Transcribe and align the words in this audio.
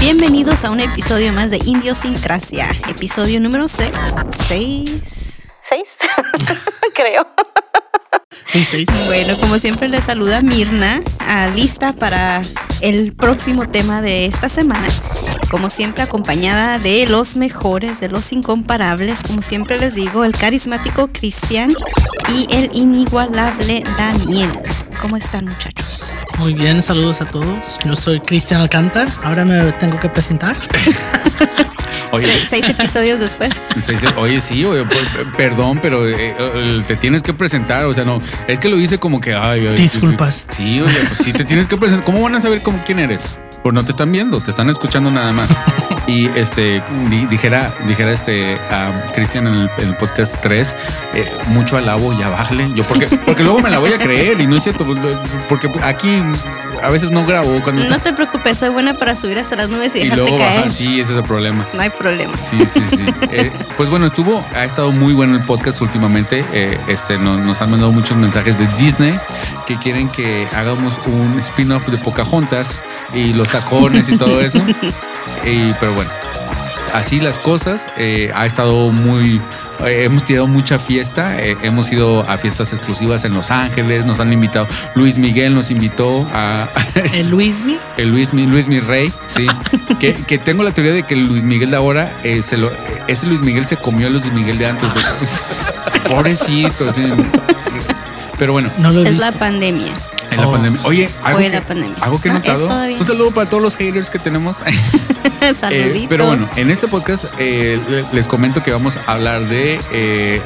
Bienvenidos 0.00 0.64
a 0.64 0.70
un 0.70 0.80
episodio 0.80 1.30
más 1.34 1.50
de 1.50 1.58
Indiosincrasia, 1.62 2.68
episodio 2.88 3.38
número 3.38 3.68
6. 3.68 3.90
¿Seis? 4.30 5.42
¿Seis? 5.60 5.98
Creo. 6.94 7.26
Sí, 8.48 8.62
sí. 8.62 8.86
Bueno, 9.06 9.36
como 9.38 9.58
siempre 9.58 9.88
les 9.88 10.04
saluda 10.04 10.40
Mirna, 10.40 11.02
lista 11.54 11.92
para 11.92 12.40
el 12.80 13.12
próximo 13.12 13.68
tema 13.68 14.02
de 14.02 14.26
esta 14.26 14.48
semana. 14.48 14.86
Como 15.50 15.68
siempre 15.68 16.02
acompañada 16.02 16.78
de 16.78 17.06
los 17.06 17.36
mejores, 17.36 18.00
de 18.00 18.08
los 18.08 18.32
incomparables, 18.32 19.22
como 19.22 19.42
siempre 19.42 19.78
les 19.78 19.94
digo, 19.94 20.24
el 20.24 20.32
carismático 20.32 21.08
Cristian 21.12 21.72
y 22.34 22.46
el 22.54 22.70
inigualable 22.72 23.82
Daniel. 23.98 24.50
¿Cómo 25.00 25.16
están 25.16 25.46
muchachos? 25.46 26.12
Muy 26.38 26.54
bien, 26.54 26.82
saludos 26.82 27.20
a 27.20 27.28
todos. 27.28 27.78
Yo 27.84 27.96
soy 27.96 28.20
Cristian 28.20 28.60
Alcántar. 28.60 29.08
Ahora 29.24 29.44
me 29.44 29.72
tengo 29.72 29.98
que 29.98 30.08
presentar. 30.08 30.56
Se- 32.18 32.46
seis 32.48 32.68
episodios 32.68 33.20
después. 33.20 33.60
Dice, 33.76 34.08
oye, 34.16 34.40
sí, 34.40 34.64
oye, 34.64 34.84
p- 34.84 35.26
perdón, 35.36 35.78
pero 35.82 36.08
eh, 36.08 36.34
te 36.86 36.96
tienes 36.96 37.22
que 37.22 37.32
presentar. 37.34 37.84
O 37.86 37.94
sea, 37.94 38.04
no, 38.04 38.20
es 38.48 38.58
que 38.58 38.68
lo 38.68 38.76
dice 38.76 38.98
como 38.98 39.20
que, 39.20 39.34
ay, 39.34 39.66
ay, 39.66 39.76
Disculpas. 39.76 40.46
Sí, 40.50 40.80
oye, 40.80 40.92
pues 41.08 41.18
sí, 41.24 41.32
te 41.32 41.44
tienes 41.44 41.66
que 41.66 41.76
presentar. 41.76 42.04
¿Cómo 42.04 42.22
van 42.22 42.34
a 42.34 42.40
saber 42.40 42.62
cómo, 42.62 42.82
quién 42.84 42.98
eres? 42.98 43.38
Pues 43.62 43.74
no 43.74 43.84
te 43.84 43.90
están 43.90 44.10
viendo, 44.10 44.40
te 44.40 44.50
están 44.50 44.70
escuchando 44.70 45.10
nada 45.10 45.32
más. 45.32 45.50
Y 46.06 46.26
este, 46.28 46.82
di- 47.10 47.26
dijera, 47.26 47.72
dijera 47.86 48.10
este, 48.10 48.54
a 48.70 49.04
Cristian 49.14 49.46
en 49.46 49.52
el, 49.52 49.70
en 49.78 49.88
el 49.88 49.96
podcast 49.96 50.34
3, 50.40 50.74
eh, 51.14 51.28
mucho 51.48 51.76
alabo, 51.76 52.18
ya 52.18 52.30
bájale. 52.30 52.68
Yo, 52.74 52.82
porque, 52.84 53.06
porque 53.26 53.42
luego 53.44 53.60
me 53.60 53.68
la 53.70 53.78
voy 53.78 53.92
a 53.92 53.98
creer 53.98 54.40
y 54.40 54.46
no 54.46 54.56
es 54.56 54.62
cierto, 54.62 54.86
pues, 54.86 54.98
porque 55.48 55.70
aquí 55.82 56.22
a 56.82 56.90
veces 56.90 57.10
no 57.10 57.24
grabo 57.26 57.60
cuando 57.62 57.84
No 57.84 57.98
te 57.98 58.12
preocupes, 58.12 58.58
soy 58.58 58.68
buena 58.70 58.94
para 58.94 59.16
subir 59.16 59.38
hasta 59.38 59.56
las 59.56 59.68
nubes 59.68 59.94
y 59.94 59.98
y 59.98 60.02
dejarte 60.04 60.22
luego 60.22 60.36
caer. 60.38 60.54
bajar. 60.56 60.70
Sí, 60.70 61.00
ese 61.00 61.12
es 61.12 61.18
el 61.18 61.24
problema. 61.24 61.66
No 61.74 61.80
hay 61.82 61.90
problema. 61.90 62.36
Sí, 62.38 62.58
sí, 62.66 62.82
sí. 62.90 63.04
Eh, 63.32 63.52
pues 63.76 63.88
bueno, 63.88 64.06
estuvo, 64.06 64.44
ha 64.54 64.64
estado 64.64 64.90
muy 64.90 65.12
bueno 65.12 65.36
el 65.36 65.44
podcast 65.44 65.80
últimamente. 65.80 66.44
Eh, 66.52 66.78
este, 66.88 67.16
no- 67.18 67.36
nos, 67.36 67.60
han 67.60 67.70
mandado 67.70 67.92
muchos 67.92 68.16
mensajes 68.16 68.58
de 68.58 68.66
Disney 68.76 69.18
que 69.66 69.78
quieren 69.78 70.08
que 70.08 70.48
hagamos 70.54 71.00
un 71.06 71.38
spin-off 71.38 71.86
de 71.88 71.98
Pocahontas 71.98 72.82
y 73.14 73.32
los 73.34 73.48
tacones 73.50 74.08
y 74.08 74.16
todo 74.16 74.40
eso. 74.40 74.60
Y, 75.46 75.72
pero 75.78 75.94
bueno, 75.94 76.10
así 76.92 77.20
las 77.20 77.38
cosas. 77.38 77.88
eh, 77.96 78.30
ha 78.34 78.46
estado 78.46 78.90
muy. 78.92 79.40
eh, 79.86 80.04
hemos 80.04 80.24
tirado 80.24 80.46
mucha 80.46 80.78
fiesta. 80.78 81.40
eh, 81.42 81.56
hemos 81.62 81.90
ido 81.92 82.22
a 82.28 82.38
fiestas 82.38 82.72
exclusivas 82.72 83.24
en 83.24 83.34
Los 83.34 83.50
Ángeles. 83.50 84.04
Nos 84.06 84.20
han 84.20 84.32
invitado. 84.32 84.66
Luis 84.94 85.18
Miguel 85.18 85.54
nos 85.54 85.70
invitó 85.70 86.28
a. 86.32 86.68
El 87.14 87.30
Luismi. 87.30 87.78
El 87.96 88.10
Luis, 88.10 88.32
Mi- 88.34 88.46
Luis 88.46 88.68
Mi 88.68 88.80
Rey, 88.80 89.12
sí. 89.26 89.46
que, 90.00 90.14
que 90.14 90.38
tengo 90.38 90.62
la 90.62 90.72
teoría 90.72 90.92
de 90.92 91.02
que 91.04 91.14
el 91.14 91.24
Luis 91.26 91.44
Miguel 91.44 91.70
de 91.70 91.76
ahora, 91.76 92.18
eh, 92.22 92.42
se 92.42 92.56
lo, 92.56 92.70
ese 93.08 93.26
Luis 93.26 93.40
Miguel 93.40 93.66
se 93.66 93.76
comió 93.76 94.06
a 94.06 94.10
Luis 94.10 94.30
Miguel 94.32 94.58
de 94.58 94.66
antes. 94.66 94.88
Pobrecito, 96.08 96.92
sí. 96.92 97.12
Pero 98.38 98.52
bueno, 98.52 98.70
No 98.78 98.90
lo 98.90 99.00
he 99.00 99.04
Es 99.04 99.10
visto. 99.16 99.30
la 99.30 99.38
pandemia. 99.38 99.92
En 100.30 100.40
la 100.40 100.48
Oh. 100.48 100.52
pandemia. 100.52 100.80
Oye, 100.84 101.08
algo 101.22 101.38
Fue 101.38 101.48
que, 101.48 101.54
la 101.56 101.60
pandemia. 101.62 101.96
algo 102.00 102.20
que 102.20 102.28
he 102.28 102.32
No, 102.32 102.38
notado. 102.38 102.68
Un 102.98 103.06
saludo 103.06 103.30
para 103.32 103.48
todos 103.48 103.62
los 103.62 103.76
haters 103.76 104.10
que 104.10 104.18
tenemos. 104.18 104.58
Eh, 105.42 105.54
Saluditos. 105.54 106.06
pero 106.10 106.26
bueno, 106.26 106.46
en 106.56 106.70
este 106.70 106.86
podcast 106.86 107.24
eh, 107.38 107.80
le- 107.88 108.04
les 108.12 108.26
comento 108.28 108.62
que 108.62 108.72
vamos 108.72 108.98
a 108.98 109.12
hablar 109.12 109.46
de, 109.48 109.80
eh, 109.90 110.42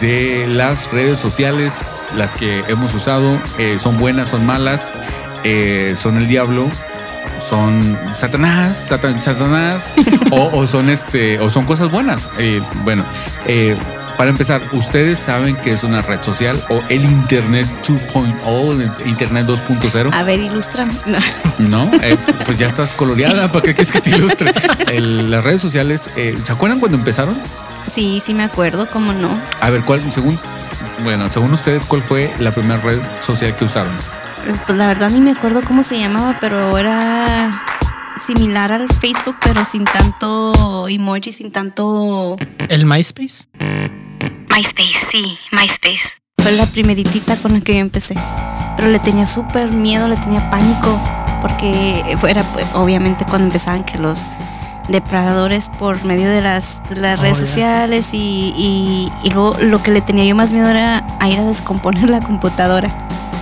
de 0.00 0.46
las 0.48 0.90
redes 0.90 1.18
sociales, 1.18 1.86
las 2.16 2.34
que 2.36 2.64
hemos 2.68 2.94
usado. 2.94 3.38
eh, 3.58 3.76
son 3.80 3.98
buenas, 3.98 4.28
son 4.30 4.46
malas, 4.46 4.90
eh, 5.44 5.94
son 6.00 6.16
el 6.16 6.26
diablo. 6.26 6.70
Son 7.48 7.98
Satanás, 8.14 8.76
Satan- 8.76 9.20
Satanás, 9.20 9.90
o, 10.30 10.50
o 10.58 10.66
son 10.66 10.88
este, 10.90 11.38
o 11.40 11.48
son 11.50 11.64
cosas 11.64 11.90
buenas. 11.90 12.28
Eh, 12.38 12.60
bueno, 12.84 13.04
eh, 13.46 13.76
para 14.20 14.28
empezar, 14.32 14.60
¿ustedes 14.72 15.18
saben 15.18 15.56
que 15.56 15.72
es 15.72 15.82
una 15.82 16.02
red 16.02 16.22
social 16.22 16.62
o 16.68 16.82
el 16.90 17.02
Internet 17.06 17.66
2.0, 17.86 19.00
el 19.02 19.08
Internet 19.08 19.46
2.0? 19.46 20.12
A 20.12 20.22
ver, 20.24 20.40
ilústrame. 20.40 20.92
No. 21.06 21.18
No, 21.56 21.90
eh, 22.02 22.18
pues 22.44 22.58
ya 22.58 22.66
estás 22.66 22.92
coloreada, 22.92 23.50
¿para 23.50 23.62
qué 23.62 23.74
quieres 23.74 23.90
que 23.90 24.02
te 24.02 24.10
ilustre? 24.10 24.52
El- 24.92 25.30
las 25.30 25.42
redes 25.42 25.62
sociales, 25.62 26.10
eh, 26.16 26.36
¿se 26.44 26.52
acuerdan 26.52 26.80
cuando 26.80 26.98
empezaron? 26.98 27.40
Sí, 27.90 28.20
sí 28.22 28.34
me 28.34 28.42
acuerdo, 28.42 28.90
cómo 28.90 29.14
no. 29.14 29.30
A 29.62 29.70
ver, 29.70 29.86
¿cuál, 29.86 30.12
según, 30.12 30.38
bueno, 31.02 31.30
según 31.30 31.54
ustedes, 31.54 31.86
cuál 31.86 32.02
fue 32.02 32.30
la 32.40 32.52
primera 32.52 32.78
red 32.78 33.00
social 33.22 33.56
que 33.56 33.64
usaron? 33.64 33.94
Eh, 34.46 34.52
Pues 34.66 34.76
la 34.76 34.86
verdad 34.86 35.08
ni 35.08 35.22
me 35.22 35.30
acuerdo 35.30 35.62
cómo 35.62 35.82
se 35.82 35.98
llamaba, 35.98 36.36
pero 36.42 36.76
era 36.76 37.62
similar 38.18 38.70
al 38.70 38.86
Facebook, 39.00 39.36
pero 39.42 39.64
sin 39.64 39.84
tanto 39.84 40.86
emoji, 40.88 41.32
sin 41.32 41.50
tanto... 41.52 42.36
El 42.68 42.84
MySpace. 42.84 43.44
MySpace, 44.50 45.06
sí, 45.12 45.38
MySpace. 45.52 46.00
Fue 46.42 46.52
la 46.52 46.66
primeritita 46.66 47.36
con 47.36 47.52
la 47.54 47.60
que 47.60 47.74
yo 47.74 47.80
empecé. 47.80 48.14
Pero 48.76 48.88
le 48.88 48.98
tenía 48.98 49.26
súper 49.26 49.70
miedo, 49.70 50.08
le 50.08 50.16
tenía 50.16 50.50
pánico, 50.50 50.98
porque 51.42 52.16
fuera 52.18 52.42
pues, 52.52 52.66
obviamente 52.74 53.24
cuando 53.26 53.46
empezaban 53.46 53.84
que 53.84 53.98
los 53.98 54.28
depredadores 54.88 55.70
por 55.78 56.02
medio 56.04 56.28
de 56.28 56.40
las, 56.40 56.82
de 56.88 56.96
las 56.96 57.18
Oh, 57.18 57.22
redes 57.22 57.38
sociales 57.38 58.12
y, 58.12 58.52
y, 58.56 59.12
y 59.22 59.30
luego 59.30 59.56
lo 59.60 59.82
que 59.82 59.90
le 59.92 60.00
tenía 60.00 60.24
yo 60.24 60.34
más 60.34 60.52
miedo 60.52 60.68
era 60.68 61.04
a 61.20 61.28
ir 61.28 61.38
a 61.38 61.44
descomponer 61.44 62.10
la 62.10 62.20
computadora. 62.20 62.90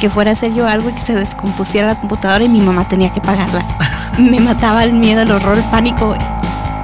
Que 0.00 0.10
fuera 0.10 0.30
a 0.30 0.32
hacer 0.32 0.52
yo 0.54 0.68
algo 0.68 0.90
y 0.90 0.92
que 0.92 1.00
se 1.00 1.14
descompusiera 1.14 1.86
la 1.88 1.94
computadora 1.98 2.44
y 2.44 2.48
mi 2.48 2.60
mamá 2.60 2.86
tenía 2.88 3.12
que 3.12 3.20
pagarla. 3.20 3.64
Me 4.18 4.40
mataba 4.40 4.82
el 4.84 4.92
miedo, 4.92 5.22
el 5.22 5.30
horror, 5.30 5.58
el 5.58 5.64
pánico. 5.64 6.14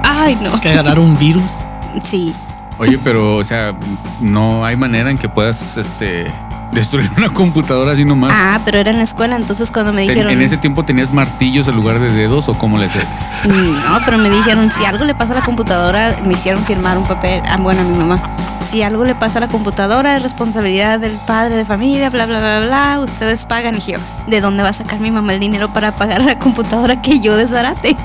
Ay, 0.03 0.37
no. 0.41 0.59
Que 0.61 0.69
agarrar 0.69 0.99
un 0.99 1.17
virus. 1.17 1.59
Sí, 2.03 2.33
Oye, 2.77 2.99
pero, 3.03 3.37
o 3.37 3.43
sea, 3.43 3.73
no 4.19 4.65
hay 4.65 4.75
manera 4.75 5.09
en 5.09 5.17
que 5.17 5.29
puedas, 5.29 5.77
este, 5.77 6.31
destruir 6.75 7.09
una 7.17 7.29
computadora 7.29 7.93
así 7.93 8.05
nomás. 8.05 8.33
Ah, 8.35 8.59
pero 8.65 8.77
era 8.77 8.91
en 8.91 8.97
la 8.97 9.03
escuela, 9.03 9.35
entonces 9.35 9.71
cuando 9.71 9.93
me 9.93 10.03
dijeron... 10.03 10.31
¿En 10.31 10.41
ese 10.41 10.57
tiempo 10.57 10.83
tenías 10.83 11.11
martillos 11.11 11.67
en 11.67 11.75
lugar 11.75 11.99
de 11.99 12.11
dedos 12.11 12.49
o 12.49 12.57
cómo 12.57 12.77
le 12.77 12.85
haces? 12.85 13.07
No, 13.45 13.99
pero 14.03 14.17
me 14.17 14.29
dijeron, 14.29 14.71
si 14.71 14.85
algo 14.85 15.05
le 15.05 15.13
pasa 15.13 15.33
a 15.33 15.39
la 15.39 15.45
computadora, 15.45 16.15
me 16.25 16.33
hicieron 16.33 16.63
firmar 16.65 16.97
un 16.97 17.05
papel, 17.05 17.41
ah, 17.47 17.57
bueno, 17.57 17.81
a 17.81 17.83
mi 17.83 17.95
mamá. 17.95 18.35
Si 18.63 18.81
algo 18.81 19.05
le 19.05 19.13
pasa 19.13 19.37
a 19.37 19.41
la 19.41 19.47
computadora, 19.47 20.17
es 20.17 20.23
responsabilidad 20.23 20.99
del 20.99 21.17
padre 21.17 21.55
de 21.55 21.65
familia, 21.65 22.09
bla, 22.09 22.25
bla, 22.25 22.39
bla, 22.39 22.59
bla, 22.65 22.99
ustedes 22.99 23.45
pagan. 23.45 23.77
Y 23.77 23.91
yo, 23.91 23.99
¿de 24.27 24.41
dónde 24.41 24.63
va 24.63 24.69
a 24.69 24.73
sacar 24.73 24.99
mi 24.99 25.11
mamá 25.11 25.33
el 25.33 25.39
dinero 25.39 25.71
para 25.71 25.95
pagar 25.95 26.23
la 26.23 26.39
computadora 26.39 27.01
que 27.01 27.19
yo 27.19 27.37
desbarate? 27.37 27.95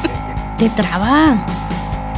Te 0.58 0.70
traba. 0.70 1.44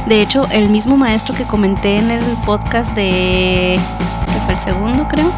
De 0.07 0.21
hecho, 0.21 0.47
el 0.51 0.69
mismo 0.69 0.95
maestro 0.95 1.35
que 1.35 1.43
comenté 1.43 1.97
en 1.97 2.11
el 2.11 2.23
podcast 2.45 2.95
de... 2.95 3.77
que 4.25 4.39
fue 4.45 4.53
el 4.53 4.59
segundo, 4.59 5.05
creo. 5.09 5.29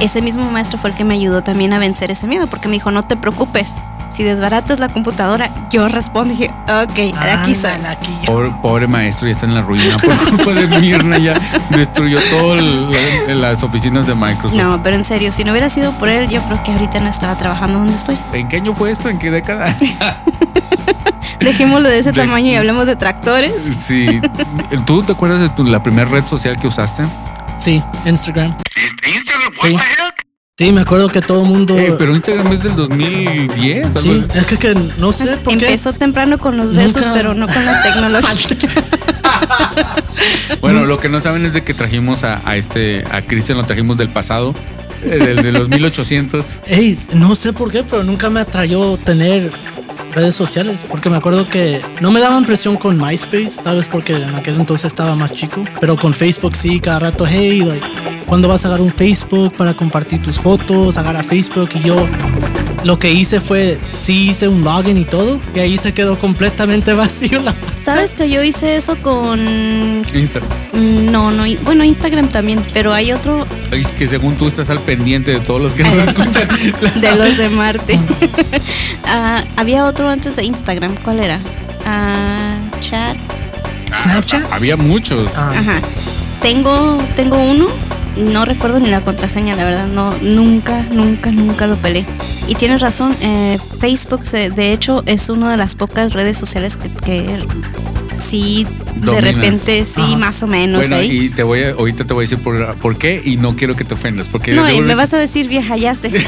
Ese 0.00 0.22
mismo 0.22 0.50
maestro 0.50 0.78
fue 0.78 0.88
el 0.88 0.96
que 0.96 1.04
me 1.04 1.12
ayudó 1.12 1.42
también 1.42 1.74
a 1.74 1.78
vencer 1.78 2.10
ese 2.10 2.26
miedo, 2.26 2.46
porque 2.46 2.66
me 2.68 2.74
dijo, 2.74 2.90
no 2.90 3.02
te 3.02 3.16
preocupes. 3.16 3.74
Si 4.08 4.22
desbaratas 4.22 4.80
la 4.80 4.88
computadora, 4.88 5.50
yo 5.70 5.86
respondo 5.86 6.32
y 6.32 6.36
dije, 6.38 6.50
ok, 6.66 7.14
aquí 7.20 7.54
soy. 7.54 7.72
Aquí. 7.86 8.10
Pobre, 8.24 8.50
pobre 8.62 8.86
maestro, 8.86 9.26
ya 9.28 9.32
está 9.32 9.44
en 9.44 9.54
la 9.54 9.60
ruina 9.60 9.84
por 10.02 10.30
culpa 10.30 10.52
de 10.58 10.80
Mirna, 10.80 11.18
ya 11.18 11.38
destruyó 11.68 12.18
todas 12.30 12.62
las 13.28 13.62
oficinas 13.62 14.06
de 14.06 14.14
Microsoft. 14.14 14.56
No, 14.56 14.82
pero 14.82 14.96
en 14.96 15.04
serio, 15.04 15.30
si 15.30 15.44
no 15.44 15.52
hubiera 15.52 15.68
sido 15.68 15.92
por 15.92 16.08
él, 16.08 16.26
yo 16.30 16.40
creo 16.44 16.62
que 16.62 16.72
ahorita 16.72 17.00
no 17.00 17.10
estaba 17.10 17.36
trabajando 17.36 17.78
donde 17.78 17.96
estoy. 17.96 18.18
¿En 18.32 18.48
qué 18.48 18.56
año 18.56 18.72
fue 18.72 18.90
esto? 18.90 19.10
¿En 19.10 19.18
qué 19.18 19.30
década? 19.30 19.76
Dejémoslo 21.40 21.88
de 21.88 21.98
ese 21.98 22.12
De- 22.12 22.20
tamaño 22.20 22.52
y 22.52 22.56
hablemos 22.56 22.86
de 22.86 22.96
tractores. 22.96 23.70
Sí. 23.78 24.20
¿Tú 24.86 25.02
te 25.02 25.12
acuerdas 25.12 25.40
de 25.40 25.48
tu- 25.50 25.64
la 25.64 25.82
primera 25.82 26.08
red 26.08 26.26
social 26.26 26.58
que 26.58 26.66
usaste? 26.66 27.02
Sí, 27.58 27.82
Instagram. 28.06 28.56
Instagram, 29.06 29.52
what 29.74 29.80
Sí. 30.58 30.72
me 30.72 30.82
acuerdo 30.82 31.08
que 31.08 31.22
todo 31.22 31.42
el 31.44 31.48
mundo. 31.48 31.76
Eh, 31.78 31.94
pero 31.98 32.14
Instagram 32.14 32.52
es 32.52 32.62
del 32.62 32.76
2010. 32.76 33.86
algo 33.86 34.00
sí, 34.00 34.24
es 34.34 34.44
que, 34.46 34.56
que 34.58 34.74
no 34.98 35.12
sé 35.12 35.38
por 35.38 35.56
qué. 35.56 35.66
Empezó 35.66 35.92
temprano 35.94 36.38
con 36.38 36.56
los 36.58 36.74
besos, 36.74 36.96
Nunca- 37.02 37.14
pero 37.14 37.34
no 37.34 37.46
con 37.46 37.64
la 37.64 37.82
tecnología. 37.82 38.46
Bueno, 40.60 40.84
lo 40.84 40.98
que 40.98 41.08
no 41.08 41.20
saben 41.20 41.46
es 41.46 41.54
de 41.54 41.62
que 41.62 41.72
trajimos 41.74 42.24
a, 42.24 42.40
a 42.44 42.56
este, 42.56 43.04
a 43.10 43.22
Cristian 43.22 43.56
lo 43.56 43.64
trajimos 43.64 43.96
del 43.96 44.10
pasado, 44.10 44.54
eh, 45.02 45.16
del 45.16 45.42
de 45.42 45.52
los 45.52 45.68
1800. 45.68 46.60
Ey, 46.66 46.98
no 47.14 47.34
sé 47.36 47.52
por 47.52 47.70
qué, 47.70 47.82
pero 47.82 48.02
nunca 48.02 48.28
me 48.30 48.40
atrayó 48.40 48.96
tener 48.98 49.50
redes 50.12 50.34
sociales. 50.34 50.84
Porque 50.88 51.10
me 51.10 51.16
acuerdo 51.16 51.48
que 51.48 51.80
no 52.00 52.10
me 52.10 52.20
daban 52.20 52.44
presión 52.44 52.76
con 52.76 52.98
MySpace, 52.98 53.62
tal 53.62 53.76
vez 53.76 53.86
porque 53.86 54.14
en 54.14 54.34
aquel 54.34 54.56
entonces 54.56 54.86
estaba 54.86 55.14
más 55.14 55.32
chico. 55.32 55.64
Pero 55.80 55.96
con 55.96 56.14
Facebook 56.14 56.56
sí, 56.56 56.80
cada 56.80 56.98
rato, 57.00 57.24
hey, 57.26 57.62
like, 57.64 57.86
¿cuándo 58.26 58.48
vas 58.48 58.64
a 58.64 58.68
agarrar 58.68 58.84
un 58.84 58.92
Facebook 58.92 59.54
para 59.56 59.74
compartir 59.74 60.22
tus 60.22 60.38
fotos? 60.38 60.96
Agarra 60.96 61.22
Facebook 61.22 61.70
y 61.74 61.80
yo. 61.80 62.06
Lo 62.84 62.98
que 62.98 63.10
hice 63.10 63.40
fue, 63.40 63.78
sí 63.94 64.30
hice 64.30 64.48
un 64.48 64.62
login 64.64 64.96
y 64.96 65.04
todo, 65.04 65.40
y 65.54 65.60
ahí 65.60 65.76
se 65.78 65.92
quedó 65.92 66.18
completamente 66.18 66.92
vacío 66.94 67.40
la 67.40 67.54
¿Sabes 67.84 68.14
que 68.14 68.28
yo 68.28 68.42
hice 68.42 68.76
eso 68.76 68.96
con... 68.98 70.02
Instagram. 70.14 70.50
No, 71.10 71.30
no, 71.30 71.44
bueno, 71.64 71.82
Instagram 71.82 72.28
también, 72.28 72.62
pero 72.74 72.92
hay 72.92 73.10
otro 73.12 73.46
Es 73.70 73.90
que 73.92 74.06
según 74.06 74.36
tú 74.36 74.46
estás 74.46 74.68
al 74.70 74.80
pendiente 74.80 75.32
de 75.32 75.40
todos 75.40 75.60
los 75.60 75.72
que 75.74 75.82
nos 75.84 75.94
escuchan. 76.06 76.48
de 77.00 77.16
los 77.16 77.36
de 77.38 77.48
Marte. 77.48 77.98
Ah, 79.04 79.42
había 79.56 79.84
otro 79.86 80.08
antes 80.08 80.36
de 80.36 80.44
Instagram, 80.44 80.94
¿cuál 81.02 81.20
era? 81.20 81.40
Ah, 81.86 82.56
chat. 82.80 83.16
Snapchat. 84.02 84.52
Había 84.52 84.76
muchos. 84.76 85.32
Ah, 85.36 85.52
Ajá. 85.56 85.80
Tengo, 86.42 86.98
tengo 87.16 87.36
uno, 87.36 87.66
no 88.16 88.44
recuerdo 88.44 88.80
ni 88.80 88.90
la 88.90 89.00
contraseña, 89.00 89.56
la 89.56 89.64
verdad, 89.64 89.86
no, 89.86 90.12
nunca, 90.18 90.82
nunca, 90.90 91.30
nunca 91.30 91.66
lo 91.66 91.76
pelé. 91.76 92.04
Y 92.48 92.54
tienes 92.54 92.80
razón, 92.80 93.14
eh, 93.20 93.58
Facebook, 93.80 94.22
de 94.22 94.72
hecho, 94.72 95.02
es 95.06 95.28
una 95.28 95.50
de 95.50 95.56
las 95.56 95.74
pocas 95.74 96.12
redes 96.12 96.38
sociales 96.38 96.76
que, 96.76 96.88
que 97.04 97.46
sí, 98.18 98.66
de 98.96 99.20
repente, 99.20 99.86
sí, 99.86 100.00
Ajá. 100.00 100.16
más 100.16 100.42
o 100.42 100.46
menos 100.46 100.80
Bueno, 100.80 100.96
ahí. 100.96 101.26
y 101.26 101.28
te 101.30 101.42
voy 101.42 101.62
a, 101.62 101.70
ahorita 101.70 102.04
te 102.04 102.12
voy 102.14 102.22
a 102.22 102.24
decir 102.28 102.38
por, 102.38 102.74
por 102.76 102.96
qué 102.98 103.20
y 103.24 103.36
no 103.36 103.56
quiero 103.56 103.76
que 103.76 103.84
te 103.84 103.94
ofendas. 103.94 104.28
Porque 104.28 104.52
no, 104.52 104.64
y 104.64 104.70
seguro- 104.70 104.86
me 104.86 104.94
vas 104.94 105.12
a 105.14 105.18
decir 105.18 105.48
vieja, 105.48 105.76
ya 105.76 105.94
sé. 105.94 106.10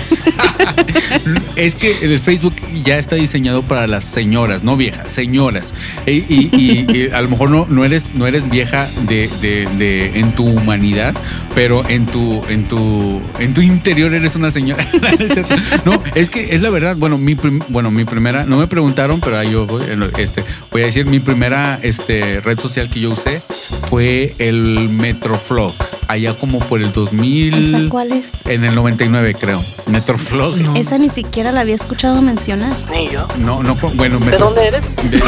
Es 1.57 1.75
que 1.75 1.97
el 2.03 2.19
Facebook 2.19 2.55
ya 2.85 2.99
está 2.99 3.17
diseñado 3.17 3.63
para 3.63 3.87
las 3.87 4.05
señoras, 4.05 4.63
no 4.65 4.77
viejas, 4.77 5.13
señoras. 5.13 5.73
Y, 6.07 6.11
y- 6.13 6.51
y- 6.53 6.87
y 6.97 7.11
a 7.13 7.21
lo 7.23 7.29
mejor 7.29 7.51
no, 7.51 7.67
no 7.69 7.85
eres, 7.85 8.15
no 8.15 8.27
eres 8.27 8.49
vieja 8.51 8.89
de, 9.09 9.29
de- 9.41 9.69
de- 9.79 10.19
en 10.21 10.35
tu 10.35 10.45
humanidad, 10.45 11.15
pero 11.55 11.87
en 11.89 12.07
tu, 12.07 12.43
en 12.49 12.65
tu, 12.65 13.21
en 13.39 13.55
tu 13.55 13.61
interior 13.61 14.13
eres 14.15 14.35
una 14.37 14.51
señora. 14.51 14.85
No, 15.85 16.01
es 16.15 16.31
que 16.31 16.55
es 16.55 16.63
la 16.63 16.71
verdad. 16.71 16.97
Bueno, 16.97 17.19
mi 17.19 17.35
prim- 17.35 17.61
bueno, 17.69 17.91
mi 17.91 18.05
primera, 18.05 18.45
no 18.45 18.57
me 18.59 18.67
preguntaron, 18.67 19.21
pero 19.21 19.39
ahí 19.39 19.51
yo 19.53 19.67
voy, 19.67 19.83
este, 20.19 20.45
voy 20.71 20.83
a 20.83 20.87
decir 20.87 21.07
mi 21.07 21.21
primera 21.21 21.79
este, 21.83 22.41
red 22.55 22.61
social 22.61 22.91
que 22.91 23.01
yo 23.01 23.11
usé 23.13 23.41
fue 23.89 24.35
el 24.39 24.89
Metroflog. 24.91 25.73
Allá 26.09 26.37
como 26.37 26.59
por 26.59 26.83
el 26.83 26.93
2000. 26.93 27.55
¿Esa 27.55 27.89
cuál 27.89 28.13
es? 28.13 28.43
En 28.45 28.65
el 28.65 28.75
99, 28.75 29.35
creo. 29.39 29.63
Metroflog. 29.87 30.59
No. 30.59 30.77
Esa 30.77 30.99
ni 30.99 31.09
siquiera 31.09 31.53
la 31.53 31.61
había 31.61 31.75
escuchado 31.75 32.21
mencionar. 32.21 32.77
Ni 32.91 33.11
yo. 33.11 33.27
No, 33.39 33.63
no, 33.63 33.75
bueno, 33.95 34.19
¿De 34.19 34.27
Metro- 34.27 34.47
dónde 34.47 34.67
eres? 34.69 34.85
De, 35.11 35.19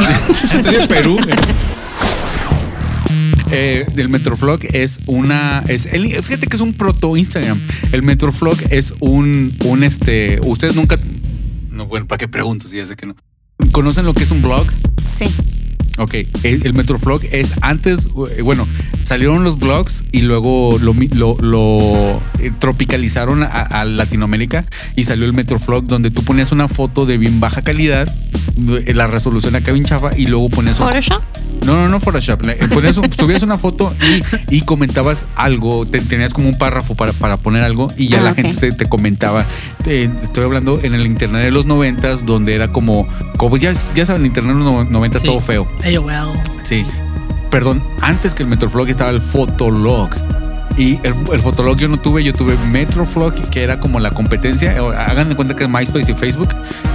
soy 0.62 0.74
de 0.74 0.86
Perú. 0.86 1.16
Eh, 3.56 3.86
el 3.96 4.08
Metroflog 4.08 4.58
es 4.72 4.98
una. 5.06 5.62
Es 5.68 5.86
el- 5.86 6.08
fíjate 6.24 6.48
que 6.48 6.56
es 6.56 6.62
un 6.62 6.72
proto 6.72 7.16
Instagram. 7.16 7.64
El 7.92 8.02
Metroflog 8.02 8.56
es 8.70 8.94
un, 8.98 9.56
un 9.64 9.84
este. 9.84 10.40
Ustedes 10.42 10.74
nunca. 10.74 10.96
No, 11.70 11.86
bueno, 11.86 12.06
¿para 12.08 12.18
qué 12.18 12.26
pregunto 12.26 12.66
si 12.66 12.78
ya 12.78 12.86
sé 12.86 12.96
que 12.96 13.06
no? 13.06 13.14
¿Conocen 13.70 14.06
lo 14.06 14.14
que 14.14 14.24
es 14.24 14.30
un 14.32 14.42
blog? 14.42 14.66
Sí. 15.04 15.26
Ok, 15.96 16.14
el, 16.42 16.66
el 16.66 16.74
Metroflog 16.74 17.20
es 17.30 17.52
antes, 17.60 18.08
eh, 18.36 18.42
bueno, 18.42 18.66
salieron 19.04 19.44
los 19.44 19.58
blogs 19.58 20.04
y 20.10 20.22
luego 20.22 20.76
lo, 20.80 20.92
mi- 20.92 21.06
lo- 21.06 21.36
lo, 21.40 22.20
eh, 22.40 22.50
tropicalizaron 22.58 23.44
a, 23.44 23.46
a 23.46 23.84
Latinoamérica 23.84 24.64
y 24.96 25.04
salió 25.04 25.24
el 25.24 25.32
Metroflog 25.34 25.84
donde 25.86 26.10
tú 26.10 26.24
ponías 26.24 26.50
una 26.50 26.66
foto 26.66 27.06
de 27.06 27.16
bien 27.16 27.38
baja 27.38 27.62
calidad, 27.62 28.08
eh, 28.86 28.92
la 28.92 29.06
resolución 29.06 29.54
acá 29.54 29.70
bien 29.70 29.84
chafa 29.84 30.10
y 30.16 30.26
luego 30.26 30.48
ponías 30.50 30.80
un- 30.80 30.88
Photoshop. 30.88 31.22
no, 31.64 31.74
no, 31.76 31.88
no 31.88 32.00
Photoshop. 32.00 32.42
Ponías 32.72 32.96
un- 32.96 33.12
subías 33.16 33.42
una 33.44 33.56
foto 33.56 33.94
y, 34.50 34.56
y 34.56 34.60
comentabas 34.62 35.26
algo, 35.36 35.86
te- 35.86 36.00
tenías 36.00 36.34
como 36.34 36.48
un 36.48 36.58
párrafo 36.58 36.96
para, 36.96 37.12
para 37.12 37.36
poner 37.36 37.62
algo 37.62 37.86
y 37.96 38.08
ya 38.08 38.18
Ah, 38.18 38.24
la 38.24 38.34
gente 38.34 38.54
te, 38.70 38.72
te 38.72 38.86
comentaba. 38.88 39.46
Eh, 39.86 40.10
estoy 40.24 40.42
hablando 40.42 40.80
en 40.82 40.94
el 40.94 41.06
internet 41.06 41.44
de 41.44 41.50
los 41.52 41.66
noventas, 41.66 42.26
donde 42.26 42.54
era 42.54 42.72
como, 42.72 43.06
como 43.36 43.56
ya, 43.58 43.72
ya 43.94 44.06
saben, 44.06 44.22
el 44.22 44.26
internet 44.26 44.56
de 44.56 44.64
los 44.64 44.72
no- 44.72 44.84
noventas 44.84 45.22
Sí. 45.22 45.28
todo 45.28 45.40
feo. 45.40 45.68
AOL. 45.84 46.38
Sí. 46.64 46.86
Perdón, 47.50 47.82
antes 48.00 48.34
que 48.34 48.42
el 48.42 48.48
Metroflog 48.48 48.88
estaba 48.88 49.10
el 49.10 49.20
Fotolog. 49.20 50.10
Y 50.76 50.98
el, 51.04 51.14
el 51.32 51.40
Fotolog 51.40 51.76
yo 51.78 51.86
no 51.86 52.00
tuve, 52.00 52.24
yo 52.24 52.32
tuve 52.32 52.56
Metroflog, 52.56 53.32
que 53.50 53.62
era 53.62 53.78
como 53.78 54.00
la 54.00 54.10
competencia. 54.10 54.74
Hagan 55.06 55.28
de 55.28 55.36
cuenta 55.36 55.54
que 55.54 55.62
es 55.64 55.70
MySpace 55.70 56.10
y 56.10 56.14
Facebook. 56.16 56.48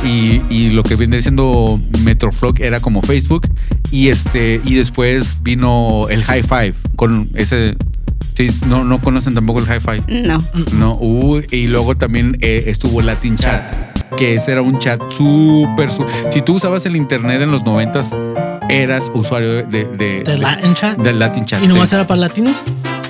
Y, 0.03 0.41
y 0.49 0.71
lo 0.71 0.83
que 0.83 0.95
viene 0.97 1.21
siendo 1.21 1.79
Metroflog 2.03 2.59
era 2.61 2.81
como 2.81 3.01
Facebook. 3.01 3.47
Y 3.91 4.09
este, 4.09 4.59
y 4.65 4.75
después 4.75 5.37
vino 5.43 6.07
el 6.09 6.23
High 6.25 6.43
Five 6.43 6.73
con 6.97 7.29
ese. 7.35 7.77
Sí, 8.35 8.51
no, 8.67 8.83
no 8.83 9.01
conocen 9.01 9.33
tampoco 9.33 9.59
el 9.59 9.65
High 9.65 9.79
Five. 9.79 10.03
No. 10.27 10.37
No, 10.73 10.95
uh, 10.95 11.41
y 11.51 11.67
luego 11.67 11.95
también 11.95 12.37
eh, 12.41 12.65
estuvo 12.67 13.01
Latin 13.01 13.37
Chat, 13.37 13.73
que 14.17 14.35
ese 14.35 14.53
era 14.53 14.61
un 14.61 14.77
chat 14.79 15.01
súper... 15.09 15.91
su- 15.91 16.05
si 16.31 16.41
tú 16.41 16.55
usabas 16.55 16.85
el 16.85 16.95
internet 16.95 17.41
en 17.41 17.51
los 17.51 17.63
noventas, 17.65 18.15
eras 18.69 19.11
usuario 19.13 19.63
de, 19.63 19.85
de, 19.85 20.23
De 20.23 20.37
Latin 20.37 20.73
Chat. 20.73 20.97
del 20.97 21.19
Latin 21.19 21.45
Chat. 21.45 21.63
¿Y 21.63 21.67
nomás 21.67 21.89
sí. 21.89 21.95
era 21.95 22.05
para 22.07 22.21
latinos? 22.21 22.55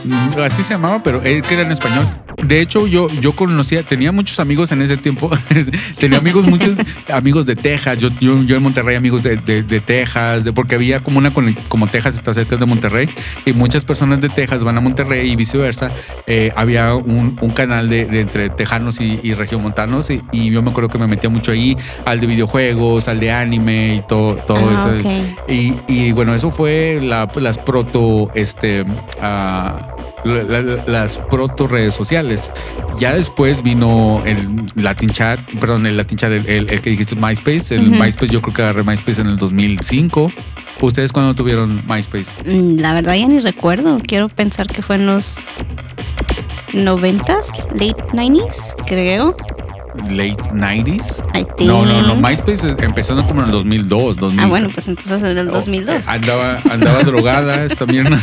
Mm, 0.03 0.39
Así 0.41 0.63
se 0.63 0.73
llamaba, 0.73 1.01
pero 1.03 1.21
es 1.21 1.41
que 1.44 1.53
era 1.53 1.63
en 1.63 1.71
español. 1.71 2.07
De 2.44 2.62
hecho, 2.62 2.88
yo, 2.88 3.09
yo 3.09 3.36
conocía, 3.36 3.83
tenía 3.83 4.12
muchos 4.12 4.39
amigos 4.39 4.71
en 4.71 4.81
ese 4.81 4.97
tiempo. 4.97 5.30
tenía 6.00 6.18
amigos, 6.19 6.45
muchos 6.45 6.74
amigos 7.13 7.45
de 7.45 7.56
Texas. 7.56 7.97
Yo, 8.00 8.09
yo, 8.19 8.41
yo 8.44 8.56
en 8.56 8.63
Monterrey, 8.63 8.95
amigos 8.95 9.21
de, 9.21 9.36
de- 9.38 9.63
de 9.63 9.81
Texas, 9.81 10.44
de, 10.45 10.53
porque 10.53 10.75
había 10.75 11.01
como 11.03 11.18
una, 11.19 11.31
como 11.33 11.88
Texas 11.88 12.15
está 12.15 12.33
cerca 12.33 12.56
de 12.56 12.65
Monterrey, 12.65 13.09
y 13.45 13.53
muchas 13.53 13.86
personas 13.86 14.21
de 14.21 14.30
Texas 14.30 14.63
van 14.63 14.77
a 14.77 14.81
Monterrey 14.81 15.30
y 15.30 15.36
viceversa. 15.36 15.91
Eh, 16.27 16.51
había 16.56 16.95
un, 16.95 17.38
un 17.41 17.50
canal 17.51 17.89
de, 17.89 18.06
de 18.06 18.21
entre 18.21 18.50
tejanos 18.50 19.00
y, 19.01 19.19
y 19.21 19.33
regiomontanos, 19.33 20.09
y, 20.09 20.21
y 20.31 20.50
yo 20.50 20.62
me 20.62 20.69
acuerdo 20.71 20.89
que 20.89 20.97
me 20.97 21.07
metía 21.07 21.30
mucho 21.30 21.51
ahí, 21.51 21.75
al 22.06 22.19
de 22.19 22.27
videojuegos, 22.27 23.07
al 23.07 23.19
de 23.19 23.31
anime 23.31 23.95
y 23.95 24.07
todo, 24.07 24.36
todo 24.36 24.69
Ah, 24.69 24.94
eso. 24.97 25.09
Y, 25.47 25.75
y 25.88 26.12
bueno, 26.13 26.33
eso 26.33 26.51
fue 26.51 27.00
la- 27.01 27.30
las 27.36 27.57
proto, 27.57 28.30
este, 28.33 28.86
ah, 29.21 29.95
la- 30.25 30.44
la- 30.44 30.83
las 30.86 31.18
proto 31.18 31.68
redes 31.68 31.94
sociales. 31.95 32.51
Ya 33.00 33.13
después 33.13 33.62
vino 33.63 34.21
el 34.25 34.66
Latin 34.75 35.10
Chat, 35.10 35.39
perdón, 35.60 35.86
el 35.86 35.98
Latin 35.98 36.18
Chat, 36.18 36.31
el, 36.31 36.45
el- 36.48 36.69
el 36.69 36.81
que 36.81 36.89
dijiste 36.89 37.16
MySpace. 37.16 37.75
El. 37.75 37.89
MySpace, 37.92 38.27
yo 38.31 38.42
creo 38.42 38.54
que 38.54 38.62
agarré 38.62 38.83
MySpace 38.83 39.21
en 39.21 39.27
el 39.27 39.38
2005. 39.38 40.31
¿Ustedes 40.81 41.12
cuándo 41.12 41.33
tuvieron 41.36 41.83
MySpace? 41.88 42.33
Mm, 42.45 42.80
La 42.80 42.94
verdad 42.94 43.16
ya 43.16 43.27
ni 43.27 43.39
recuerdo. 43.39 44.00
Quiero 44.06 44.30
pensar 44.30 44.68
que 44.68 44.81
fue 44.81 44.95
en 44.95 45.06
los 45.07 45.45
90s, 46.74 47.51
late 47.74 47.95
90s, 48.13 48.75
creo. 48.86 49.36
Late 50.10 50.38
90s. 50.54 51.24
I 51.34 51.46
No, 51.66 51.86
no, 51.86 52.01
no. 52.01 52.16
MySpace 52.16 52.75
empezó 52.80 53.16
como 53.28 53.42
en 53.42 53.48
el 53.48 53.51
2002, 53.51 54.18
2000. 54.18 54.40
Ah, 54.40 54.48
bueno, 54.48 54.69
pues 54.74 54.88
entonces 54.88 55.24
en 55.24 55.38
el 55.38 55.48
2002. 55.48 56.07
Andaba, 56.07 56.62
andaba 56.69 57.04
drogada 57.04 57.68
también. 57.69 58.07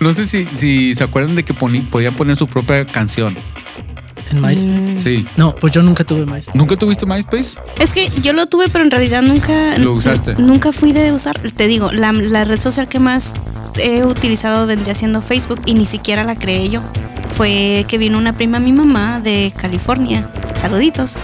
No 0.00 0.12
sé 0.12 0.26
si, 0.26 0.46
si 0.54 0.94
se 0.94 1.02
acuerdan 1.02 1.34
de 1.34 1.44
que 1.44 1.52
podían 1.52 2.14
poner 2.14 2.36
su 2.36 2.46
propia 2.46 2.84
canción. 2.86 3.36
En 4.30 4.40
MySpace. 4.40 4.92
Mm. 4.92 4.98
Sí. 4.98 5.26
No, 5.36 5.54
pues 5.54 5.72
yo 5.72 5.82
nunca 5.82 6.04
tuve 6.04 6.26
MySpace. 6.26 6.56
¿Nunca 6.56 6.76
tuviste 6.76 7.06
MySpace? 7.06 7.58
Es 7.80 7.92
que 7.92 8.10
yo 8.22 8.32
lo 8.32 8.46
tuve, 8.46 8.68
pero 8.68 8.84
en 8.84 8.90
realidad 8.90 9.22
nunca. 9.22 9.78
Lo 9.78 9.92
usaste. 9.92 10.34
Nunca 10.34 10.72
fui 10.72 10.92
de 10.92 11.12
usar. 11.12 11.38
Te 11.38 11.66
digo, 11.66 11.90
la, 11.92 12.12
la 12.12 12.44
red 12.44 12.60
social 12.60 12.86
que 12.88 12.98
más 12.98 13.34
he 13.82 14.04
utilizado 14.04 14.66
vendría 14.66 14.94
siendo 14.94 15.22
Facebook 15.22 15.60
y 15.66 15.74
ni 15.74 15.86
siquiera 15.86 16.24
la 16.24 16.34
creé 16.36 16.68
yo. 16.68 16.82
Fue 17.32 17.84
que 17.88 17.98
vino 17.98 18.18
una 18.18 18.32
prima 18.32 18.58
mi 18.60 18.72
mamá 18.72 19.20
de 19.20 19.52
California. 19.56 20.26
Saluditos. 20.54 21.14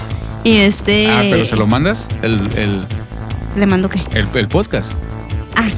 Y 0.44 0.56
este. 0.58 1.08
Ah, 1.10 1.22
pero 1.30 1.44
se 1.46 1.56
lo 1.56 1.66
mandas 1.66 2.08
el, 2.22 2.50
el, 2.56 2.86
Le 3.56 3.66
mando 3.66 3.88
qué. 3.88 4.00
el, 4.12 4.28
el 4.34 4.48
podcast. 4.48 4.92
Ah, 5.56 5.68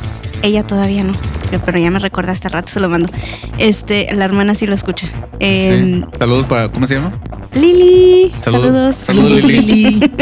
ella 0.42 0.66
todavía 0.66 1.02
no. 1.04 1.12
Pero- 1.50 1.62
Pero 1.64 1.78
ya 1.78 1.90
me 1.90 1.98
recordaste 1.98 2.48
rato, 2.48 2.68
se 2.68 2.80
lo 2.80 2.88
mando. 2.88 3.10
Este, 3.58 4.08
la 4.14 4.24
hermana 4.24 4.54
sí 4.54 4.66
lo 4.66 4.74
escucha. 4.74 5.08
Eh, 5.40 6.02
Sí. 6.10 6.18
Saludos 6.18 6.46
para. 6.46 6.68
¿Cómo 6.70 6.86
se 6.86 6.94
llama? 6.94 7.12
Lili. 7.52 8.32
Saludos. 8.40 8.96
Saludos. 8.96 8.96
Saludos, 8.96 9.44
Lili. 9.44 10.00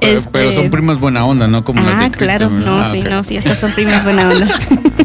Pero, 0.00 0.12
Este- 0.18 0.30
pero 0.30 0.52
son 0.52 0.70
primas 0.70 0.98
buena 1.00 1.24
onda, 1.24 1.46
¿no? 1.48 1.64
Como 1.64 1.82
las 1.82 1.94
Ah, 1.96 2.04
de 2.04 2.10
Cristian, 2.10 2.38
claro, 2.38 2.50
¿verdad? 2.54 2.66
no, 2.66 2.78
Ah, 2.80 2.84
sí, 2.84 3.00
ok. 3.00 3.06
no, 3.08 3.24
sí, 3.24 3.36
estas 3.36 3.58
son 3.58 3.72
primas 3.72 4.04
buena 4.04 4.28
onda. 4.28 4.46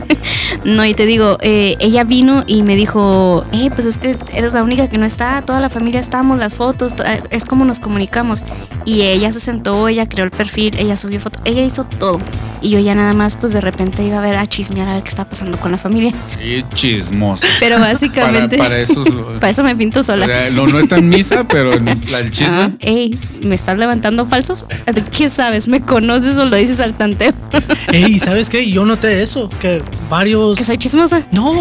no, 0.66 0.86
y 0.86 0.94
te 0.94 1.06
digo, 1.06 1.38
eh, 1.42 1.76
ella 1.80 2.04
vino 2.04 2.44
y 2.46 2.62
me 2.64 2.76
dijo, 2.76 3.46
eh, 3.54 3.70
pues 3.74 3.88
es 3.88 3.98
que 3.98 4.18
eres 4.34 4.54
la 4.54 4.64
única 4.64 4.88
que 4.90 4.98
no 4.98 5.06
está, 5.06 5.42
toda 5.42 5.60
la 5.62 5.70
familia 5.70 6.00
estamos, 6.00 6.38
las 6.40 6.56
fotos, 6.56 6.96
to- 6.96 7.04
es 7.30 7.46
como 7.46 7.66
nos 7.66 7.80
comunicamos. 7.80 8.44
Y 8.86 9.02
ella 9.02 9.32
se 9.32 9.40
sentó, 9.40 9.88
ella 9.88 10.08
creó 10.08 10.26
el 10.26 10.32
perfil, 10.32 10.76
ella 10.78 10.96
subió 10.96 11.20
fotos, 11.20 11.42
ella 11.46 11.64
hizo 11.64 11.84
todo. 11.86 12.20
Y 12.62 12.70
yo 12.70 12.80
ya 12.80 12.96
nada 12.96 13.14
más, 13.14 13.38
pues 13.38 13.54
de 13.54 13.62
repente 13.62 14.04
iba 14.04 14.18
a 14.18 14.22
ver 14.22 14.36
a 14.38 14.48
chismear 14.48 14.88
a 14.90 14.94
ver 14.96 15.04
qué 15.04 15.10
está 15.10 15.26
pasando 15.26 15.60
con 15.60 15.72
la 15.72 15.78
familia. 15.78 16.14
Y 16.44 16.64
chismoso. 16.74 17.46
Pero 17.60 17.80
básicamente, 17.80 18.58
Para, 18.58 18.70
para 18.70 18.82
esos. 18.82 19.08
para 19.40 19.50
eso 19.50 19.64
me 19.64 19.76
pinto 19.76 20.00
o 20.00 20.04
sola. 20.04 20.26
sea, 20.26 20.50
no, 20.50 20.68
no 20.68 20.80
está 20.80 20.98
en 20.98 21.10
misa, 21.10 21.44
pero 21.48 21.74
en 21.74 21.86
la, 22.10 22.20
el 22.20 22.32
chisme. 22.32 22.56
Ah, 22.56 22.72
ey, 22.80 23.18
¿me 23.42 23.56
estás 23.56 23.78
levantando 23.78 24.26
falsos? 24.26 24.66
¿Qué 25.12 25.30
sabes? 25.30 25.68
¿Me 25.68 25.82
conoces 25.82 26.38
o 26.38 26.46
lo 26.46 26.56
dices 26.56 26.80
al 26.80 26.96
tanteo? 26.96 27.34
Ey, 27.92 28.18
¿sabes 28.20 28.50
qué? 28.50 28.70
Yo 28.70 28.86
noté 28.86 29.22
eso, 29.22 29.50
que 29.62 29.82
varios... 30.10 30.58
¿Que 30.58 30.64
soy 30.64 30.78
chismosa? 30.78 31.24
No, 31.32 31.54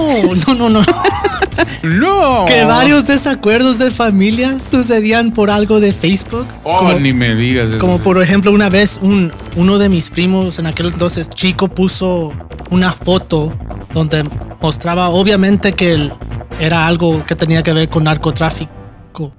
no, 0.47 0.55
no, 0.55 0.69
no. 0.71 0.81
¡No! 1.83 2.47
Que 2.47 2.65
varios 2.65 3.07
desacuerdos 3.07 3.79
de 3.79 3.91
familia 3.91 4.59
sucedían 4.59 5.31
por 5.33 5.51
algo 5.51 5.81
de 5.81 5.93
Facebook. 5.93 6.47
Oh, 6.65 6.79
como, 6.79 6.95
ni 6.95 7.13
me 7.13 7.35
digas. 7.35 7.69
eso. 7.69 7.79
como 7.79 7.99
por 7.99 8.21
ejemplo, 8.23 8.51
una 8.51 8.69
vez 8.69 8.99
un, 9.03 9.33
uno 9.57 9.79
de 9.79 9.89
mis 9.89 10.11
primos 10.11 10.59
en 10.59 10.67
aquel 10.67 10.84
entonces 10.89 11.31
chico 11.31 11.69
puso 11.69 12.33
una 12.71 12.93
foto 12.93 13.57
donde 13.93 14.25
mostraba 14.61 15.09
obviamente 15.09 15.73
que 15.73 15.93
él 15.93 16.13
era 16.61 16.87
algo 16.87 17.25
que 17.25 17.37
tenía 17.37 17.63
que 17.63 17.73
ver 17.73 17.89
con 17.89 18.05
narcotráfico. 18.05 19.33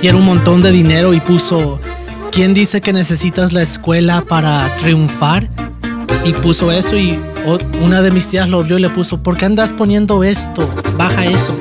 Y 0.00 0.06
era 0.06 0.16
un 0.16 0.24
montón 0.24 0.62
de 0.62 0.70
dinero 0.70 1.12
y 1.12 1.20
puso, 1.20 1.80
¿quién 2.30 2.54
dice 2.54 2.80
que 2.80 2.92
necesitas 2.92 3.52
la 3.52 3.62
escuela 3.62 4.22
para 4.22 4.68
triunfar? 4.76 5.48
Y 6.24 6.32
puso 6.32 6.70
eso 6.70 6.96
y 6.96 7.18
una 7.80 8.02
de 8.02 8.10
mis 8.10 8.28
tías 8.28 8.48
lo 8.48 8.62
vio 8.62 8.78
y 8.78 8.82
le 8.82 8.90
puso, 8.90 9.22
¿por 9.22 9.36
qué 9.36 9.46
andas 9.46 9.72
poniendo 9.72 10.22
esto? 10.22 10.68
Baja 10.96 11.24
eso. 11.24 11.58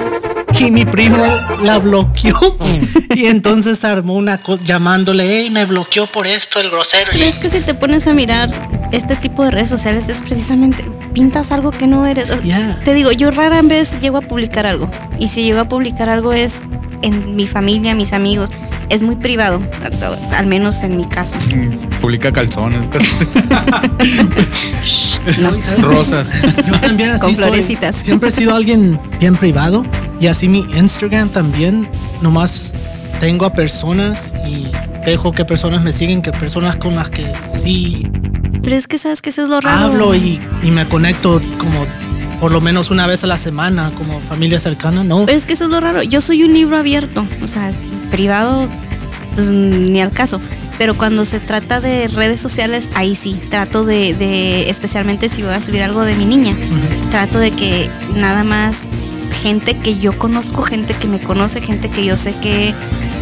Y 0.59 0.71
mi 0.71 0.85
primo 0.85 1.23
la 1.63 1.79
bloqueó. 1.79 2.57
Y 3.15 3.25
entonces 3.25 3.83
armó 3.83 4.13
una 4.13 4.37
cosa 4.37 4.63
llamándole, 4.63 5.25
hey, 5.27 5.49
me 5.49 5.65
bloqueó 5.65 6.05
por 6.05 6.27
esto 6.27 6.59
el 6.59 6.69
grosero. 6.69 7.13
Es 7.13 7.39
que 7.39 7.49
si 7.49 7.61
te 7.61 7.73
pones 7.73 8.05
a 8.05 8.13
mirar 8.13 8.51
este 8.91 9.15
tipo 9.15 9.43
de 9.43 9.51
redes 9.51 9.69
sociales 9.69 10.09
es 10.09 10.21
precisamente 10.21 10.85
pintas 11.13 11.51
algo 11.51 11.71
que 11.71 11.87
no 11.87 12.05
eres. 12.05 12.27
Yeah. 12.43 12.79
Te 12.85 12.93
digo, 12.93 13.11
yo 13.11 13.31
rara 13.31 13.61
vez 13.61 13.99
llego 13.99 14.17
a 14.17 14.21
publicar 14.21 14.65
algo. 14.65 14.89
Y 15.19 15.27
si 15.29 15.43
llego 15.43 15.59
a 15.59 15.67
publicar 15.67 16.09
algo 16.09 16.33
es 16.33 16.61
en 17.01 17.35
mi 17.35 17.47
familia, 17.47 17.95
mis 17.95 18.13
amigos. 18.13 18.49
Es 18.89 19.03
muy 19.03 19.17
privado, 19.17 19.59
al- 20.35 20.45
menos 20.47 20.81
en 20.83 20.95
mi 20.95 21.05
caso. 21.05 21.37
Publica 21.99 22.31
calzones, 22.31 22.87
cosas 22.89 23.27
No. 25.39 25.51
Rosas. 25.81 26.31
Yo 26.65 26.79
también 26.79 27.09
así 27.11 27.19
Con 27.21 27.35
soy. 27.35 27.45
florecitas. 27.45 27.95
Siempre 27.97 28.29
he 28.29 28.31
sido 28.31 28.55
alguien 28.55 28.99
bien 29.19 29.35
privado 29.35 29.85
y 30.19 30.27
así 30.27 30.47
mi 30.47 30.59
Instagram 30.77 31.29
también. 31.29 31.87
Nomás 32.21 32.73
tengo 33.19 33.45
a 33.45 33.53
personas 33.53 34.33
y 34.47 34.71
dejo 35.05 35.31
que 35.31 35.43
personas 35.45 35.81
me 35.83 35.91
siguen, 35.91 36.21
que 36.21 36.31
personas 36.31 36.77
con 36.77 36.95
las 36.95 37.09
que 37.09 37.31
sí 37.45 38.07
Pero 38.67 38.75
es 38.75 38.85
que 38.85 38.97
sabes 38.97 39.21
que 39.21 39.29
eso 39.29 39.43
es 39.43 39.47
lo 39.47 39.61
raro. 39.61 39.85
hablo 39.85 40.13
y, 40.13 40.41
y 40.61 40.71
me 40.71 40.89
conecto 40.89 41.39
como 41.57 41.87
por 42.41 42.51
lo 42.51 42.59
menos 42.59 42.91
una 42.91 43.07
vez 43.07 43.23
a 43.23 43.27
la 43.27 43.37
semana 43.37 43.93
como 43.95 44.19
familia 44.19 44.59
cercana, 44.59 45.05
¿no? 45.05 45.25
Pero 45.25 45.37
es 45.37 45.45
que 45.45 45.53
eso 45.53 45.63
es 45.63 45.71
lo 45.71 45.79
raro. 45.79 46.03
Yo 46.03 46.19
soy 46.19 46.43
un 46.43 46.53
libro 46.53 46.75
abierto. 46.75 47.25
O 47.41 47.47
sea, 47.47 47.71
privado, 48.11 48.67
pues 49.35 49.51
ni 49.51 50.01
al 50.01 50.11
caso. 50.11 50.41
Pero 50.77 50.97
cuando 50.97 51.23
se 51.23 51.39
trata 51.39 51.79
de 51.79 52.09
redes 52.09 52.41
sociales, 52.41 52.89
ahí 52.93 53.15
sí. 53.15 53.39
Trato 53.49 53.85
de, 53.85 54.13
de, 54.13 54.69
especialmente 54.69 55.29
si 55.29 55.43
voy 55.43 55.53
a 55.53 55.61
subir 55.61 55.81
algo 55.81 56.03
de 56.03 56.17
mi 56.17 56.25
niña, 56.25 56.53
trato 57.09 57.39
de 57.39 57.51
que 57.51 57.89
nada 58.15 58.43
más 58.43 58.89
gente 59.41 59.77
que 59.77 59.97
yo 59.97 60.19
conozco, 60.19 60.61
gente 60.61 60.93
que 60.93 61.07
me 61.07 61.21
conoce, 61.21 61.61
gente 61.61 61.89
que 61.89 62.03
yo 62.03 62.17
sé 62.17 62.35
que 62.35 62.75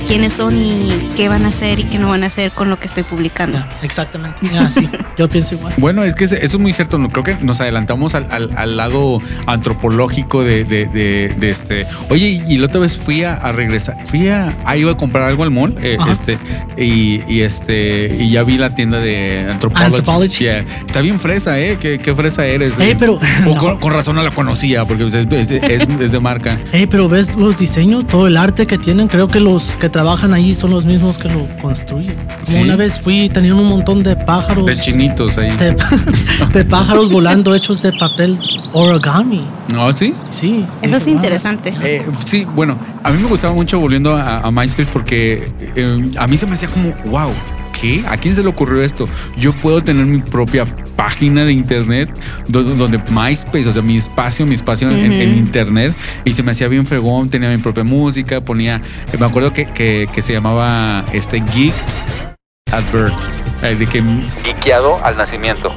quiénes 0.08 0.34
son 0.34 0.56
y 0.58 1.12
qué 1.16 1.30
van 1.30 1.46
a 1.46 1.50
hacer 1.50 1.80
y 1.80 1.84
qué 1.86 1.98
no 1.98 2.10
van 2.10 2.24
a 2.24 2.28
hacer 2.28 2.52
con 2.52 2.70
lo 2.70 2.78
que 2.78 2.86
estoy 2.88 3.04
publicando. 3.04 3.58
Exactamente. 3.82 4.48
Ya, 4.54 4.70
sí. 4.70 4.88
Yo 5.18 5.28
pienso 5.30 5.56
igual. 5.56 5.74
Bueno, 5.78 6.04
es 6.04 6.14
que 6.14 6.26
eso 6.26 6.36
es 6.36 6.58
muy 6.60 6.74
cierto. 6.74 6.98
Creo 7.10 7.24
que 7.24 7.36
nos 7.42 7.60
adelantamos 7.62 8.16
al, 8.16 8.28
al- 8.32 8.52
al 8.58 8.78
lado 8.78 9.22
antropológico 9.48 10.44
de, 10.44 10.64
de- 10.64 10.86
de- 10.86 11.34
de 11.38 11.50
este. 11.50 11.88
Oye, 12.10 12.44
y 12.48 12.58
la 12.58 12.68
otra 12.68 12.82
vez 12.82 12.98
fui 12.98 13.24
a, 13.24 13.34
a 13.34 13.52
regresar. 13.52 13.98
Fui 14.06 14.28
a. 14.30 14.56
Ah, 14.66 14.78
iba 14.78 14.92
a 14.92 14.98
comprar 14.98 15.24
algo 15.30 15.44
al 15.44 15.52
mall. 15.52 15.76
eh, 15.82 15.98
este. 16.10 16.38
Y, 16.78 17.22
y 17.28 17.42
este. 17.42 18.16
Y 18.20 18.30
ya 18.30 18.44
vi 18.44 18.58
la 18.58 18.74
tienda 18.76 19.00
de 19.00 19.48
Anthropology. 19.50 19.86
Anthropology. 19.86 20.44
Yeah. 20.46 20.66
Está 20.86 21.02
bien 21.02 21.20
fresa, 21.20 21.60
¿eh? 21.60 21.78
¿Qué, 21.80 21.98
qué 21.98 22.14
fresa 22.14 22.46
eres? 22.46 22.78
Ey, 22.80 22.92
eh? 22.92 22.96
pero- 23.00 23.16
O 23.16 23.20
no. 23.46 23.56
con, 23.56 23.80
con 23.80 23.94
razón 23.94 24.16
no 24.16 24.24
la 24.24 24.32
conocía, 24.32 24.86
porque 24.86 25.06
es, 25.06 25.14
es- 25.16 25.52
es- 25.52 25.88
es 26.00 26.12
de 26.12 26.20
marca. 26.20 26.60
Hey, 26.72 26.88
pero 26.92 27.10
ves 27.10 27.36
los 27.36 27.58
diseños, 27.58 28.06
todo 28.08 28.28
el 28.28 28.38
arte 28.38 28.68
que 28.68 28.78
tienen, 28.78 29.08
creo 29.08 29.28
que 29.28 29.40
los 29.40 29.72
que 29.72 29.90
trabajan 29.96 30.34
ahí 30.34 30.54
son 30.54 30.72
los 30.72 30.84
mismos 30.84 31.18
que 31.18 31.30
lo 31.30 31.48
construyen. 31.62 32.18
Sí. 32.44 32.58
una 32.58 32.76
vez 32.76 33.00
fui, 33.00 33.30
tenían 33.30 33.58
un 33.58 33.70
montón 33.70 34.04
de 34.04 34.18
pájaros. 34.18 34.66
De 34.66 34.76
chinitos 34.76 35.38
ahí. 35.38 35.56
de, 35.56 35.74
de 36.54 36.66
pájaros 36.66 37.10
volando 37.10 37.56
hechos 37.56 37.82
de 37.82 37.94
papel 37.94 38.38
origami. 38.74 39.40
¿No? 39.74 39.94
¿Sí? 39.94 40.14
Sí. 40.30 40.66
Eso 40.82 40.98
es 40.98 41.08
interesante. 41.08 41.74
Eh, 41.82 42.06
sí, 42.26 42.46
bueno, 42.58 42.78
a 43.06 43.12
mí 43.12 43.24
me 43.24 43.30
gustaba 43.30 43.54
mucho 43.54 43.80
volviendo 43.80 44.14
a, 44.14 44.40
a 44.40 44.52
MySpace 44.52 44.90
porque 44.92 45.50
eh, 45.78 46.12
a 46.20 46.28
mí 46.28 46.36
se 46.36 46.46
me 46.46 46.56
hacía 46.56 46.68
como, 46.68 46.92
wow, 47.06 47.32
¿qué? 47.80 48.04
¿A 48.08 48.18
quién 48.18 48.36
se 48.36 48.44
le 48.44 48.50
ocurrió 48.50 48.82
esto? 48.82 49.08
Yo 49.38 49.54
puedo 49.54 49.82
tener 49.84 50.06
mi 50.06 50.20
propia 50.20 50.66
página 50.96 51.46
de 51.46 51.54
internet 51.54 52.10
do- 52.48 52.64
donde 52.64 53.00
MySpace, 53.10 53.68
o 53.68 53.72
sea, 53.72 53.82
mi 53.82 53.98
espacio, 53.98 54.46
mi 54.46 54.56
espacio 54.56 54.90
en, 54.90 55.38
internet 55.38 55.94
y 56.24 56.34
se 56.34 56.42
me 56.44 56.52
hacía 56.52 56.68
bien 56.68 56.86
fregón, 56.86 57.30
tenía 57.30 57.50
mi 57.50 57.58
propia 57.58 57.84
música, 57.84 58.42
ponía, 58.42 58.82
eh, 59.12 59.18
me 59.20 59.26
acuerdo 59.26 59.54
que, 59.54 59.66
que, 59.66 60.08
que 60.12 60.22
se 60.22 60.34
llamaba 60.34 61.04
este 61.14 61.44
Geek 61.54 61.74
at 62.72 62.84
Birth, 62.92 63.14
eh, 63.64 63.76
de 63.76 63.86
que 63.86 64.04
geekeado 64.44 65.04
al 65.04 65.18
nacimiento 65.18 65.74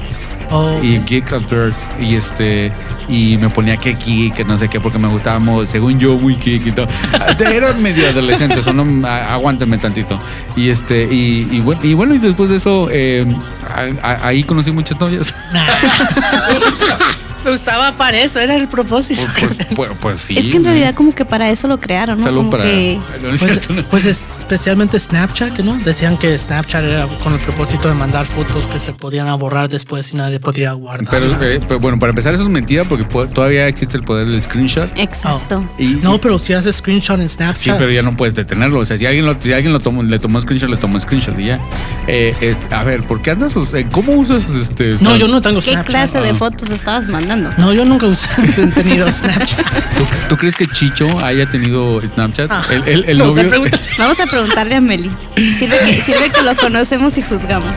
Oh, 0.51 0.79
y 0.83 0.99
Geek 1.01 1.33
at 1.35 1.43
Birth 1.51 1.77
y 2.01 2.15
este 2.17 2.73
y 3.09 3.37
me 3.37 3.49
ponía 3.51 3.77
que 3.77 3.95
geek 3.95 4.35
que 4.35 4.45
no 4.45 4.57
sé 4.57 4.69
qué 4.69 4.81
porque 4.81 4.99
me 4.99 5.09
gustaba 5.09 5.39
mo- 5.39 5.67
según 5.67 5.99
yo 5.99 6.17
muy 6.17 6.37
geek 6.37 6.67
y 6.67 6.73
todo. 6.73 6.87
Era 7.39 7.73
medio 7.75 8.07
adolescente 8.07 8.63
solo 8.63 8.85
a- 9.07 9.35
aguántenme 9.35 9.77
tantito. 9.79 10.19
Y 10.57 10.71
este 10.71 11.05
y, 11.11 11.49
y 11.51 11.61
bueno 11.61 11.81
y 11.85 11.95
bueno 11.95 12.15
y 12.15 12.19
después 12.19 12.49
de 12.51 12.57
eso 12.57 12.89
eh, 12.91 13.27
a- 13.69 14.07
a- 14.09 14.27
ahí 14.29 14.43
conocí 14.45 14.71
muchas 14.73 14.99
novias 14.99 15.35
Lo 17.49 17.55
usaba 17.55 17.97
para 17.97 18.19
eso, 18.21 18.41
era 18.41 18.55
el 18.57 18.69
propósito. 18.69 19.23
pues, 19.39 19.57
pues, 19.75 19.91
pues 20.01 20.21
sí 20.21 20.37
es 20.39 20.47
que 20.47 20.57
en 20.57 20.65
realidad 20.65 20.95
como 20.95 21.15
que 21.15 21.25
para 21.25 21.51
eso 21.51 21.67
lo 21.69 21.81
crearon, 21.81 22.19
¿no? 22.19 22.25
salud 22.25 22.39
Como 22.39 22.51
para 22.51 22.65
que 22.65 23.01
no, 23.23 23.29
no 23.29 23.35
es 23.35 23.43
Pues, 23.43 23.71
no. 23.71 23.87
pues 23.89 24.05
especialmente 24.05 24.99
Snapchat, 24.99 25.55
que 25.55 25.63
no 25.63 25.77
decían 25.85 26.17
que 26.19 26.37
Snapchat 26.37 26.85
era 26.85 27.07
con 27.23 27.33
el 27.33 27.41
propósito 27.41 27.89
de 27.89 27.95
mandar 27.95 28.27
fotos 28.27 28.69
que 28.69 28.79
se 28.79 28.93
podían 28.93 29.27
borrar 29.39 29.69
después 29.69 30.13
y 30.13 30.17
nadie 30.17 30.41
podía 30.41 30.73
guardar. 30.73 31.09
pero, 31.11 31.27
eh, 31.43 31.61
pero 31.67 31.81
bueno 31.81 31.99
para 31.99 32.11
empezar 32.11 32.35
eso 32.35 32.43
es 32.45 32.49
mentira 32.51 32.85
porque 32.85 33.05
po- 33.05 33.27
todavía 33.29 33.67
existe 33.69 33.97
el 33.97 34.03
poder 34.03 34.27
del 34.27 34.43
screenshot 34.43 34.91
exacto. 34.97 35.67
y, 35.79 35.87
no, 36.03 36.21
pero 36.21 36.39
si 36.39 36.53
haces 36.53 36.77
screenshot 36.77 37.21
en 37.21 37.29
Snapchat. 37.29 37.59
Sí, 37.59 37.71
pero 37.79 37.91
ya 37.91 38.03
no 38.03 38.17
puedes 38.17 38.35
detenerlo. 38.35 38.81
O 38.81 38.85
sea, 38.85 38.97
si 38.99 39.07
alguien 39.07 39.27
lo, 39.27 39.37
si 39.41 39.53
alguien 39.53 39.73
lo 39.73 39.81
tomó, 39.81 40.03
le 40.03 40.19
tomó 40.19 40.41
screenshot, 40.41 40.69
le 40.71 40.77
tomó 40.77 40.99
screenshot 41.01 41.39
y 41.39 41.45
ya. 41.47 41.61
Eh, 42.07 42.35
este, 42.41 42.75
a 42.75 42.83
ver, 42.85 43.03
¿por 43.03 43.21
qué 43.21 43.31
andas? 43.33 43.55
eh, 43.75 43.87
¿Cómo 43.93 44.13
usas 44.15 44.49
este? 44.51 44.93
No, 44.93 44.99
Snap- 44.99 45.17
yo 45.19 45.29
no 45.29 45.41
tengo 45.43 45.61
¿Qué 45.61 45.73
Snapchat. 45.73 45.87
clase 45.91 46.21
de 46.21 46.31
Ah. 46.31 46.35
fotos 46.35 46.71
estabas 46.71 47.09
mandando? 47.09 47.38
No, 47.59 47.73
yo 47.73 47.85
nunca 47.85 48.07
usé, 48.07 48.27
he 48.59 48.67
tenido 48.69 49.11
Snapchat. 49.13 49.67
¿Tú, 49.97 50.05
tú 50.31 50.37
crees 50.37 50.55
que 50.57 50.67
Chicho 50.67 51.07
haya 51.25 51.49
tenido 51.51 52.01
Snapchat? 52.03 52.51
Ah. 52.51 52.63
El, 52.87 53.05
el- 53.05 53.19
novio. 53.19 53.51
Vamos 53.99 54.21
a 54.21 54.27
preguntarle 54.27 54.77
a 54.77 54.81
Meli. 54.81 55.11
Sirve 55.37 55.77
que, 55.79 55.93
sirve 55.95 56.31
que 56.31 56.43
lo 56.43 56.55
conocemos 56.57 57.17
y 57.19 57.23
juzgamos. 57.23 57.75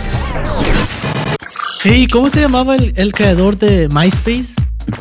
Hey, 1.83 2.07
¿cómo 2.11 2.29
se 2.29 2.41
llamaba 2.41 2.75
el, 2.75 2.93
el 2.95 3.11
creador 3.11 3.57
de 3.57 3.89
MySpace? 3.89 4.53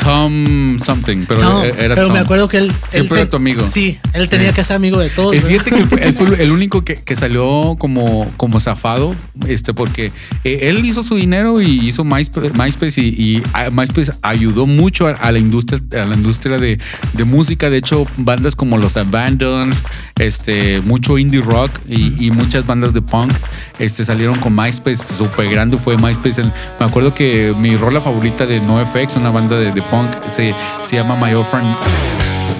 Tom 0.03 0.79
something, 0.79 1.25
pero 1.27 1.41
Tom, 1.41 1.63
eh, 1.65 1.75
era 1.79 1.95
pero 1.95 2.07
Tom. 2.07 2.13
me 2.15 2.19
acuerdo 2.21 2.49
que 2.49 2.59
él. 2.59 2.65
él 2.67 2.75
Siempre 2.91 3.17
te- 3.17 3.21
era 3.23 3.31
tu 3.31 3.37
amigo. 3.37 3.67
Sí, 3.71 3.99
él 4.13 4.29
tenía 4.29 4.51
Eh. 4.51 4.53
que 4.55 4.65
ser 4.65 4.77
amigo 4.77 4.99
de 4.99 5.11
todos. 5.11 5.35
Eh, 5.35 5.41
fíjate 5.41 5.71
que 5.71 5.79
él 5.79 5.87
fue, 5.87 6.03
él 6.07 6.13
fue 6.15 6.43
el 6.43 6.51
único 6.53 6.83
que, 6.85 6.95
que 6.97 7.17
salió 7.17 7.77
como, 7.79 8.29
como 8.37 8.61
zafado, 8.61 9.15
este, 9.47 9.75
porque 9.75 10.13
eh, 10.45 10.59
él 10.63 10.85
hizo 10.85 11.03
su 11.03 11.17
dinero 11.17 11.61
y 11.61 11.87
hizo 11.89 12.05
MySpace, 12.05 12.51
MySpace 12.55 13.01
y, 13.01 13.09
y, 13.09 13.43
ah, 13.53 13.71
MySpace 13.71 14.13
ayudó 14.23 14.67
mucho 14.67 15.07
a, 15.07 15.11
a 15.11 15.33
la 15.33 15.39
industria, 15.39 15.81
a 16.03 16.05
la 16.07 16.15
industria 16.15 16.59
de, 16.59 16.79
de 17.13 17.25
música. 17.25 17.69
De 17.71 17.79
hecho, 17.79 18.07
bandas 18.17 18.57
como 18.57 18.79
los 18.79 18.97
Abandoned, 18.97 19.75
este, 20.19 20.81
mucho 20.83 21.19
indie 21.19 21.41
rock 21.41 21.71
y, 21.89 22.27
y 22.27 22.31
muchas 22.31 22.67
bandas 22.67 22.93
de 22.93 23.03
punk, 23.03 23.33
este, 23.79 24.05
salieron 24.05 24.39
con 24.39 24.55
MySpace. 24.55 24.97
Súper 25.17 25.49
grande 25.51 25.77
fue 25.77 25.97
MySpace. 25.97 26.43
Me 26.79 26.87
acuerdo 26.87 27.15
que 27.15 27.55
mi 27.59 27.77
rola 27.77 28.01
favorita 28.01 28.47
de 28.47 28.61
NoFX, 28.61 29.17
una 29.17 29.31
banda 29.31 29.59
de, 29.59 29.70
de 29.73 29.83
punk, 29.83 30.11
se, 30.31 30.55
se 30.83 30.97
llama 30.97 31.17
My 31.17 31.35
Orphan 31.35 31.77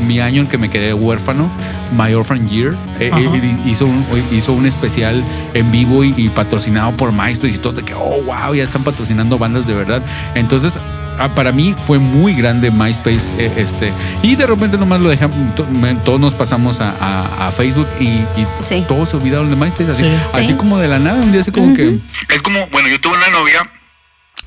mi 0.07 0.19
año 0.19 0.41
en 0.41 0.47
que 0.49 0.57
me 0.57 0.71
quedé 0.71 0.95
huérfano, 0.95 1.51
My 1.93 2.15
Orphan 2.15 2.47
Year, 2.49 2.75
eh, 2.99 3.11
eh, 3.15 3.57
hizo, 3.67 3.85
un, 3.85 4.07
hizo 4.33 4.55
un 4.55 4.65
especial 4.65 5.23
en 5.53 5.71
vivo 5.71 6.03
y, 6.05 6.15
y 6.17 6.31
patrocinado 6.31 6.97
por 6.97 7.13
MySpace 7.13 7.57
y 7.57 7.59
todo, 7.59 7.75
de 7.75 7.83
que, 7.83 7.93
oh, 7.95 8.23
wow, 8.23 8.55
ya 8.55 8.65
están 8.65 8.83
patrocinando 8.83 9.37
bandas 9.39 9.67
de 9.67 9.75
verdad. 9.75 10.03
Entonces, 10.35 10.79
ah, 11.19 11.29
para 11.35 11.53
mí 11.53 11.75
fue 11.85 11.99
muy 11.99 12.33
grande 12.33 12.71
MySpace, 12.71 13.35
eh, 13.37 13.53
este, 13.59 13.93
y 14.23 14.37
de 14.37 14.47
repente 14.47 14.79
nomás 14.79 15.01
lo 15.01 15.11
dejamos, 15.11 15.55
to- 15.55 15.67
me- 15.67 15.95
todos 15.97 16.19
nos 16.19 16.35
pasamos 16.35 16.81
a, 16.81 16.93
a- 16.99 17.49
a 17.49 17.53
Facebook 17.53 17.89
y, 18.01 18.05
y 18.07 18.47
Sí. 18.63 18.85
todos 18.89 19.11
se 19.11 19.17
olvidaron 19.19 19.51
de 19.51 19.57
MySpace, 19.57 19.91
así, 19.91 20.05
Sí. 20.05 20.11
así 20.33 20.47
Sí. 20.47 20.55
como 20.55 20.79
de 20.79 20.89
la 20.89 20.99
nada, 20.99 21.21
un 21.21 21.31
día 21.31 21.43
así 21.43 21.51
como 21.53 21.75
que... 21.75 21.99
Es 22.31 22.41
como, 22.43 22.67
bueno, 22.69 22.89
yo 22.89 22.99
tuve 23.01 23.19
una 23.19 23.29
novia 23.29 23.71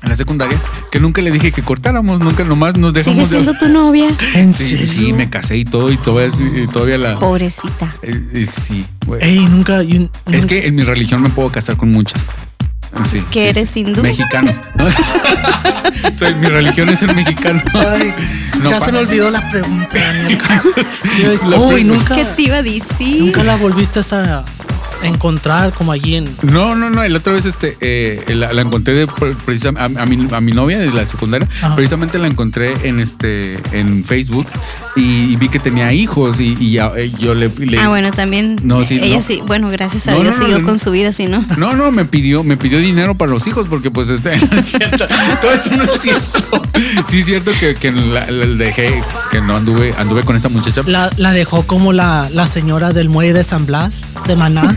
en 0.04 0.08
la 0.10 0.14
secundaria 0.14 0.60
que 0.92 1.00
nunca 1.00 1.20
le 1.22 1.30
dije 1.32 1.50
que 1.50 1.62
cortáramos, 1.62 2.20
nunca 2.20 2.44
nomás 2.44 2.76
nos 2.76 2.92
¿Sigue 2.92 3.02
dejamos 3.04 3.30
de... 3.30 3.36
siendo 3.42 3.58
tu 3.58 3.68
novia? 3.68 4.06
¿En 4.34 4.54
Sí, 4.54 4.76
serio? 4.76 4.86
sí, 4.86 5.12
me 5.12 5.28
casé 5.30 5.56
y 5.56 5.64
todo, 5.64 5.90
y 5.90 5.96
todavía, 5.96 6.32
y 6.62 6.66
todavía 6.68 6.98
la. 6.98 7.18
Pobrecita. 7.18 7.94
eh, 8.02 8.22
eh, 8.34 8.46
sí, 8.46 8.84
güey. 9.06 9.22
Ey, 9.24 9.40
nunca. 9.46 9.82
you- 9.82 10.08
Es 10.30 10.46
que 10.46 10.66
en 10.66 10.74
mi 10.76 10.82
religión 10.84 11.20
me 11.22 11.30
puedo 11.30 11.50
casar 11.50 11.76
con 11.76 11.90
muchas. 11.90 12.28
Sí, 13.10 13.24
¿Que 13.32 13.40
sí, 13.40 13.46
eres 13.48 13.70
sí. 13.70 13.80
hindú? 13.80 14.02
Mexicano. 14.02 14.52
Soy, 16.18 16.34
mi 16.36 16.46
religión 16.46 16.88
es 16.90 17.00
ser 17.00 17.12
mexicano. 17.14 17.60
Ay. 17.74 18.14
No, 18.62 18.70
ya 18.70 18.80
se 18.80 18.92
me 18.92 18.98
olvidó 18.98 19.30
la 19.30 19.50
pregunta, 19.50 19.98
Uy, 21.58 21.82
nunca, 21.84 22.14
¿Qué 22.14 22.24
te 22.24 22.42
iba 22.42 22.58
a 22.58 22.62
decir? 22.62 23.20
nunca 23.24 23.42
la 23.42 23.56
volviste 23.56 23.98
a 23.98 24.44
encontrar 25.02 25.72
como 25.74 25.92
allí 25.92 26.16
en. 26.16 26.28
No, 26.42 26.74
no, 26.74 26.90
no. 26.90 27.06
La 27.06 27.18
otra 27.18 27.32
vez 27.32 27.44
este, 27.44 27.76
eh, 27.80 28.22
la, 28.34 28.52
la 28.52 28.62
encontré 28.62 28.94
de, 28.94 29.06
precisam- 29.06 29.76
a, 29.78 29.84
a 30.02 30.06
mi, 30.06 30.28
a 30.32 30.40
mi 30.40 30.52
novia 30.52 30.78
de 30.78 30.90
la 30.92 31.06
secundaria. 31.06 31.48
Ajá. 31.62 31.74
Precisamente 31.76 32.18
la 32.18 32.26
encontré 32.26 32.74
en 32.88 33.00
este 33.00 33.58
en 33.72 34.04
Facebook 34.04 34.46
y, 34.96 35.32
y 35.32 35.36
vi 35.36 35.48
que 35.48 35.58
tenía 35.58 35.92
hijos 35.92 36.40
y, 36.40 36.56
y 36.60 36.72
ya, 36.72 36.90
eh, 36.96 37.12
yo 37.18 37.34
le, 37.34 37.48
le- 37.58 37.78
Ah, 37.78 37.88
bueno, 37.88 38.10
también. 38.12 38.56
No, 38.62 38.84
sí, 38.84 38.98
Ella 39.02 39.16
no. 39.16 39.22
sí, 39.22 39.42
bueno, 39.46 39.68
gracias 39.70 40.06
a 40.08 40.12
No, 40.12 40.20
Dios 40.20 40.34
no, 40.34 40.38
no, 40.40 40.44
siguió 40.46 40.58
no. 40.60 40.66
con 40.66 40.78
su 40.78 40.90
vida, 40.90 41.12
si 41.12 41.26
no. 41.26 41.44
No, 41.58 41.74
no, 41.74 41.90
me 41.92 42.04
pidió, 42.04 42.42
me 42.44 42.56
pidió 42.56 42.78
dinero 42.78 43.16
para 43.16 43.30
los 43.32 43.46
hijos 43.46 43.66
porque 43.68 43.90
pues 43.90 44.08
este. 44.10 44.32
Todo 45.40 45.52
esto 45.52 45.76
no 45.76 45.92
es 45.94 46.00
cierto. 46.00 46.62
Sí 47.06 47.18
es 47.20 47.26
cierto 47.26 47.52
que, 47.58 47.74
que 47.74 47.92
la, 47.92 48.30
la 48.30 48.46
dejé, 48.46 49.02
que 49.30 49.40
no 49.40 49.56
anduve, 49.56 49.94
anduve 49.98 50.22
con 50.24 50.36
esta 50.36 50.48
muchacha. 50.48 50.82
La, 50.86 51.10
la 51.16 51.32
dejó 51.32 51.66
como 51.66 51.92
la, 51.92 52.28
la 52.32 52.46
señora 52.46 52.92
del 52.92 53.08
muelle 53.08 53.32
de 53.32 53.44
San 53.44 53.66
Blas, 53.66 54.04
de 54.26 54.36
Maná. 54.36 54.76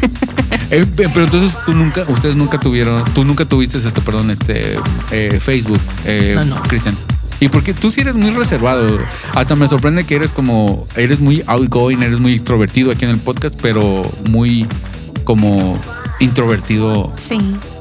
Eh, 0.72 0.86
pe- 0.86 1.10
pero 1.10 1.26
entonces 1.26 1.58
tú 1.66 1.74
nunca, 1.74 2.04
ustedes 2.08 2.36
nunca 2.36 2.60
tuvieron, 2.60 3.04
tú 3.14 3.24
nunca 3.26 3.46
tuviste 3.46 3.78
este, 3.78 4.02
perdón, 4.02 4.32
este 4.32 4.78
eh, 5.12 5.40
Facebook, 5.42 5.80
eh, 6.06 6.34
No, 6.36 6.44
no. 6.46 6.64
Cristian. 6.64 6.98
Y 7.40 7.50
porque 7.50 7.74
tú 7.74 7.92
sí 7.92 8.02
eres 8.02 8.16
muy 8.16 8.32
reservado. 8.32 8.98
Hasta 9.34 9.56
me 9.56 9.68
sorprende 9.68 10.06
que 10.06 10.16
eres 10.16 10.32
como, 10.32 10.88
eres 10.96 11.20
muy 11.20 11.44
outgoing, 11.46 12.02
eres 12.02 12.20
muy 12.20 12.34
extrovertido 12.34 12.92
aquí 12.92 13.06
en 13.06 13.12
el 13.12 13.20
podcast, 13.20 13.58
pero 13.62 14.10
muy 14.28 14.66
como 15.24 15.80
introvertido 16.20 17.14
Sí. 17.16 17.38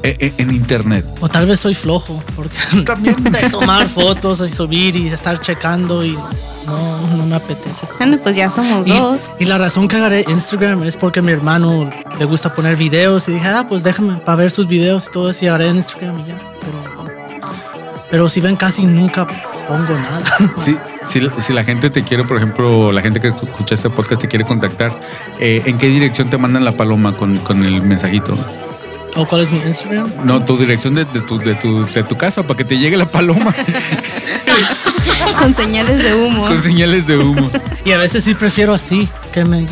E- 0.09 0.17
e- 0.19 0.33
en 0.37 0.51
internet. 0.51 1.05
O 1.21 1.29
tal 1.29 1.45
vez 1.45 1.59
soy 1.59 1.75
flojo, 1.75 2.21
porque 2.35 2.55
También. 2.85 3.21
de 3.23 3.49
tomar 3.49 3.87
fotos 3.87 4.41
y 4.41 4.49
subir 4.49 4.95
y 4.95 5.07
estar 5.07 5.39
checando 5.39 6.03
y 6.05 6.11
no, 6.65 7.17
no 7.17 7.25
me 7.25 7.35
apetece. 7.35 7.87
Bueno, 7.97 8.17
pues 8.21 8.35
ya 8.35 8.49
somos 8.49 8.87
Y, 8.87 8.91
dos. 8.93 9.35
y 9.39 9.45
la 9.45 9.57
razón 9.57 9.87
que 9.87 9.95
agarré 9.95 10.25
Instagram 10.27 10.83
es 10.83 10.97
porque 10.97 11.19
a 11.19 11.23
mi 11.23 11.31
hermano 11.31 11.89
le 12.19 12.25
gusta 12.25 12.53
poner 12.53 12.75
videos 12.75 13.27
y 13.29 13.33
dije, 13.33 13.47
ah, 13.47 13.65
pues 13.67 13.83
déjame 13.83 14.17
para 14.17 14.35
ver 14.35 14.51
sus 14.51 14.67
videos 14.67 15.07
y 15.07 15.11
todo 15.11 15.29
eso 15.29 15.45
y 15.45 15.47
agarré 15.47 15.67
Instagram 15.69 16.19
y 16.19 16.27
ya. 16.29 16.37
Pero, 16.61 17.07
pero 18.11 18.29
si 18.29 18.41
ven, 18.41 18.55
casi 18.55 18.83
nunca 18.83 19.25
pongo 19.67 19.93
nada. 19.97 20.23
Sí, 20.57 20.77
si, 21.03 21.21
si 21.39 21.53
la 21.53 21.63
gente 21.63 21.89
te 21.89 22.03
quiere, 22.03 22.23
por 22.23 22.37
ejemplo, 22.37 22.91
la 22.91 23.01
gente 23.01 23.19
que 23.21 23.27
escucha 23.29 23.75
este 23.75 23.89
podcast 23.89 24.21
te 24.21 24.27
quiere 24.27 24.45
contactar, 24.45 24.93
eh, 25.39 25.61
¿en 25.65 25.77
qué 25.77 25.87
dirección 25.87 26.29
te 26.29 26.37
mandan 26.37 26.63
la 26.65 26.73
paloma 26.73 27.13
con, 27.13 27.37
con 27.39 27.63
el 27.65 27.81
mensajito? 27.81 28.37
¿O 29.17 29.27
cuál 29.27 29.41
es 29.41 29.51
mi 29.51 29.57
Instagram? 29.57 30.11
No, 30.25 30.45
tu 30.45 30.57
dirección 30.57 30.93
de, 30.93 31.03
de 31.05 31.21
tu, 31.21 31.39
de, 31.39 31.55
tu, 31.55 31.85
de 31.87 32.03
tu 32.03 32.15
casa 32.15 32.43
para 32.43 32.55
que 32.55 32.63
te 32.63 32.77
llegue 32.77 32.95
la 32.97 33.07
paloma 33.07 33.53
Con 35.39 35.53
señales 35.55 36.03
de 36.03 36.13
humo. 36.15 36.45
con 36.45 36.61
señales 36.61 37.07
de 37.07 37.17
humo. 37.17 37.49
Y 37.85 37.91
a 37.91 37.97
veces 37.97 38.23
sí 38.23 38.33
prefiero 38.33 38.73
así, 38.73 39.07
que 39.31 39.45
me 39.45 39.65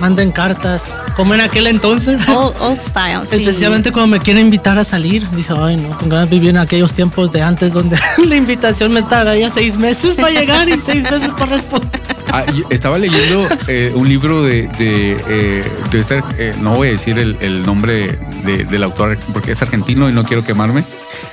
manden 0.00 0.32
cartas, 0.32 0.92
como 1.14 1.34
en 1.34 1.40
aquel 1.40 1.66
entonces. 1.68 2.28
Old, 2.28 2.54
old 2.60 2.80
style, 2.80 3.26
sí. 3.26 3.36
Especialmente 3.36 3.92
cuando 3.92 4.16
me 4.16 4.18
quieren 4.22 4.46
invitar 4.46 4.76
a 4.78 4.84
salir. 4.84 5.28
Dije, 5.30 5.52
ay, 5.56 5.76
no, 5.76 5.96
con 5.98 6.08
ganas 6.08 6.28
de 6.28 6.36
vivir 6.36 6.50
en 6.50 6.56
aquellos 6.58 6.94
tiempos 6.94 7.30
de 7.30 7.42
antes 7.42 7.72
donde 7.72 7.96
la 8.26 8.36
invitación 8.36 8.92
me 8.92 9.02
tardaría 9.02 9.50
seis 9.50 9.76
meses 9.76 10.16
para 10.16 10.30
llegar 10.30 10.68
y 10.68 10.80
seis 10.80 11.04
meses 11.04 11.30
para 11.30 11.46
responder. 11.46 12.00
Ah, 12.32 12.44
estaba 12.70 12.96
leyendo 12.98 13.46
eh, 13.68 13.92
un 13.94 14.08
libro 14.08 14.42
de, 14.44 14.68
de, 14.78 15.16
eh, 15.28 15.64
de 15.90 15.98
esta, 16.00 16.22
eh, 16.38 16.54
no 16.60 16.74
voy 16.76 16.88
a 16.88 16.92
decir 16.92 17.18
el, 17.18 17.36
el 17.40 17.64
nombre 17.64 18.18
de- 18.44 18.64
del 18.64 18.82
autor 18.84 19.18
porque 19.32 19.50
es 19.52 19.62
argentino 19.62 20.08
y 20.08 20.12
no 20.12 20.24
quiero 20.24 20.44
quemarme, 20.44 20.84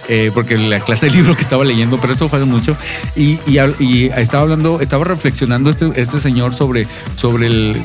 eh, 0.08 0.32
porque 0.34 0.58
la 0.58 0.80
clase 0.80 1.08
de 1.08 1.14
libro 1.14 1.36
que 1.36 1.42
estaba 1.42 1.64
leyendo, 1.64 2.00
pero 2.00 2.14
eso 2.14 2.30
fue 2.30 2.40
hace 2.40 2.46
mucho, 2.46 2.76
y, 3.16 3.40
y, 3.46 3.56
hab- 3.58 3.76
y 3.80 4.06
estaba 4.16 4.44
hablando, 4.44 4.80
estaba 4.82 5.04
reflexionando 5.06 5.70
este, 5.70 5.90
este 5.96 6.20
señor 6.20 6.54
sobre, 6.54 6.88
sobre 7.16 7.48
el 7.48 7.76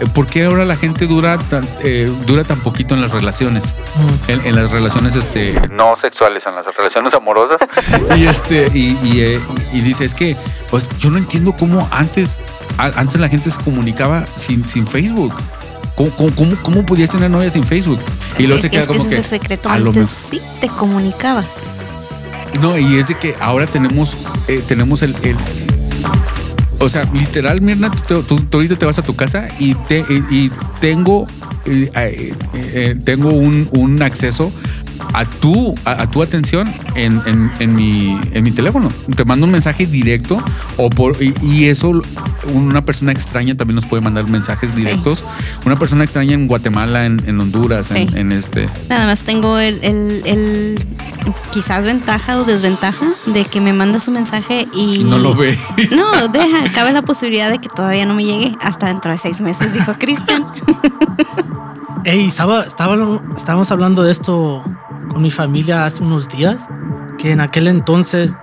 eh, 0.00 0.06
por 0.14 0.26
qué 0.26 0.44
ahora 0.44 0.64
la 0.64 0.76
gente 0.76 1.06
dura 1.06 1.38
tan, 1.38 1.68
eh, 1.82 2.10
dura 2.26 2.44
tan 2.44 2.60
poquito 2.60 2.94
en 2.94 3.00
las 3.00 3.10
relaciones, 3.12 3.74
en, 4.28 4.40
en 4.46 4.54
las 4.56 4.70
relaciones 4.70 5.14
este, 5.16 5.54
no 5.70 5.96
sexuales, 5.96 6.46
en 6.46 6.54
las 6.54 6.66
relaciones 6.76 7.14
amorosas, 7.14 7.60
y 8.16 8.24
este, 8.26 8.70
y, 8.74 8.96
y, 9.02 9.20
eh, 9.20 9.40
y 9.72 9.80
dice, 9.80 10.04
es 10.04 10.14
que, 10.14 10.36
pues 10.70 10.88
yo 10.98 11.10
no 11.10 11.18
entiendo 11.18 11.52
cómo 11.52 11.88
antes, 11.90 12.40
a- 12.78 12.92
antes 13.00 13.20
la 13.20 13.28
gente 13.28 13.50
se 13.50 13.58
comunicaba 13.60 14.24
sin, 14.36 14.66
sin 14.68 14.86
Facebook. 14.86 15.34
¿Cómo, 16.10 16.10
cómo, 16.16 16.34
cómo, 16.34 16.56
cómo 16.62 16.86
podías 16.86 17.10
tener 17.10 17.30
novia 17.30 17.50
sin 17.50 17.64
Facebook? 17.64 17.98
Y 18.38 18.42
luego 18.42 18.56
es, 18.56 18.62
se 18.62 18.70
queda 18.70 18.80
es 18.82 18.86
que 18.88 18.92
como 18.96 19.04
ese 19.08 19.14
es 19.18 19.24
el 19.24 19.40
secreto. 19.40 19.68
a 19.68 19.78
lo 19.78 19.92
mejor- 19.92 20.08
sí 20.08 20.40
te 20.60 20.68
comunicabas. 20.68 21.46
No, 22.60 22.76
y 22.78 22.96
es 22.96 23.06
de 23.06 23.16
que 23.18 23.34
ahora 23.40 23.66
tenemos, 23.66 24.16
eh, 24.48 24.62
tenemos 24.66 25.02
el, 25.02 25.14
el- 25.22 25.36
O 26.78 26.88
sea, 26.88 27.04
literal, 27.12 27.60
Mirna, 27.62 27.90
tú, 27.90 28.22
tú- 28.22 28.40
tú 28.40 28.56
ahorita 28.58 28.76
te 28.76 28.86
vas 28.86 28.98
a 28.98 29.02
tu 29.02 29.14
casa 29.14 29.46
y, 29.60 29.74
te, 29.74 30.00
y, 30.00 30.34
y 30.46 30.50
tengo, 30.80 31.26
eh, 31.66 31.90
eh, 31.94 32.34
eh, 32.54 32.96
tengo 33.04 33.30
un, 33.30 33.68
un 33.72 34.02
acceso 34.02 34.50
a 35.14 35.24
tu, 35.24 35.74
a, 35.84 36.02
a 36.02 36.10
tu 36.10 36.22
atención 36.22 36.72
en, 36.94 37.20
en- 37.26 37.52
en 37.58 37.74
mi, 37.74 38.18
en 38.32 38.44
mi 38.44 38.50
teléfono. 38.50 38.88
Te 39.16 39.24
mando 39.24 39.46
un 39.46 39.52
mensaje 39.52 39.86
directo 39.86 40.42
o 40.76 40.90
por, 40.90 41.16
y, 41.22 41.34
y 41.42 41.64
eso 41.66 42.02
una 42.52 42.82
persona 42.84 43.12
extraña 43.12 43.54
también 43.54 43.76
nos 43.76 43.86
puede 43.86 44.00
mandar 44.02 44.28
mensajes 44.28 44.74
directos. 44.74 45.24
Una 45.64 45.78
persona 45.78 46.04
extraña 46.04 46.32
en 46.34 46.46
Guatemala, 46.48 47.06
en, 47.06 47.22
en 47.26 47.40
Honduras, 47.40 47.90
en- 47.92 48.32
este... 48.32 48.68
Nada 48.88 49.06
más 49.06 49.22
tengo 49.22 49.58
el, 49.58 49.78
el- 49.82 50.22
el- 50.26 50.86
quizás 51.52 51.84
ventaja 51.84 52.38
o 52.38 52.44
desventaja 52.44 53.06
de 53.26 53.44
que 53.44 53.60
me 53.60 53.72
manda 53.72 54.00
su 54.00 54.10
mensaje 54.10 54.66
y 54.74 55.04
No 55.04 55.18
lo 55.18 55.34
ve. 55.34 55.56
No, 55.92 56.28
deja, 56.28 56.64
cabe 56.74 56.92
la 56.92 57.02
posibilidad 57.02 57.50
de 57.50 57.58
que 57.58 57.68
todavía 57.68 58.06
no 58.06 58.14
me 58.14 58.24
llegue 58.24 58.56
hasta 58.60 58.86
dentro 58.86 59.12
de 59.12 59.18
seis 59.18 59.40
meses, 59.40 59.72
dijo 59.74 59.94
Cristian. 59.98 60.44
Ey, 62.04 62.26
estaba, 62.26 62.62
estaba, 62.64 62.96
estábamos 63.36 63.70
hablando 63.70 64.02
de 64.02 64.10
esto 64.10 64.64
con 65.12 65.22
mi 65.22 65.30
familia 65.30 65.84
hace 65.86 66.02
unos 66.02 66.28
días, 66.28 66.66
que 67.18 67.32
en 67.32 67.40
aquel 67.40 67.68
entonces 67.68 68.34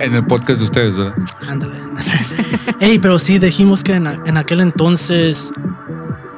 En 0.00 0.14
el 0.14 0.26
podcast 0.26 0.58
de 0.60 0.64
ustedes, 0.64 0.96
¿verdad? 0.96 1.14
Ándale. 1.48 1.76
Ey, 2.80 2.98
pero 2.98 3.18
sí 3.18 3.38
dijimos 3.38 3.82
que 3.82 3.94
en, 3.94 4.06
en 4.26 4.36
aquel 4.36 4.60
entonces, 4.60 5.52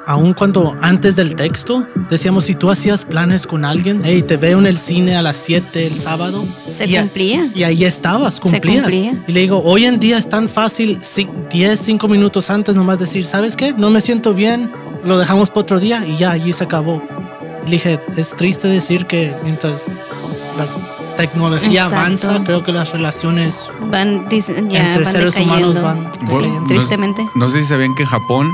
aun 0.07 0.33
cuando 0.35 0.77
antes 0.81 1.16
del 1.16 1.35
texto, 1.35 1.87
decíamos 2.11 2.44
si 2.44 2.55
tú 2.55 2.70
hacías 2.70 3.05
planes 3.05 3.46
con 3.46 3.64
alguien, 3.64 4.03
hey, 4.05 4.22
te 4.22 4.37
veo 4.37 4.59
en 4.61 4.66
el 4.66 4.79
cine 4.79 5.16
a 5.16 5.22
las 5.22 5.37
7 5.38 5.87
el 5.87 5.98
sábado. 5.98 6.44
Se 6.70 6.87
y 6.87 6.96
a- 6.96 7.01
cumplía. 7.01 7.51
Y 7.55 7.64
ahí 7.64 7.85
estabas, 7.85 8.38
cumplías. 8.38 8.83
cumplía. 8.83 9.24
Y 9.27 9.33
le 9.33 9.40
digo, 9.40 9.61
hoy 9.64 9.87
en 9.87 9.98
día 9.98 10.16
es 10.18 10.29
tan 10.29 10.48
fácil, 10.48 10.98
ci- 11.01 11.29
10, 11.51 11.79
5 11.81 12.07
minutos 12.09 12.51
antes 12.51 12.74
nomás 12.77 12.98
decir, 13.01 13.27
¿sabes 13.27 13.57
qué? 13.57 13.72
No 13.72 13.90
me 13.90 14.01
siento 14.01 14.33
bien, 14.35 14.70
lo 15.05 15.18
dejamos 15.18 15.51
para 15.51 15.62
otro 15.62 15.81
día 15.81 16.07
y 16.07 16.16
ya, 16.18 16.31
allí 16.31 16.53
se 16.53 16.64
acabó. 16.64 17.03
Dije, 17.70 18.00
es 18.16 18.35
triste 18.37 18.66
decir 18.68 19.07
que 19.07 19.35
mientras 19.44 19.85
la 20.57 20.66
tecnología 21.16 21.83
Exacto. 21.83 21.96
avanza, 21.98 22.44
creo 22.44 22.64
que 22.64 22.72
las 22.72 22.92
relaciones 22.92 23.70
Van, 23.90 24.28
dicen, 24.28 24.68
ya 24.70 24.81
entre 24.88 25.04
van 25.04 25.12
seres 25.12 25.35
decayendo. 25.35 25.70
humanos 25.70 25.83
van 25.83 26.11
decayendo. 26.26 26.64
tristemente. 26.68 27.22
No, 27.24 27.31
no 27.46 27.48
sé 27.48 27.61
si 27.61 27.66
sabían 27.66 27.94
que 27.94 28.02
en 28.04 28.09
Japón, 28.09 28.50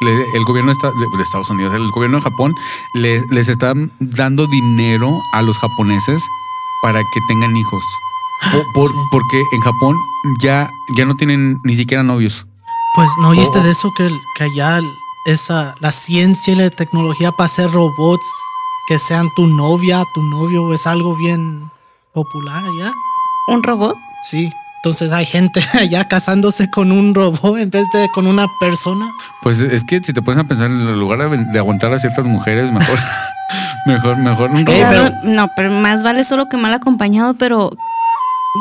le- 0.00 0.36
el 0.36 0.44
gobierno 0.44 0.72
esta- 0.72 0.90
de, 0.90 1.16
de 1.16 1.22
Estados 1.22 1.50
Unidos, 1.50 1.74
el 1.74 1.90
gobierno 1.90 2.18
de 2.18 2.22
Japón 2.24 2.54
le- 2.94 3.22
les 3.30 3.48
está 3.48 3.74
dando 4.00 4.46
dinero 4.46 5.20
a 5.32 5.42
los 5.42 5.58
japoneses 5.58 6.22
para 6.82 7.00
que 7.00 7.20
tengan 7.28 7.56
hijos. 7.56 7.84
Por- 8.52 8.72
por- 8.72 8.90
Sí. 8.90 8.96
Porque 9.10 9.42
en 9.52 9.60
Japón 9.60 9.96
ya, 10.40 10.68
ya 10.96 11.04
no 11.04 11.14
tienen 11.14 11.60
ni 11.64 11.74
siquiera 11.76 12.02
novios. 12.02 12.46
Pues 12.94 13.08
no 13.20 13.28
oíste 13.30 13.58
Oh. 13.58 13.62
de 13.62 13.70
eso 13.70 13.92
que, 13.96 14.10
que 14.36 14.44
allá 14.44 14.80
esa 15.26 15.74
la 15.80 15.92
ciencia 15.92 16.52
y 16.52 16.56
la 16.56 16.70
tecnología 16.70 17.32
para 17.32 17.46
hacer 17.46 17.70
robots 17.70 18.24
que 18.88 18.98
sean 18.98 19.28
tu 19.34 19.46
novia, 19.46 20.02
tu 20.14 20.22
novio 20.22 20.72
es 20.72 20.86
algo 20.86 21.16
bien 21.16 21.70
popular 22.12 22.62
allá. 22.64 22.92
¿Un 23.48 23.62
robot? 23.62 23.96
Sí. 24.24 24.52
Entonces 24.84 25.10
hay 25.10 25.26
gente 25.26 25.60
allá 25.74 26.06
casándose 26.06 26.70
con 26.70 26.92
un 26.92 27.12
robot 27.14 27.58
en 27.58 27.70
vez 27.70 27.84
de 27.92 28.08
con 28.14 28.26
una 28.28 28.46
persona. 28.60 29.12
Pues 29.42 29.58
es 29.60 29.84
que 29.84 30.00
si 30.02 30.12
te 30.12 30.22
pones 30.22 30.44
a 30.44 30.46
pensar, 30.48 30.70
en 30.70 30.98
lugar 31.00 31.28
de, 31.28 31.36
de 31.44 31.58
aguantar 31.58 31.92
a 31.92 31.98
ciertas 31.98 32.24
mujeres, 32.24 32.70
mejor, 32.70 32.98
mejor, 33.86 34.16
mejor 34.18 34.50
un 34.50 34.64
robot. 34.64 34.86
pero- 34.88 35.10
No, 35.24 35.48
pero 35.56 35.70
más 35.72 36.02
vale 36.04 36.22
solo 36.24 36.46
que 36.48 36.56
mal 36.56 36.72
acompañado, 36.72 37.34
pero 37.34 37.70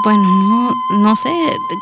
bueno, 0.04 0.21
no, 0.23 0.71
no 0.99 1.15
sé, 1.15 1.30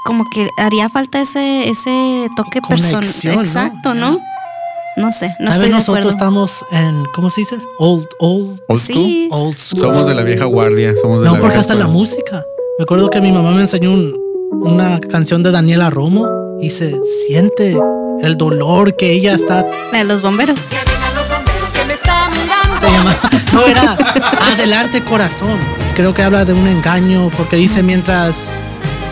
como 0.05 0.29
que 0.29 0.49
haría 0.57 0.89
falta 0.89 1.21
ese, 1.21 1.69
ese 1.69 2.27
toque 2.35 2.61
personal. 2.61 3.03
Exacto, 3.45 3.93
¿no? 3.93 4.19
No 4.95 5.11
sé, 5.11 5.35
no 5.39 5.47
a 5.47 5.53
estoy 5.53 5.63
ver, 5.63 5.71
de 5.71 5.75
nosotros 5.77 6.05
acuerdo. 6.05 6.09
estamos 6.09 6.65
en, 6.71 7.03
¿cómo 7.15 7.29
se 7.29 7.41
dice? 7.41 7.57
Old, 7.79 8.05
old, 8.19 8.61
Old 8.67 8.79
Sí. 8.79 9.27
old 9.31 9.57
school. 9.57 9.79
school. 9.79 9.79
Somos 9.95 10.07
de 10.07 10.13
la 10.13 10.21
vieja 10.23 10.45
guardia. 10.45 10.93
Somos 11.01 11.21
de 11.21 11.25
No, 11.27 11.33
la 11.33 11.39
porque 11.39 11.55
vieja 11.55 11.61
hasta 11.61 11.73
la 11.75 11.87
música. 11.87 12.43
Me 12.77 12.83
acuerdo 12.83 13.09
que 13.09 13.19
mi 13.19 13.31
mamá 13.31 13.51
me 13.51 13.61
enseñó 13.61 13.91
un- 13.91 14.15
una 14.61 14.99
canción 14.99 15.41
de 15.41 15.51
Daniela 15.51 15.89
Romo 15.89 16.27
y 16.61 16.69
se 16.69 16.95
siente 17.27 17.75
el 18.21 18.37
dolor 18.37 18.95
que 18.95 19.11
ella 19.13 19.33
está 19.33 19.65
La 19.91 19.97
de 19.99 20.03
los 20.03 20.21
bomberos. 20.21 20.59
Que 20.69 20.75
vengan 20.75 21.15
los 21.15 21.27
bomberos 21.27 21.69
que 21.73 21.85
me 21.85 21.93
están 21.93 22.31
mirando. 22.31 22.87
se 22.87 22.93
llama. 22.93 23.15
No 23.51 23.65
era 23.65 23.97
Adelante 24.53 25.03
Corazón. 25.03 25.57
Creo 25.95 26.13
que 26.13 26.21
habla 26.21 26.45
de 26.45 26.53
un 26.53 26.67
engaño 26.67 27.31
porque 27.35 27.55
dice 27.55 27.81
mientras 27.81 28.51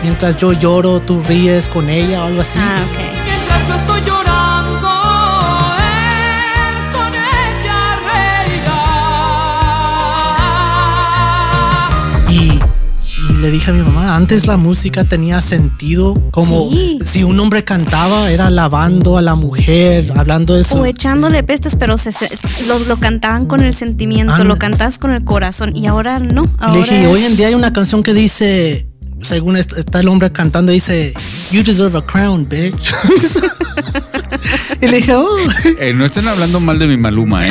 mientras 0.04 0.36
yo 0.36 0.52
lloro, 0.52 1.00
tú 1.00 1.20
ríes 1.28 1.68
con 1.68 1.88
ella 1.90 2.22
o 2.22 2.26
algo 2.28 2.40
así. 2.42 2.58
Ah, 2.60 2.78
ok. 2.92 3.21
Le 13.42 13.50
dije 13.50 13.70
a 13.70 13.74
mi 13.74 13.82
mamá, 13.82 14.16
antes 14.16 14.46
la 14.46 14.56
música 14.56 15.04
tenía 15.04 15.40
sentido, 15.42 16.14
como 16.30 16.70
Sí. 16.70 16.98
si 17.04 17.24
un 17.24 17.38
hombre 17.40 17.64
cantaba, 17.64 18.30
era 18.30 18.46
alabando 18.46 19.18
a 19.18 19.22
la 19.22 19.34
mujer, 19.34 20.12
hablando 20.16 20.54
de 20.54 20.62
eso. 20.62 20.76
O 20.80 20.86
echándole 20.86 21.42
pestes, 21.42 21.76
pero 21.76 21.98
se, 21.98 22.12
se- 22.12 22.30
lo, 22.66 22.78
lo 22.78 22.98
cantaban 23.00 23.46
con 23.46 23.60
el 23.62 23.74
sentimiento, 23.74 24.44
lo 24.44 24.58
cantabas 24.58 24.98
con 24.98 25.10
el 25.10 25.24
corazón 25.24 25.76
y 25.76 25.86
ahora 25.86 26.18
no. 26.20 26.42
Ahora 26.58 26.74
le 26.74 26.78
dije, 26.82 26.98
y 27.00 27.02
es- 27.02 27.08
hoy 27.08 27.24
en 27.24 27.36
día 27.36 27.48
hay 27.48 27.54
una 27.54 27.72
canción 27.72 28.02
que 28.04 28.14
dice, 28.14 28.86
según 29.22 29.56
est- 29.56 29.76
está 29.76 30.00
el 30.00 30.08
hombre 30.08 30.30
cantando, 30.32 30.70
dice, 30.72 31.12
You 31.50 31.62
deserve 31.62 31.98
a 31.98 32.02
crown, 32.02 32.48
bitch. 32.48 32.74
y 34.80 34.86
le 34.86 34.96
dije, 34.98 35.14
oh. 35.14 35.26
Eh, 35.80 35.92
no 35.94 36.04
están 36.04 36.28
hablando 36.28 36.60
mal 36.60 36.78
de 36.78 36.86
mi 36.86 36.96
Maluma, 36.96 37.46
¿eh? 37.46 37.50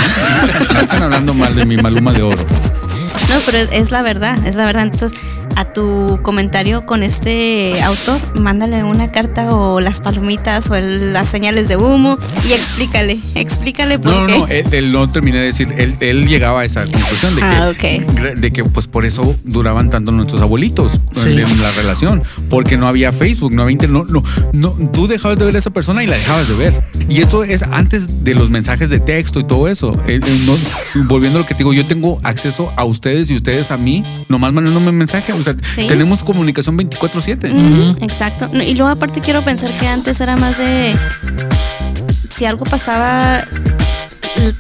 No 0.74 0.80
están 0.80 1.04
hablando 1.04 1.34
mal 1.34 1.56
de 1.56 1.66
mi 1.66 1.78
Maluma 1.78 2.12
de 2.14 2.22
oro. 2.24 2.46
No, 3.30 3.36
pero 3.46 3.60
es, 3.60 3.70
es 3.72 3.92
la 3.92 4.02
verdad, 4.02 4.38
es 4.46 4.56
la 4.56 4.66
verdad. 4.66 4.84
Entonces, 4.84 5.14
a 5.56 5.66
tu 5.66 6.20
comentario 6.24 6.86
con 6.86 7.04
este 7.04 7.82
autor, 7.82 8.20
mándale 8.40 8.84
una 8.84 9.12
carta 9.12 9.50
o 9.50 9.80
las 9.82 10.02
palomitas 10.02 10.70
o 10.70 10.76
el- 10.76 11.14
las 11.14 11.30
señales 11.30 11.68
de 11.68 11.78
humo 11.78 12.18
y 12.48 12.54
explícale, 12.54 13.20
explícale 13.36 14.00
por 14.00 14.12
No, 14.14 14.28
qué. 14.28 14.38
no, 14.38 14.48
él, 14.48 14.66
él 14.72 14.92
no 14.92 15.10
terminé 15.10 15.38
de 15.40 15.46
decir, 15.46 15.74
él, 15.78 15.96
él 16.00 16.28
llegaba 16.28 16.62
a 16.62 16.66
esa 16.66 16.86
conclusión 16.86 17.36
de 17.36 17.42
que, 17.42 17.48
Ah, 17.48 18.34
de 18.36 18.52
que 18.52 18.64
pues 18.64 18.88
por 18.88 19.06
eso 19.06 19.36
duraban 19.44 19.90
tanto 19.90 20.12
nuestros 20.12 20.42
abuelitos 20.42 21.00
Sí. 21.12 21.30
en 21.30 21.62
la 21.62 21.72
relación, 21.72 22.24
porque 22.50 22.78
no 22.78 22.88
había 22.88 23.12
Facebook, 23.12 23.54
no 23.54 23.64
había 23.64 23.74
internet, 23.74 24.06
no, 24.10 24.22
no, 24.54 24.74
no, 24.80 24.90
tú 24.92 25.08
dejabas 25.08 25.38
de 25.38 25.46
ver 25.46 25.56
a 25.56 25.60
esa 25.60 25.70
persona 25.72 26.04
y 26.04 26.08
la 26.08 26.18
dejabas 26.18 26.48
de 26.48 26.56
ver. 26.56 26.84
Y 27.10 27.22
esto 27.22 27.44
es 27.44 27.64
antes 27.64 28.24
de 28.24 28.34
los 28.36 28.50
mensajes 28.50 28.90
de 28.90 29.00
texto 29.00 29.40
y 29.40 29.44
todo 29.44 29.68
eso. 29.68 29.94
Eh, 30.08 30.20
eh, 30.26 30.42
no- 30.46 30.58
volviendo 31.08 31.40
a 31.40 31.42
lo 31.42 31.46
que 31.48 31.54
te 31.54 31.60
digo, 31.60 31.74
yo 31.74 31.86
tengo 31.88 32.20
acceso 32.24 32.72
a 32.78 32.86
ustedes 32.86 33.30
y 33.30 33.36
ustedes 33.36 33.72
a 33.72 33.78
mí, 33.78 34.04
nomás 34.30 34.54
mandándome 34.54 34.92
mensajes. 34.92 35.36
O 35.42 35.44
sea, 35.44 35.56
Sí. 35.62 35.88
tenemos 35.88 36.24
comunicación 36.24 36.78
24/7. 36.78 37.52
Ujú, 37.52 38.06
Exacto. 38.06 38.50
Y 38.54 38.76
luego 38.76 38.92
aparte 38.92 39.22
quiero 39.22 39.42
pensar 39.42 39.72
que 39.80 39.88
antes 39.88 40.22
era 40.22 40.38
más 40.38 40.58
de 40.58 40.96
si 42.30 42.46
algo 42.46 42.64
pasaba 42.66 43.44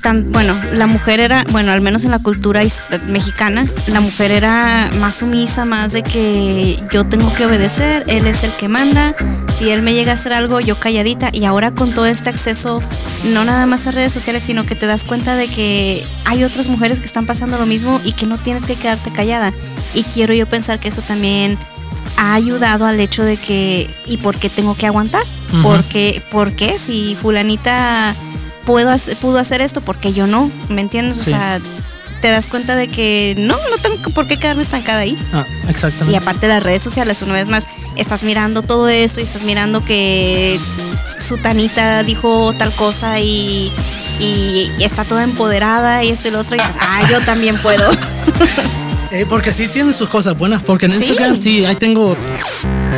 tan 0.01 0.31
bueno, 0.31 0.59
la 0.73 0.87
mujer 0.87 1.19
era, 1.19 1.43
bueno, 1.51 1.71
al 1.71 1.81
menos 1.81 2.03
en 2.05 2.11
la 2.11 2.19
cultura 2.19 2.61
mexicana, 3.07 3.65
la 3.87 3.99
mujer 3.99 4.31
era 4.31 4.89
más 4.99 5.15
sumisa, 5.15 5.65
más 5.65 5.91
de 5.91 6.03
que 6.03 6.79
yo 6.91 7.05
tengo 7.05 7.33
que 7.33 7.45
obedecer, 7.45 8.03
él 8.07 8.27
es 8.27 8.43
el 8.43 8.51
que 8.53 8.67
manda, 8.67 9.15
si 9.53 9.69
él 9.69 9.81
me 9.81 9.93
llega 9.93 10.11
a 10.11 10.15
hacer 10.15 10.33
algo, 10.33 10.59
yo 10.59 10.79
calladita 10.79 11.29
y 11.31 11.45
ahora 11.45 11.71
con 11.71 11.93
todo 11.93 12.05
este 12.05 12.29
acceso 12.29 12.81
no 13.23 13.45
nada 13.45 13.65
más 13.65 13.87
a 13.87 13.91
redes 13.91 14.13
sociales, 14.13 14.43
sino 14.43 14.65
que 14.65 14.75
te 14.75 14.85
das 14.85 15.03
cuenta 15.03 15.35
de 15.35 15.47
que 15.47 16.03
hay 16.25 16.43
otras 16.43 16.67
mujeres 16.67 16.99
que 16.99 17.05
están 17.05 17.25
pasando 17.25 17.57
lo 17.57 17.65
mismo 17.65 17.99
y 18.03 18.13
que 18.13 18.25
no 18.25 18.37
tienes 18.37 18.65
que 18.65 18.75
quedarte 18.75 19.11
callada. 19.11 19.53
Y 19.93 20.03
quiero 20.03 20.33
yo 20.33 20.45
pensar 20.45 20.79
que 20.79 20.87
eso 20.87 21.01
también 21.01 21.57
ha 22.17 22.33
ayudado 22.33 22.85
al 22.85 22.99
hecho 22.99 23.23
de 23.23 23.37
que, 23.37 23.89
¿y 24.07 24.17
por 24.17 24.37
qué 24.37 24.49
tengo 24.49 24.75
que 24.75 24.87
aguantar? 24.87 25.23
Ujú. 25.53 25.63
porque, 25.63 26.21
¿Por 26.31 26.53
qué? 26.53 26.79
Si 26.79 27.17
fulanita 27.21 28.15
puedo 28.65 28.89
hacer- 28.91 29.17
pudo 29.17 29.39
hacer 29.39 29.61
esto, 29.61 29.81
porque 29.81 30.13
yo 30.13 30.27
no? 30.27 30.51
¿Me 30.69 30.81
entiendes? 30.81 31.19
O 31.19 31.23
sea, 31.23 31.59
te 32.21 32.29
das 32.29 32.47
cuenta 32.47 32.75
de 32.75 32.87
que 32.87 33.33
no, 33.37 33.55
no 33.55 33.77
tengo 33.81 34.09
por 34.11 34.27
qué 34.27 34.37
quedarme 34.37 34.61
estancada 34.61 34.99
ahí. 35.01 35.17
Ah, 35.33 35.45
Y 35.67 35.69
exactamente. 35.71 36.17
aparte 36.17 36.47
de 36.47 36.53
las 36.53 36.63
redes 36.63 36.83
sociales, 36.83 37.21
una 37.21 37.33
vez 37.33 37.49
más, 37.49 37.65
estás 37.95 38.23
mirando 38.23 38.61
todo 38.61 38.87
eso 38.89 39.19
y 39.19 39.23
estás 39.23 39.43
mirando 39.43 39.83
que 39.83 40.59
Sutanita 41.19 42.03
dijo 42.03 42.53
tal 42.57 42.73
cosa 42.75 43.19
y, 43.19 43.71
y 44.19 44.69
está 44.79 45.03
toda 45.05 45.23
empoderada 45.23 46.03
y 46.03 46.09
esto 46.09 46.27
y 46.27 46.31
lo 46.31 46.39
otro 46.39 46.55
y 46.55 46.59
dices, 46.59 46.75
ah, 46.79 47.01
yo 47.09 47.19
también 47.21 47.57
puedo. 47.57 47.89
Eh, 49.11 49.25
porque 49.29 49.51
sí 49.51 49.67
tienen 49.67 49.95
sus 49.95 50.07
cosas 50.09 50.37
buenas, 50.37 50.63
porque 50.63 50.85
en 50.85 50.91
Sí. 50.93 50.97
Instagram 50.99 51.37
sí, 51.37 51.65
ahí 51.65 51.75
tengo 51.75 52.15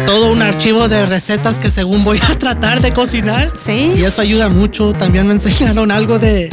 todo 0.06 0.32
un 0.32 0.42
archivo 0.44 0.88
de 0.88 1.06
recetas 1.08 1.60
que 1.60 1.70
según 1.70 2.04
voy 2.04 2.20
a 2.30 2.38
tratar 2.38 2.82
de 2.82 2.94
cocinar. 2.94 3.52
Sí. 3.58 3.92
Y 3.96 4.04
eso 4.04 4.22
ayuda 4.22 4.50
mucho. 4.50 4.94
También 4.94 5.28
me 5.28 5.34
enseñaron 5.34 5.92
algo 5.92 6.20
de, 6.20 6.50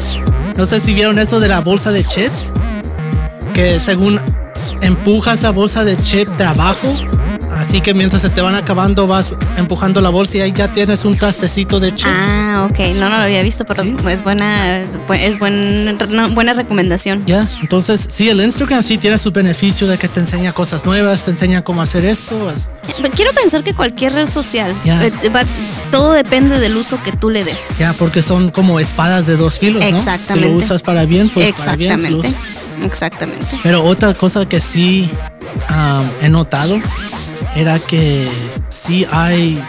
no 0.56 0.64
sé 0.66 0.80
si 0.80 0.94
vieron 0.94 1.18
eso 1.18 1.40
de 1.40 1.48
la 1.48 1.60
bolsa 1.60 1.90
de 1.90 2.04
chips, 2.04 2.52
que 3.52 3.78
según 3.78 4.18
empujas 4.80 5.42
la 5.42 5.50
bolsa 5.50 5.84
de 5.84 5.96
chip 5.96 6.28
de 6.28 6.44
abajo, 6.44 6.88
así 7.60 7.80
que 7.80 7.94
mientras 7.94 8.22
se 8.22 8.28
te 8.30 8.40
van 8.40 8.54
acabando 8.54 9.06
vas 9.06 9.32
empujando 9.56 10.00
la 10.00 10.08
bolsa 10.08 10.38
y 10.38 10.40
ahí 10.40 10.52
ya 10.52 10.68
tienes 10.72 11.04
un 11.04 11.16
trastecito 11.16 11.78
de 11.80 11.94
chips. 11.94 12.10
Ah, 12.12 12.66
ok, 12.70 12.78
no, 12.96 13.08
no 13.08 13.16
lo 13.18 13.22
había 13.24 13.42
visto, 13.42 13.64
pero 13.64 13.84
Sí. 13.84 13.94
es 14.08 14.22
buena, 14.24 14.78
es 14.80 14.88
bu- 14.94 15.14
es 15.18 15.38
buen- 15.38 15.96
no, 16.10 16.28
buena 16.30 16.52
recomendación. 16.54 17.24
Ya, 17.26 17.46
entonces 17.60 18.06
sí, 18.10 18.28
el 18.28 18.40
Instagram 18.40 18.82
sí 18.82 18.98
tiene 18.98 19.18
su 19.18 19.30
beneficio 19.30 19.86
de 19.86 19.98
que 19.98 20.08
te 20.08 20.20
enseña 20.20 20.52
cosas 20.52 20.84
nuevas, 20.86 21.24
te 21.24 21.30
enseña 21.30 21.62
cómo 21.62 21.82
hacer 21.82 22.04
esto. 22.04 22.50
es- 22.50 22.70
Quiero 23.14 23.32
pensar 23.32 23.62
que 23.62 23.74
cualquier 23.74 24.12
red 24.14 24.28
social, 24.28 24.74
eh, 24.84 25.12
va- 25.34 25.44
todo 25.90 26.12
depende 26.12 26.58
del 26.60 26.76
uso 26.76 27.00
que 27.02 27.12
tú 27.12 27.30
le 27.30 27.44
des. 27.44 27.76
Ya, 27.78 27.92
porque 27.94 28.22
son 28.22 28.50
como 28.50 28.80
espadas 28.80 29.26
de 29.26 29.36
dos 29.36 29.58
filos, 29.58 29.82
¿no? 29.82 29.96
Exactamente. 29.98 30.32
Si 30.48 30.52
lo 30.52 30.58
usas 30.58 30.82
para 30.82 31.04
bien, 31.04 31.28
pues 31.28 31.52
para 31.52 31.76
bien. 31.76 31.98
si 31.98 32.08
lo 32.10 32.20
Exactamente. 32.20 32.38
usas- 32.80 32.86
Exactamente. 32.86 33.46
Pero 33.62 33.84
otra 33.84 34.14
cosa 34.14 34.48
que 34.48 34.58
sí 34.60 35.10
um, 35.68 36.08
he 36.24 36.28
notado 36.30 36.78
era 37.56 37.78
que 37.78 38.28
sí 38.68 39.06
hay, 39.10 39.60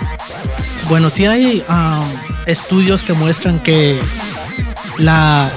bueno, 0.89 1.09
sí 1.09 1.25
hay 1.25 1.63
um, 1.69 2.05
estudios 2.45 3.03
que 3.03 3.13
muestran 3.13 3.59
que 3.59 3.97
la, 4.97 5.49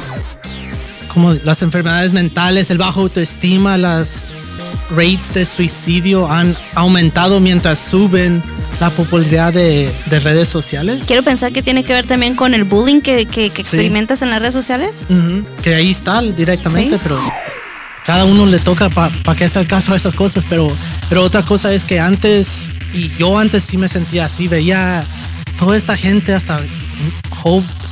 como 1.13 1.35
las 1.35 1.63
enfermedades 1.63 2.13
mentales, 2.13 2.71
el 2.71 2.79
bajo 2.79 3.03
autoestima, 3.03 3.77
las 3.77 4.27
rates 4.95 5.33
de 5.33 5.45
suicidio 5.45 6.31
han 6.31 6.57
aumentado 6.75 7.41
mientras 7.41 7.79
suben 7.79 8.43
la 8.81 8.91
popularidad 8.91 9.53
de, 9.53 9.91
de 10.07 10.21
redes 10.21 10.49
sociales. 10.49 11.05
Quiero 11.07 11.23
pensar 11.23 11.53
que 11.53 11.63
tiene 11.63 11.85
que 11.85 11.93
ver 11.93 12.07
también 12.07 12.35
con 12.35 12.55
el 12.55 12.65
bullying 12.65 13.01
que, 13.01 13.25
que- 13.27 13.51
que 13.51 13.61
experimentas 13.63 14.21
en 14.23 14.31
las 14.31 14.41
redes 14.41 14.53
sociales. 14.55 15.07
Que 15.63 15.75
ahí 15.75 15.91
está 15.91 16.21
directamente, 16.23 16.97
Sí. 16.97 17.01
pero 17.03 17.19
cada 18.05 18.25
uno 18.25 18.47
le 18.47 18.59
toca 18.59 18.89
para 18.91 19.11
qué 19.37 19.45
hacer 19.45 19.67
caso 19.67 19.93
a 19.93 19.97
esas 19.97 20.15
cosas. 20.15 20.45
Pero, 20.49 20.71
pero 21.09 21.23
otra 21.23 21.43
cosa 21.43 21.73
es 21.73 21.85
que 21.85 22.01
antes, 22.01 22.71
y 22.93 23.11
yo 23.19 23.39
antes 23.39 23.65
sí 23.65 23.77
me 23.77 23.89
sentía 23.89 24.27
así, 24.27 24.49
veía 24.49 25.05
toda 25.59 25.77
esta 25.77 25.97
gente 25.97 26.35
hasta 26.35 26.61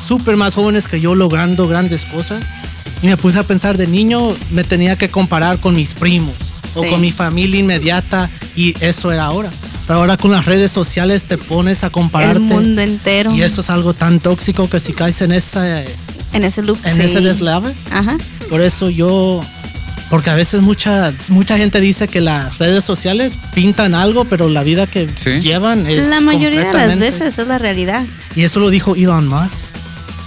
súper 0.01 0.37
más 0.37 0.55
jóvenes 0.55 0.88
que 0.88 1.01
yo 1.01 1.14
logrando 1.14 1.68
grandes 1.68 2.05
cosas. 2.05 2.44
Y 3.03 3.07
me 3.07 3.16
puse 3.16 3.38
a 3.38 3.42
pensar 3.42 3.77
de 3.77 3.87
niño, 3.87 4.35
me 4.51 4.64
tenía 4.64 4.96
que 4.96 5.09
comparar 5.09 5.59
con 5.59 5.75
mis 5.75 5.94
primos 5.94 6.35
o 6.77 6.87
con 6.87 7.01
mi 7.01 7.11
familia 7.11 7.61
inmediata 7.61 8.31
y 8.55 8.75
eso 8.81 9.12
era 9.12 9.25
ahora. 9.25 9.51
Pero 9.87 9.98
ahora 9.98 10.16
con 10.16 10.31
las 10.31 10.46
redes 10.46 10.70
sociales 10.70 11.25
te 11.25 11.37
pones 11.37 11.85
a 11.85 11.90
compararte. 11.90 12.38
El 12.38 12.44
mundo 12.44 12.81
entero. 12.81 13.35
Y 13.35 13.42
eso 13.42 13.61
es 13.61 13.70
algo 13.70 13.94
tan 13.94 14.20
tóxico 14.20 14.70
que 14.70 14.79
si 14.79 14.92
caes 14.92 15.20
en 15.22 15.33
esa 15.33 15.83
en 16.33 16.44
ese 16.44 16.62
loop. 16.62 16.79
en 16.85 16.96
sí. 16.96 17.03
ese 17.03 17.20
deslave. 17.20 17.75
Ajá. 17.90 18.16
Por 18.48 18.62
eso 18.62 18.88
yo, 18.88 19.42
porque 20.12 20.29
a 20.29 20.35
veces 20.35 20.61
mucha, 20.61 21.11
mucha 21.31 21.57
gente 21.57 21.81
dice 21.81 22.07
que 22.07 22.20
las 22.20 22.59
redes 22.59 22.85
sociales 22.85 23.38
pintan 23.55 23.94
algo, 23.94 24.27
pero 24.27 24.51
la 24.51 24.62
vida 24.62 24.87
que 24.87 25.09
Sí. 25.14 25.40
llevan 25.40 25.87
es 25.87 26.07
La 26.09 26.20
mayoría 26.20 26.66
de 26.66 26.72
las 26.75 26.98
veces 26.98 27.38
es 27.38 27.48
la 27.48 27.57
realidad. 27.57 28.05
Y 28.37 28.42
eso 28.44 28.61
lo 28.61 28.68
dijo 28.68 28.94
Elon 28.94 29.27
Musk. 29.27 29.72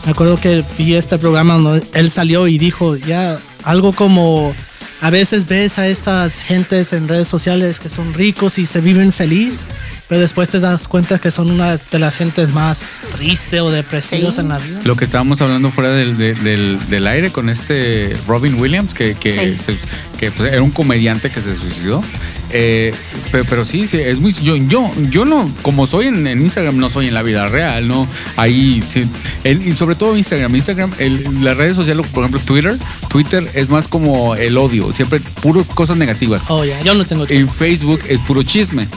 Me 0.04 0.12
acuerdo 0.13 0.38
que 0.38 0.63
vi 0.80 0.95
este 0.95 1.19
programa 1.19 1.54
donde 1.60 1.86
él 1.93 2.10
salió 2.10 2.48
y 2.48 2.58
dijo 2.58 2.95
ya 2.98 3.38
algo 3.63 3.93
como 3.93 4.56
a 5.02 5.12
veces 5.12 5.45
ves 5.48 5.78
a 5.78 5.88
estas 5.88 6.39
gentes 6.41 6.91
en 6.91 7.08
redes 7.08 7.28
sociales 7.28 7.80
que 7.80 7.89
son 7.89 8.15
ricos 8.15 8.58
y 8.58 8.65
se 8.65 8.82
viven 8.82 9.13
feliz, 9.13 9.62
pero 10.07 10.21
después 10.21 10.49
te 10.49 10.59
das 10.59 10.87
cuenta 10.87 11.19
que 11.19 11.31
son 11.31 11.49
una 11.51 11.75
de 11.75 11.99
las 11.99 12.15
gentes 12.17 12.49
más 12.49 13.01
tristes 13.15 13.61
o 13.61 13.71
depresivas 13.71 14.35
Sí. 14.35 14.41
en 14.41 14.49
la 14.49 14.59
vida. 14.59 14.79
Lo 14.83 14.95
que 14.95 15.03
estábamos 15.05 15.41
hablando 15.41 15.71
fuera 15.71 15.89
del, 15.91 16.17
del, 16.17 16.43
del- 16.43 16.79
del 16.89 17.07
aire 17.07 17.31
con 17.31 17.49
este 17.49 18.15
Robin 18.27 18.55
Williams, 18.55 18.93
que, 18.93 19.15
que, 19.15 19.31
Sí. 19.31 19.57
se- 19.63 19.77
que, 20.19 20.31
pues, 20.31 20.51
era 20.53 20.61
un 20.61 20.71
comediante 20.71 21.29
que 21.31 21.41
se 21.41 21.55
suicidó. 21.55 22.03
Eh, 22.51 22.93
pero, 23.31 23.43
pero 23.45 23.65
sí, 23.65 23.87
sí, 23.87 23.97
es 23.99 24.19
muy. 24.19 24.31
Yo, 24.33 24.55
yo, 24.55 24.89
yo 25.09 25.25
no, 25.25 25.49
como 25.63 25.87
soy 25.87 26.05
en, 26.07 26.27
en 26.27 26.39
Instagram, 26.41 26.77
no 26.77 26.89
soy 26.91 27.07
en 27.07 27.13
la 27.15 27.23
vida 27.23 27.49
real, 27.49 27.87
¿no? 27.87 28.07
Ahí, 28.37 28.83
sí, 28.87 29.03
el- 29.43 29.67
y 29.67 29.75
sobre 29.75 29.95
todo 29.95 30.15
Instagram. 30.15 30.55
Instagram, 30.55 30.91
el- 30.99 31.43
las 31.43 31.57
redes 31.57 31.75
sociales, 31.75 32.05
por 32.13 32.23
ejemplo, 32.23 32.39
Twitter, 32.45 32.77
Twitter 33.09 33.49
es 33.55 33.69
más 33.69 33.87
como 33.87 34.35
el 34.35 34.57
odio, 34.57 34.93
siempre 34.93 35.19
puro 35.41 35.63
cosas 35.65 35.97
negativas. 35.97 36.43
Oh, 36.49 36.63
ya, 36.63 36.79
yo 36.83 36.93
no 36.93 37.03
tengo 37.05 37.25
En 37.27 37.49
Facebook 37.49 37.99
es 38.07 38.21
puro 38.21 38.43
chisme 38.43 38.87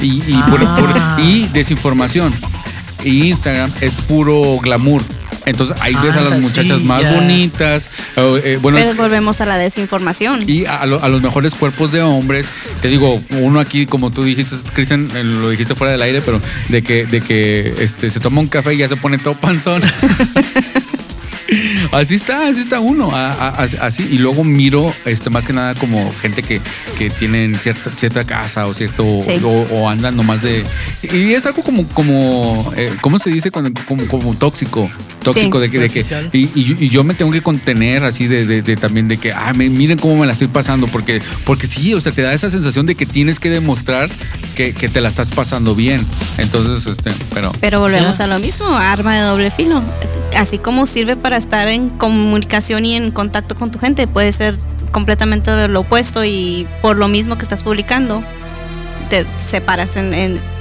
y, 0.00 0.06
y, 0.28 0.34
Ah. 0.34 1.16
y 1.20 1.46
desinformación. 1.52 2.32
Y 3.04 3.28
Instagram 3.28 3.70
es 3.80 3.94
puro 3.94 4.58
glamour. 4.62 5.02
Entonces 5.44 5.76
ahí 5.80 5.94
ves 6.02 6.16
a 6.16 6.22
las 6.22 6.40
muchachas 6.40 6.78
sí, 6.80 6.84
más 6.84 7.04
bonitas. 7.14 7.88
eh, 8.16 8.40
eh, 8.44 8.58
bueno, 8.60 8.78
Pero 8.82 8.94
volvemos 8.96 9.40
a 9.40 9.46
la 9.46 9.58
desinformación. 9.58 10.42
y 10.48 10.64
a, 10.66 10.84
lo- 10.86 11.00
a 11.00 11.08
los 11.08 11.22
mejores 11.22 11.54
cuerpos 11.54 11.92
de 11.92 12.02
hombres. 12.02 12.50
Te 12.82 12.88
digo, 12.88 13.22
uno 13.30 13.60
aquí, 13.60 13.86
como 13.86 14.10
tú 14.10 14.24
dijiste, 14.24 14.56
Cristian, 14.72 15.08
eh, 15.14 15.22
lo 15.22 15.48
dijiste 15.50 15.76
fuera 15.76 15.92
del 15.92 16.02
aire, 16.02 16.20
pero 16.20 16.40
de 16.68 16.82
que, 16.82 17.06
de 17.06 17.20
que 17.20 17.76
este, 17.78 18.10
se 18.10 18.18
toma 18.18 18.40
un 18.40 18.48
café 18.48 18.74
y 18.74 18.78
ya 18.78 18.88
se 18.88 18.96
pone 18.96 19.18
todo 19.18 19.38
panzón. 19.38 19.80
Así 21.92 22.14
está, 22.16 22.48
así 22.48 22.60
está 22.60 22.80
uno, 22.80 23.10
a- 23.14 23.32
a- 23.32 23.62
así-. 23.62 24.06
Y 24.10 24.18
luego 24.18 24.42
miro, 24.44 24.92
este, 25.04 25.30
más 25.30 25.46
que 25.46 25.52
nada 25.52 25.74
como 25.74 26.12
gente 26.20 26.42
que, 26.42 26.60
que 26.98 27.10
tienen 27.10 27.56
cierta, 27.58 27.90
cierta 27.90 28.24
casa 28.24 28.66
o 28.66 28.74
cierto, 28.74 29.04
Sí. 29.22 29.40
o, 29.44 29.48
o 29.72 29.88
andan 29.88 30.16
nomás 30.16 30.42
de... 30.42 30.64
Y 31.02 31.32
es 31.32 31.46
algo 31.46 31.62
como, 31.62 31.86
como 31.88 32.72
eh, 32.76 32.92
¿cómo 33.00 33.18
se 33.18 33.30
dice? 33.30 33.50
Como, 33.50 33.70
como 34.08 34.34
tóxico, 34.34 34.90
tóxico 35.32 35.58
Sí. 35.58 35.62
de 35.62 35.70
que... 35.70 35.78
De 35.80 35.88
que 35.90 36.28
y, 36.38 36.50
y 36.54 36.64
yo- 36.64 36.76
y 36.78 36.88
yo 36.88 37.04
me 37.04 37.14
tengo 37.14 37.30
que 37.32 37.42
contener 37.42 38.04
así 38.04 38.26
de, 38.26 38.46
de- 38.46 38.62
de 38.62 38.76
también 38.76 39.08
de 39.08 39.16
que, 39.18 39.32
ah, 39.32 39.52
me- 39.54 39.68
miren 39.68 39.98
cómo 39.98 40.16
me 40.16 40.26
la 40.26 40.32
estoy 40.32 40.48
pasando, 40.48 40.86
porque, 40.86 41.20
porque 41.44 41.66
sí, 41.66 41.92
o 41.94 42.00
sea, 42.00 42.12
te 42.12 42.22
da 42.22 42.32
esa 42.32 42.48
sensación 42.50 42.86
de 42.86 42.94
que 42.94 43.06
tienes 43.06 43.40
que 43.40 43.50
demostrar 43.50 44.08
que, 44.54 44.72
que 44.72 44.88
te 44.88 45.00
la 45.00 45.08
estás 45.08 45.28
pasando 45.32 45.74
bien. 45.74 46.04
Entonces, 46.38 46.86
este, 46.86 47.10
pero... 47.34 47.52
Pero 47.60 47.80
volvemos 47.80 48.18
Ya. 48.18 48.24
a 48.24 48.26
lo 48.28 48.38
mismo, 48.38 48.66
arma 48.68 49.14
de 49.16 49.22
doble 49.22 49.50
filo. 49.50 49.82
Así 50.36 50.58
como 50.58 50.86
sirve 50.86 51.16
para 51.16 51.36
estar 51.36 51.68
en 51.68 51.88
comunicación 51.90 52.84
y 52.84 52.94
en 52.94 53.10
contacto 53.10 53.54
con 53.56 53.70
tu 53.70 53.78
gente, 53.78 54.06
puede 54.06 54.32
ser 54.32 54.56
completamente 54.92 55.68
lo 55.68 55.80
opuesto 55.80 56.24
y 56.24 56.66
por 56.82 56.96
lo 56.96 57.08
mismo 57.08 57.36
que 57.36 57.42
estás 57.42 57.62
publicando, 57.62 58.22
te 59.10 59.26
separas 59.38 59.96
en... 59.96 60.14
en- 60.14 60.55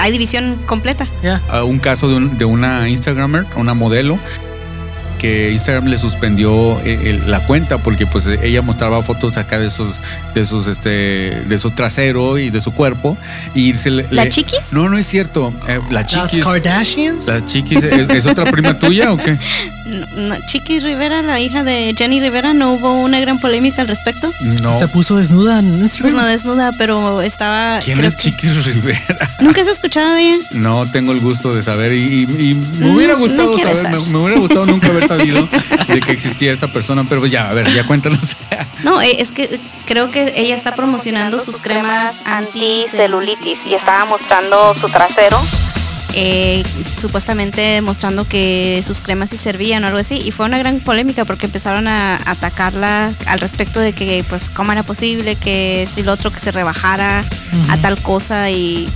hay 0.00 0.12
división 0.12 0.60
completa. 0.66 1.06
Ya. 1.22 1.40
a 1.50 1.64
un 1.64 1.78
caso 1.78 2.08
de, 2.08 2.14
un- 2.16 2.38
de 2.38 2.44
una 2.44 2.88
Instagramer, 2.88 3.46
una 3.56 3.74
modelo, 3.74 4.18
que 5.20 5.50
Instagram 5.52 5.86
le 5.88 5.98
suspendió 5.98 6.80
eh, 6.80 7.10
el- 7.10 7.30
la 7.30 7.40
cuenta 7.46 7.76
porque 7.76 8.06
pues 8.06 8.24
ella 8.26 8.62
mostraba 8.62 9.02
fotos 9.02 9.36
acá 9.36 9.58
de 9.58 9.70
sus 9.70 10.00
de 10.34 10.46
sus 10.46 10.66
este 10.66 10.88
de 11.46 11.58
su 11.58 11.72
trasero 11.72 12.38
y 12.38 12.48
de 12.48 12.62
su 12.62 12.72
cuerpo 12.72 13.18
y 13.54 13.74
se 13.74 13.90
le, 13.90 14.06
¿La 14.10 14.24
le- 14.24 14.30
chiquis? 14.30 14.72
No, 14.72 14.88
no 14.88 14.96
es 14.96 15.06
cierto. 15.06 15.52
Eh, 15.68 15.78
la 15.90 16.00
Las 16.02 16.06
chiquis. 16.06 16.42
Kardashians. 16.46 17.26
La 17.28 17.44
chiquis 17.44 17.82
¿es, 17.82 18.08
es 18.08 18.26
otra 18.26 18.50
prima 18.50 18.78
tuya 18.78 19.12
o 19.12 19.18
qué? 19.18 19.36
No, 19.90 20.06
no, 20.14 20.36
Chiquis 20.46 20.82
Rivera, 20.84 21.20
la 21.22 21.40
hija 21.40 21.64
de 21.64 21.94
Jenny 21.98 22.20
Rivera, 22.20 22.54
¿no 22.54 22.72
hubo 22.72 22.92
una 22.92 23.18
gran 23.20 23.38
polémica 23.38 23.82
al 23.82 23.88
respecto? 23.88 24.32
No. 24.40 24.78
Se 24.78 24.86
puso 24.88 25.16
desnuda 25.16 25.58
en 25.58 25.70
Pues 25.70 25.82
Instagram. 25.82 26.16
no 26.16 26.24
desnuda, 26.26 26.70
pero 26.78 27.20
estaba... 27.22 27.80
¿Quién 27.80 28.04
es 28.04 28.14
que- 28.14 28.22
Chiquis 28.24 28.64
Rivera? 28.64 29.30
¿Nunca 29.40 29.62
has 29.62 29.66
escuchado 29.68 30.14
de 30.14 30.22
ella? 30.34 30.44
No 30.52 30.90
tengo 30.90 31.12
el 31.12 31.20
gusto 31.20 31.54
de 31.54 31.62
saber 31.62 31.92
y, 31.92 31.98
y- 32.04 32.50
y 32.50 32.54
me 32.78 32.94
hubiera 32.94 33.14
No, 33.14 33.20
gustado 33.20 33.52
no 33.52 33.58
saber, 33.58 33.76
me, 33.76 33.82
saber. 33.82 34.00
me 34.08 34.18
hubiera 34.18 34.38
gustado 34.38 34.66
nunca 34.66 34.88
haber 34.88 35.06
sabido 35.08 35.48
de 35.88 36.00
que 36.00 36.12
existía 36.12 36.52
esa 36.52 36.68
persona, 36.68 37.04
pero 37.08 37.20
pues 37.20 37.32
ya, 37.32 37.50
a 37.50 37.52
ver, 37.54 37.68
ya 37.74 37.84
cuéntanos. 37.84 38.36
No, 38.84 39.02
eh, 39.02 39.16
es 39.20 39.30
que 39.32 39.58
creo 39.86 40.10
que 40.10 40.32
ella 40.36 40.54
está 40.54 40.74
promocionando 40.74 41.40
sus 41.40 41.56
cremas 41.60 42.18
anti-celulitis 42.24 43.66
y 43.66 43.74
estaba 43.74 44.04
mostrando 44.04 44.74
su 44.74 44.88
trasero. 44.88 45.38
Eh, 46.14 46.62
supuestamente 46.98 47.60
demostrando 47.60 48.24
que 48.26 48.82
sus 48.84 49.00
cremas 49.00 49.30
sí 49.30 49.36
servían 49.36 49.84
o 49.84 49.86
algo 49.88 49.98
así. 49.98 50.16
Y 50.16 50.30
fue 50.30 50.46
una 50.46 50.58
gran 50.58 50.80
polémica 50.80 51.24
porque 51.24 51.46
empezaron 51.46 51.88
a 51.88 52.20
atacarla 52.24 53.12
al 53.26 53.40
respecto 53.40 53.80
de 53.80 53.92
que 53.92 54.24
pues 54.28 54.50
cómo 54.50 54.72
era 54.72 54.82
posible 54.82 55.36
que 55.36 55.82
esto 55.82 56.00
y 56.00 56.02
lo 56.02 56.12
otro 56.12 56.30
que 56.30 56.40
se 56.40 56.50
rebajara 56.50 57.24
a 57.68 57.76
tal 57.78 58.00
cosa 58.02 58.50
y 58.50 58.88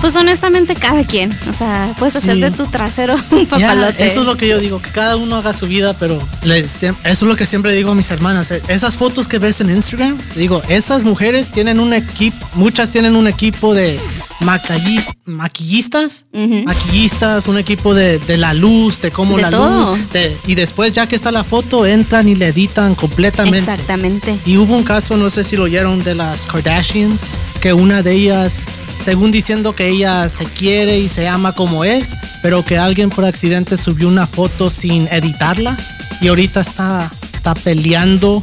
pues 0.00 0.16
honestamente 0.16 0.74
cada 0.74 1.04
quien 1.04 1.36
o 1.48 1.52
sea 1.52 1.94
puedes 1.98 2.16
hacer 2.16 2.34
Sí. 2.34 2.40
de 2.40 2.50
tu 2.50 2.64
trasero 2.64 3.14
un 3.30 3.46
papalote 3.46 4.04
eso 4.06 4.20
es 4.20 4.26
lo 4.26 4.36
que 4.36 4.48
yo 4.48 4.58
digo, 4.58 4.80
que 4.80 4.90
cada 4.90 5.16
uno 5.16 5.36
haga 5.36 5.52
su 5.52 5.66
vida, 5.66 5.94
pero 5.98 6.18
eso 6.44 6.94
es 7.04 7.22
lo 7.22 7.36
que 7.36 7.46
siempre 7.46 7.72
digo 7.72 7.90
a 7.90 7.94
mis 7.94 8.10
hermanas. 8.10 8.50
eh, 8.50 8.62
Esas 8.68 8.96
fotos 8.96 9.28
que 9.28 9.38
ves 9.38 9.60
en 9.60 9.70
Instagram, 9.70 10.18
digo, 10.34 10.62
esas 10.68 11.04
mujeres 11.04 11.50
tienen 11.50 11.78
un 11.80 11.92
equipo, 11.92 12.46
muchas 12.54 12.90
tienen 12.90 13.16
un 13.16 13.26
equipo 13.26 13.74
de 13.74 13.98
maquillis- 14.40 15.14
maquillistas, 15.26 16.24
Ujú. 16.32 16.64
maquillistas, 16.64 17.46
un 17.46 17.58
equipo 17.58 17.94
de, 17.94 18.18
de 18.18 18.36
la 18.38 18.54
luz, 18.54 19.00
de 19.00 19.10
cómo 19.10 19.36
De 19.36 19.42
la 19.42 19.50
todo. 19.50 19.90
luz, 19.96 20.12
de- 20.12 20.36
y 20.46 20.54
después 20.54 20.92
ya 20.92 21.06
que 21.06 21.14
está 21.16 21.30
la 21.30 21.44
foto, 21.44 21.86
entran 21.86 22.28
y 22.28 22.34
le 22.34 22.48
editan 22.48 22.94
completamente. 22.94 23.58
exactamente 23.58 24.38
Y 24.46 24.56
hubo 24.56 24.74
un 24.76 24.82
caso, 24.84 25.16
no 25.16 25.30
sé 25.30 25.44
si 25.44 25.56
lo 25.56 25.64
oyeron, 25.64 26.02
de 26.02 26.14
las 26.14 26.46
Kardashians, 26.46 27.22
que 27.60 27.72
una 27.72 28.02
de 28.02 28.12
ellas, 28.12 28.64
según 29.02 29.30
diciendo 29.32 29.74
que 29.74 29.88
ella 29.88 30.28
se 30.28 30.44
quiere 30.44 30.98
y 30.98 31.08
se 31.08 31.28
ama 31.28 31.52
como 31.52 31.84
es, 31.84 32.14
pero 32.42 32.64
que 32.64 32.78
alguien 32.78 33.10
por 33.10 33.24
accidente 33.24 33.76
subió 33.76 34.08
una 34.08 34.26
foto 34.26 34.70
sin 34.70 35.08
editarla 35.08 35.76
y 36.20 36.28
ahorita 36.28 36.60
está, 36.60 37.10
está 37.34 37.54
peleando 37.54 38.42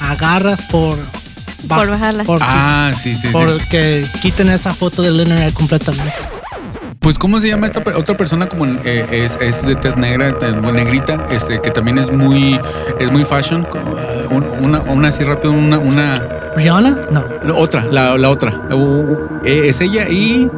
a 0.00 0.14
garras 0.16 0.62
por... 0.62 0.98
Por 1.68 1.88
bajarla. 1.88 2.24
Por, 2.24 2.40
Ah, 2.42 2.92
sí, 2.94 3.14
sí, 3.14 3.22
sí. 3.22 3.28
por 3.28 3.58
que 3.68 4.04
quiten 4.20 4.50
esa 4.50 4.74
foto 4.74 5.00
del 5.00 5.18
internet 5.20 5.54
completamente. 5.54 6.33
Pues, 7.04 7.18
¿cómo 7.18 7.38
se 7.38 7.48
llama 7.48 7.66
esta 7.66 7.82
otra 7.96 8.16
persona 8.16 8.48
como 8.48 8.64
eh, 8.64 9.06
es, 9.10 9.36
es 9.38 9.60
de 9.66 9.76
tez 9.76 9.94
negra, 9.94 10.32
negrita, 10.72 11.26
este, 11.30 11.60
que 11.60 11.70
también 11.70 11.98
es 11.98 12.10
muy, 12.10 12.58
es 12.98 13.10
muy 13.12 13.24
fashion? 13.24 13.66
eh, 13.74 14.26
un- 14.30 14.44
Una, 14.64 14.80
una 14.80 15.08
así 15.08 15.22
rápido, 15.22 15.52
una, 15.52 15.78
una 15.78 16.18
¿Rihanna? 16.56 17.02
No. 17.10 17.24
otra, 17.58 17.84
la, 17.84 18.16
la 18.16 18.30
otra. 18.30 18.58
Uh, 18.70 18.74
uh, 18.76 19.28
eh, 19.44 19.62
es 19.68 19.80
ella 19.82 20.08
y 20.08 20.50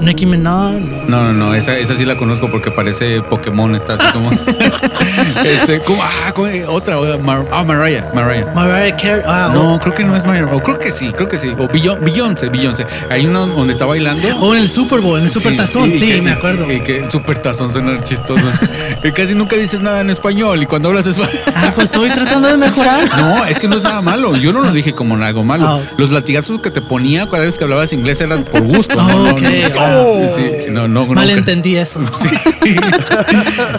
Nicki 0.00 0.26
Minaj? 0.26 0.74
No. 1.08 1.22
no, 1.24 1.32
no, 1.32 1.54
esa, 1.54 1.76
esa 1.78 1.94
sí 1.94 2.04
la 2.04 2.16
conozco 2.16 2.50
porque 2.50 2.70
parece 2.70 3.22
Pokémon, 3.22 3.74
está 3.74 3.94
así 3.94 4.06
como, 4.12 4.30
este, 5.44 5.80
como, 5.80 6.02
ah, 6.02 6.32
eh, 6.50 6.64
otra, 6.68 6.96
Mar- 7.22 7.46
ah, 7.52 7.64
Mariah, 7.64 8.10
Mariah. 8.14 8.46
Mariah 8.54 8.96
Carey. 8.96 9.22
Ah, 9.26 9.50
No, 9.54 9.78
creo 9.80 9.94
que 9.94 10.04
no 10.04 10.14
es 10.16 10.24
Mariah, 10.26 10.46
o 10.52 10.62
creo 10.62 10.78
que 10.78 10.90
sí, 10.90 11.12
creo 11.12 11.28
que 11.28 11.38
sí, 11.38 11.48
o 11.58 11.68
Beyon- 11.68 12.00
Beyoncé, 12.00 12.48
Beyoncé. 12.48 12.86
Hay 13.10 13.26
uno 13.26 13.46
donde 13.46 13.72
está 13.72 13.86
bailando. 13.86 14.26
O 14.40 14.54
en 14.54 14.60
el 14.60 14.68
Super 14.68 15.00
Bowl, 15.00 15.18
en 15.18 15.24
el 15.24 15.30
Super 15.30 15.56
Tazón. 15.56 15.90
y 15.90 15.98
Sí, 15.98 16.20
me 16.20 16.30
acuerdo. 16.32 16.70
Y, 16.70 16.80
que 16.80 17.06
super 17.10 17.38
tazón 17.38 17.72
suena 17.72 18.02
chistoso. 18.04 18.46
y 19.04 19.10
casi 19.12 19.34
nunca 19.34 19.56
dices 19.56 19.80
nada 19.80 20.00
en 20.00 20.10
español 20.10 20.62
y 20.62 20.66
cuando 20.66 20.88
hablas 20.90 21.06
español. 21.06 21.30
Ah, 21.54 21.72
pues 21.74 21.86
estoy 21.86 22.10
tratando 22.10 22.48
de 22.48 22.56
mejorar. 22.56 23.04
No, 23.16 23.44
es 23.46 23.58
que 23.58 23.66
no 23.68 23.76
es 23.76 23.82
nada 23.82 24.02
malo. 24.02 24.36
Yo 24.36 24.52
no 24.52 24.60
lo 24.62 24.70
dije 24.72 24.94
como 24.94 25.16
algo 25.16 25.42
malo. 25.42 25.66
Ah. 25.66 25.80
Los 25.96 26.10
latigazos 26.10 26.60
que 26.60 26.70
te 26.70 26.82
ponía 26.82 27.26
cada 27.28 27.44
vez 27.44 27.56
que 27.58 27.64
hablabas 27.64 27.92
inglés 27.92 28.20
eran 28.20 28.44
por 28.44 28.60
gusto. 28.62 28.96
Ah, 29.00 29.06
no, 29.08 29.18
no, 29.18 29.32
no. 29.32 29.36
Ah. 29.86 30.28
Sí, 30.28 30.70
no, 30.70 30.88
no, 30.88 31.06
no. 31.06 31.14
Malentendí 31.14 31.76
eso. 31.76 32.00
Sí. 32.20 32.76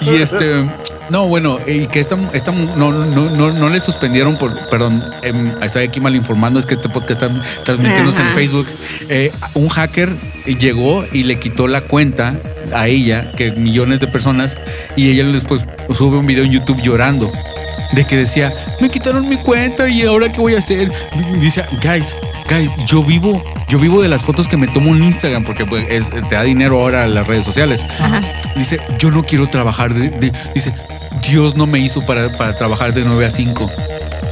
y 0.02 0.16
este, 0.22 0.66
no, 1.10 1.28
bueno, 1.28 1.60
y 1.66 1.86
que 1.88 2.00
esta, 2.00 2.18
esta 2.34 2.52
no, 2.52 2.92
no, 2.92 3.30
no, 3.30 3.52
no 3.52 3.70
le 3.70 3.80
suspendieron 3.80 4.38
por, 4.38 4.70
perdón, 4.70 5.04
em, 5.24 5.54
estoy 5.62 5.84
aquí 5.84 6.00
mal 6.00 6.16
informando, 6.16 6.60
es 6.60 6.66
que 6.66 6.74
este 6.74 6.90
podcast 6.90 7.22
está 7.22 7.64
transmitiéndose 7.64 8.22
en. 8.22 8.28
Facebook. 8.28 8.68
Eh, 9.10 9.32
un 9.54 9.70
hacker 9.70 10.10
llegó 10.46 11.06
y 11.12 11.24
le 11.24 11.40
quitó 11.40 11.68
la 11.68 11.82
cuenta 11.82 12.36
a 12.74 12.88
ella, 12.88 13.32
que 13.36 13.52
millones 13.52 14.00
de 14.00 14.08
personas, 14.08 14.58
y 14.96 15.10
ella 15.10 15.24
después 15.26 15.66
sube 15.94 16.18
un 16.18 16.28
video 16.28 16.44
en 16.44 16.52
YouTube 16.52 16.82
llorando. 16.82 17.32
De 17.94 18.06
que 18.06 18.18
decía, 18.18 18.54
me 18.82 18.90
quitaron 18.90 19.30
mi 19.30 19.38
cuenta 19.38 19.88
y 19.88 20.04
ahora 20.04 20.30
qué 20.30 20.42
voy 20.42 20.56
a 20.56 20.58
hacer. 20.58 20.92
Dice, 21.40 21.64
guys, 21.82 22.14
guys, 22.50 22.72
yo 22.86 23.04
vivo, 23.04 23.42
yo 23.68 23.80
vivo 23.80 24.02
de 24.02 24.08
las 24.08 24.22
fotos 24.24 24.48
que 24.48 24.58
me 24.58 24.68
tomo 24.68 24.96
en 24.96 25.04
Instagram 25.04 25.44
porque 25.44 25.66
pues, 25.66 25.86
es- 25.90 26.10
te 26.10 26.36
da 26.36 26.44
dinero 26.44 26.80
ahora 26.82 27.08
las 27.08 27.28
redes 27.28 27.46
sociales. 27.46 27.86
Ajá. 28.00 28.22
Dice, 28.56 28.80
yo 29.00 29.12
no 29.12 29.24
quiero 29.24 29.48
trabajar 29.48 29.94
de, 29.94 30.10
de- 30.10 30.32
dice, 30.56 30.74
Dios 31.30 31.56
no 31.56 31.68
me 31.68 31.80
hizo 31.80 32.06
para, 32.06 32.38
para 32.38 32.54
trabajar 32.54 32.94
de 32.94 33.04
9 33.04 33.26
a 33.26 33.30
5. 33.30 33.70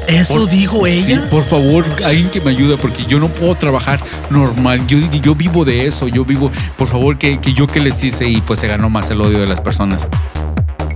¿Eso 0.08 0.34
Por- 0.36 0.50
dijo 0.50 0.86
Sí, 0.86 1.12
ella? 1.14 1.30
por 1.30 1.44
favor, 1.44 1.84
alguien 2.06 2.30
que 2.30 2.40
me 2.40 2.52
ayude 2.52 2.78
porque 2.78 3.04
yo 3.06 3.20
no 3.20 3.28
puedo 3.28 3.56
trabajar 3.56 4.00
normal. 4.30 4.86
Yo, 4.88 5.00
yo 5.22 5.34
vivo 5.36 5.66
de 5.66 5.88
eso, 5.88 6.08
yo 6.08 6.24
vivo, 6.24 6.52
por 6.78 6.88
favor, 6.88 7.18
que, 7.18 7.40
que 7.40 7.54
yo 7.54 7.66
que 7.68 7.80
les 7.80 8.04
hice 8.04 8.30
y 8.30 8.40
pues 8.42 8.60
se 8.60 8.68
ganó 8.68 8.90
más 8.90 9.10
el 9.10 9.20
odio 9.22 9.40
de 9.40 9.48
las 9.48 9.62
personas. 9.62 10.08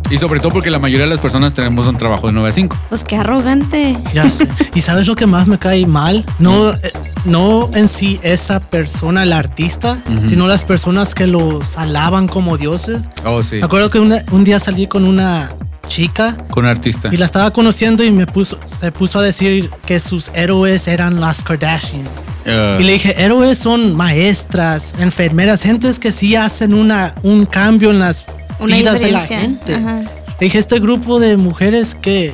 Y 0.09 0.17
sobre 0.17 0.39
todo 0.39 0.51
porque 0.53 0.69
la 0.71 0.79
mayoría 0.79 1.05
de 1.05 1.09
las 1.11 1.19
personas 1.19 1.53
tenemos 1.53 1.85
un 1.85 1.95
trabajo 1.97 2.27
de 2.27 2.33
9 2.33 2.49
a 2.49 2.51
5. 2.51 2.77
Pues 2.89 3.03
qué 3.03 3.17
arrogante. 3.17 3.97
Ya 4.13 4.29
sé. 4.29 4.47
¿Y 4.73 4.81
sabes 4.81 5.07
lo 5.07 5.15
que 5.15 5.27
más 5.27 5.47
me 5.47 5.59
cae 5.59 5.85
mal? 5.85 6.25
No, 6.39 6.71
eh, 6.71 6.77
no 7.25 7.69
en 7.75 7.87
sí 7.87 8.19
esa 8.23 8.59
persona, 8.59 9.23
el 9.23 9.33
artista, 9.33 9.97
sino 10.27 10.47
las 10.47 10.63
personas 10.63 11.13
que 11.13 11.27
los 11.27 11.77
alaban 11.77 12.27
como 12.27 12.57
dioses. 12.57 13.07
Oh, 13.23 13.43
sí. 13.43 13.57
Me 13.57 13.65
acuerdo 13.65 13.89
que 13.91 13.99
una- 13.99 14.23
un 14.31 14.43
día 14.43 14.59
salí 14.59 14.87
con 14.87 15.05
una 15.05 15.51
chica 15.87 16.37
Con 16.51 16.65
artista. 16.65 17.09
y 17.11 17.17
la 17.17 17.25
estaba 17.25 17.51
conociendo 17.51 18.03
y 18.03 18.11
me 18.11 18.27
puso, 18.27 18.59
se 18.65 18.91
puso 18.91 19.19
a 19.19 19.23
decir 19.23 19.71
que 19.87 19.99
sus 19.99 20.29
héroes 20.35 20.87
eran 20.87 21.19
las 21.19 21.43
Kardashian. 21.43 22.03
Ah, 22.47 22.77
Y 22.79 22.83
le 22.83 22.93
dije, 22.93 23.15
héroes 23.23 23.57
son 23.59 23.95
maestras, 23.95 24.93
enfermeras, 24.99 25.61
gentes 25.63 25.99
que 25.99 26.11
sí 26.11 26.35
hacen 26.35 26.73
una, 26.73 27.13
un 27.23 27.45
cambio 27.45 27.89
en 27.91 27.99
las 27.99 28.25
Una 28.59 28.75
vidas 28.75 28.99
de 28.99 29.11
la 29.11 29.19
gente. 29.21 29.75
Ajá. 29.75 30.01
Dije, 30.39 30.57
este 30.57 30.79
grupo 30.79 31.19
de 31.19 31.37
mujeres 31.37 31.95
que... 31.95 32.33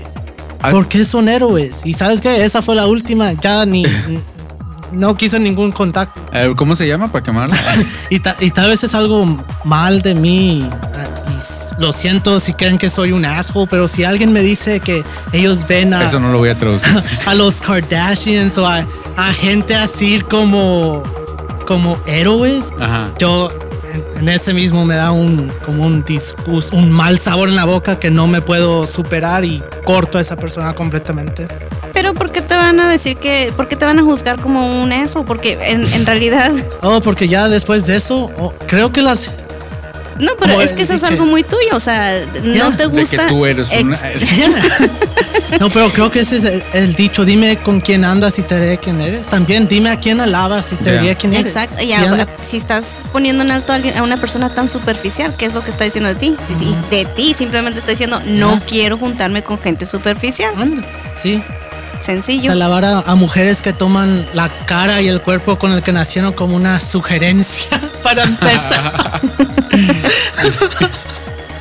Ah. 0.61 0.71
¿Por 0.71 0.87
qué 0.87 1.05
son 1.05 1.29
héroes? 1.29 1.81
Y 1.85 1.93
sabes 1.93 2.21
qué, 2.21 2.43
esa 2.45 2.61
fue 2.61 2.75
la 2.75 2.87
última, 2.87 3.31
ya 3.33 3.65
ni... 3.65 3.83
no 4.91 5.15
quiso 5.17 5.37
ningún 5.39 5.71
contacto. 5.71 6.19
Eh, 6.31 6.53
¿Cómo 6.55 6.75
se 6.75 6.87
llama 6.87 7.11
para 7.11 7.23
quemarla? 7.23 7.55
Y, 8.09 8.19
ta- 8.19 8.37
y 8.39 8.51
tal 8.51 8.69
vez 8.69 8.83
es 8.83 8.93
algo 8.95 9.25
mal 9.63 10.01
de 10.01 10.13
mí. 10.15 10.67
ah, 10.71 11.07
Y 11.31 11.81
lo 11.81 11.91
siento 11.91 12.39
si 12.39 12.53
creen 12.53 12.77
que 12.77 12.89
soy 12.89 13.11
un 13.11 13.25
asshole, 13.25 13.67
pero 13.69 13.87
si 13.87 14.03
alguien 14.03 14.31
me 14.31 14.41
dice 14.41 14.79
que 14.79 15.03
ellos 15.33 15.65
ven 15.67 15.93
a, 15.93 16.05
Eso 16.05 16.19
no 16.19 16.31
lo 16.31 16.37
voy 16.37 16.49
a 16.49 16.55
traducir. 16.57 17.03
a 17.25 17.33
los 17.33 17.59
Kardashians 17.59 18.57
o 18.57 18.67
a, 18.67 18.87
a 19.17 19.33
gente 19.33 19.75
así 19.75 20.21
como, 20.21 21.01
como 21.67 21.97
héroes, 22.07 22.71
Ajá. 22.79 23.09
yo 23.19 23.49
en, 24.15 24.29
ese 24.29 24.53
mismo 24.53 24.85
me 24.85 24.95
da 24.95 25.11
un 25.11 25.51
como 25.65 25.85
un 25.85 26.03
disgusto, 26.03 26.75
un 26.75 26.91
mal 26.91 27.19
sabor 27.19 27.49
en 27.49 27.55
la 27.55 27.65
boca 27.65 27.99
que 27.99 28.11
no 28.11 28.27
me 28.27 28.41
puedo 28.41 28.87
superar 28.87 29.45
y 29.45 29.61
corto 29.83 30.17
a 30.17 30.21
esa 30.21 30.35
persona 30.35 30.73
completamente. 30.73 31.47
Pero 31.93 32.13
¿por 32.13 32.31
qué 32.31 32.41
te 32.41 32.55
van 32.55 32.79
a 32.79 32.89
decir 32.89 33.17
que, 33.17 33.53
por 33.55 33.67
qué 33.67 33.75
te 33.75 33.85
van 33.85 33.99
a 33.99 34.03
juzgar 34.03 34.39
como 34.41 34.81
un 34.81 34.91
eso? 34.91 35.23
Porque 35.23 35.57
en, 35.61 35.85
en 35.85 36.05
realidad, 36.05 36.51
Oh, 36.81 37.01
porque 37.01 37.27
ya 37.27 37.47
después 37.47 37.87
de 37.87 37.95
eso, 37.95 38.31
oh, 38.37 38.53
creo 38.67 38.91
que 38.91 39.01
las 39.01 39.31
no, 40.19 40.31
pero 40.39 40.61
es 40.61 40.71
que 40.73 40.83
eso 40.83 40.93
es 40.93 41.03
algo 41.03 41.25
muy 41.25 41.43
tuyo, 41.43 41.75
o 41.75 41.79
sea, 41.79 42.21
no 42.43 42.75
te 42.75 42.87
De 42.87 42.91
que 42.91 42.99
gusta. 43.01 43.27
tú 43.27 43.45
eres 43.45 43.69
una. 43.71 43.97
No, 45.59 45.69
pero 45.69 45.91
creo 45.93 46.09
que 46.11 46.21
ese 46.21 46.37
es 46.37 46.43
el, 46.43 46.63
el 46.73 46.95
dicho, 46.95 47.23
dime 47.23 47.57
con 47.57 47.79
quién 47.79 48.03
andas 48.03 48.39
y 48.39 48.43
te 48.43 48.59
diré 48.59 48.77
quién 48.79 48.99
eres. 48.99 49.27
También 49.29 49.67
dime 49.67 49.89
a 49.91 49.99
quién 49.99 50.19
alabas 50.19 50.73
y 50.73 50.75
te 50.75 50.99
diré 50.99 51.15
quién 51.15 51.33
eres. 51.33 51.55
Exacto, 51.55 51.75
Si 52.41 52.49
si 52.49 52.57
estás 52.57 52.97
poniendo 53.13 53.43
en 53.43 53.51
alto 53.51 53.71
a, 53.71 53.75
alguien- 53.75 53.95
a 53.97 54.03
una 54.03 54.17
persona 54.17 54.53
tan 54.53 54.67
superficial, 54.67 55.35
¿qué 55.37 55.45
es 55.45 55.53
lo 55.53 55.63
que 55.63 55.69
está 55.69 55.83
diciendo 55.83 56.09
de 56.09 56.15
ti? 56.15 56.35
De 56.89 57.05
ti 57.05 57.33
simplemente 57.33 57.79
está 57.79 57.91
diciendo, 57.91 58.21
no 58.25 58.59
quiero 58.67 58.97
juntarme 58.97 59.43
con 59.43 59.59
gente 59.59 59.85
superficial. 59.85 60.51
anda, 60.57 60.83
sí. 61.15 61.41
Sencillo. 62.01 62.51
Alabar 62.51 62.83
a, 62.85 62.99
a 63.01 63.15
mujeres 63.15 63.61
que 63.61 63.71
toman 63.73 64.27
la 64.33 64.49
cara 64.65 65.01
y 65.01 65.07
el 65.07 65.21
cuerpo 65.21 65.57
con 65.57 65.71
el 65.71 65.81
que 65.83 65.91
nacieron 65.91 66.33
como 66.33 66.55
una 66.55 66.79
sugerencia 66.79 67.67
para 68.05 68.23
empezar. 68.23 68.93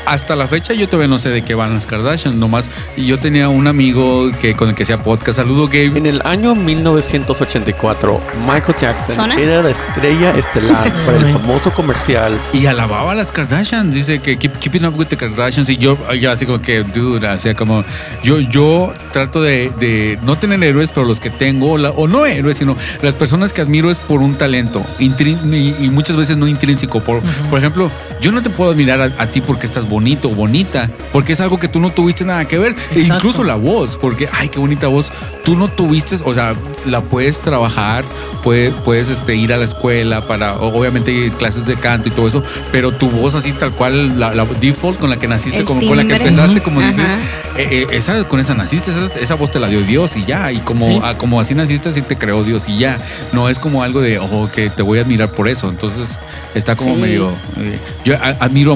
Hasta 0.07 0.37
la 0.37 0.47
fecha 0.49 0.75
yo 0.75 0.87
todavía 0.87 1.09
no 1.09 1.19
sé 1.19 1.31
de 1.31 1.43
qué 1.43 1.55
van 1.55 1.75
las 1.75 1.87
Kardashian, 1.87 2.39
nomás. 2.39 2.69
Y 2.97 3.07
yo 3.07 3.19
tenía 3.19 3.49
un 3.49 3.67
amigo 3.67 4.31
que 4.41 4.55
con 4.55 4.69
el 4.69 4.75
que 4.75 4.83
hacía 4.83 5.03
podcast. 5.03 5.39
Saludo, 5.39 5.67
Gabe. 5.67 5.93
En 5.97 6.07
el 6.07 6.21
año 6.25 6.55
1984, 6.55 8.21
Michael 8.47 8.77
Jackson 8.81 9.17
¿Zona? 9.17 9.35
era 9.41 9.63
la 9.63 9.71
estrella 9.71 10.31
estelar 10.37 10.93
para 11.07 11.19
el 11.19 11.27
famoso 11.27 11.73
comercial 11.73 12.39
Y 12.53 12.67
alababa 12.67 13.13
a 13.13 13.15
las 13.15 13.33
Kardashian. 13.33 13.91
Dice 13.91 14.21
que 14.21 14.37
keep, 14.39 14.53
keeping 14.59 14.85
up 14.85 14.97
with 14.99 15.07
the 15.07 15.17
Kardashians. 15.17 15.69
Y 15.71 15.77
yo, 15.77 15.97
ya 16.15 16.33
así 16.33 16.47
como 16.47 16.61
que, 16.61 16.83
dude, 16.83 17.27
o 17.27 17.39
sea, 17.39 17.55
como 17.55 17.85
yo, 18.23 18.39
yo 18.41 18.93
trato 19.13 19.43
de, 19.43 19.71
de 19.81 20.19
no 20.23 20.37
tener 20.37 20.63
héroes, 20.63 20.91
pero 20.93 21.07
los 21.07 21.21
que 21.21 21.31
tengo, 21.31 21.73
o, 21.73 21.79
la- 21.79 21.91
o 21.91 22.07
no 22.09 22.27
héroes, 22.27 22.59
sino 22.59 22.77
las 23.03 23.15
personas 23.15 23.53
que 23.53 23.61
admiro 23.61 23.91
es 23.91 23.99
por 23.99 24.21
un 24.21 24.35
talento 24.37 24.85
y, 24.99 25.07
y 25.07 25.91
muchas 25.91 26.17
veces 26.17 26.37
no 26.37 26.47
intrínseco. 26.47 27.01
Por, 27.01 27.21
por 27.51 27.59
ejemplo, 27.59 27.91
yo 28.21 28.33
no 28.33 28.43
te 28.43 28.51
puedo 28.51 28.71
admirar 28.73 29.01
a, 29.01 29.05
a 29.23 29.27
ti 29.27 29.41
porque 29.41 29.67
estás 29.67 29.89
bonito 29.95 30.29
o 30.29 30.35
bonita, 30.35 30.91
porque 31.13 31.33
es 31.33 31.41
algo 31.41 31.59
que 31.59 31.69
tú 31.69 31.81
no 31.81 31.91
tuviste 31.91 32.25
nada 32.25 32.47
que 32.47 32.59
ver. 32.59 32.75
E 32.91 33.01
Exacto. 33.01 33.15
incluso 33.29 33.45
la 33.45 33.55
voz, 33.55 33.97
porque, 33.97 34.29
ay, 34.33 34.49
qué 34.49 34.59
bonita 34.59 34.89
voz. 34.89 35.11
Tú 35.45 35.57
no 35.57 35.69
tuviste, 35.69 36.17
o 36.25 36.35
sea, 36.35 36.55
la 36.87 37.01
puedes 37.03 37.41
trabajar, 37.41 38.05
puede- 38.43 38.71
puedes 38.73 39.09
este, 39.09 39.35
ir 39.37 39.53
a 39.53 39.57
la 39.57 39.65
escuela 39.65 40.27
para, 40.27 40.57
obviamente 40.57 41.33
clases 41.39 41.65
de 41.65 41.77
canto 41.77 42.09
y 42.09 42.13
todo 42.13 42.27
eso, 42.29 42.43
pero 42.73 42.93
tu 42.93 43.09
voz 43.11 43.35
así 43.35 43.53
tal 43.53 43.73
cual, 43.73 44.19
la, 44.19 44.35
la 44.35 44.45
default 44.61 44.99
con 44.99 45.11
la 45.11 45.19
que 45.19 45.29
naciste, 45.29 45.65
como, 45.65 45.87
con 45.87 45.97
la 45.97 46.05
que 46.05 46.17
empezaste, 46.17 46.61
como 46.63 46.81
dicen, 46.81 47.07
Ajá. 47.07 47.19
eh, 47.59 47.69
eh, 47.71 47.87
esa, 47.93 48.25
con 48.29 48.41
esa 48.41 48.55
naciste, 48.55 48.91
esa, 48.91 49.07
esa 49.21 49.35
voz 49.37 49.51
te 49.51 49.61
la 49.61 49.69
dio 49.69 49.81
Dios 49.83 50.17
y 50.17 50.25
ya, 50.25 50.51
y 50.53 50.59
como, 50.59 50.85
Sí. 50.87 50.99
ah, 51.03 51.17
como 51.17 51.41
así 51.41 51.55
naciste, 51.55 51.89
así 51.91 52.03
te 52.03 52.17
creó 52.17 52.43
Dios 52.43 52.69
y 52.69 52.77
ya. 52.79 53.01
No 53.33 53.49
es 53.49 53.59
como 53.59 53.83
algo 53.83 54.01
de, 54.01 54.19
ojo, 54.19 54.49
que 54.51 54.71
te 54.71 54.83
voy 54.83 54.99
a 54.99 55.03
admirar 55.03 55.31
por 55.33 55.47
eso. 55.49 55.69
Entonces 55.69 56.19
está 56.55 56.75
como 56.77 56.95
Sí. 56.97 57.01
medio. 57.01 57.31
eh, 57.59 57.79
yo 58.05 58.15
a- 58.17 58.37
admiro 58.45 58.73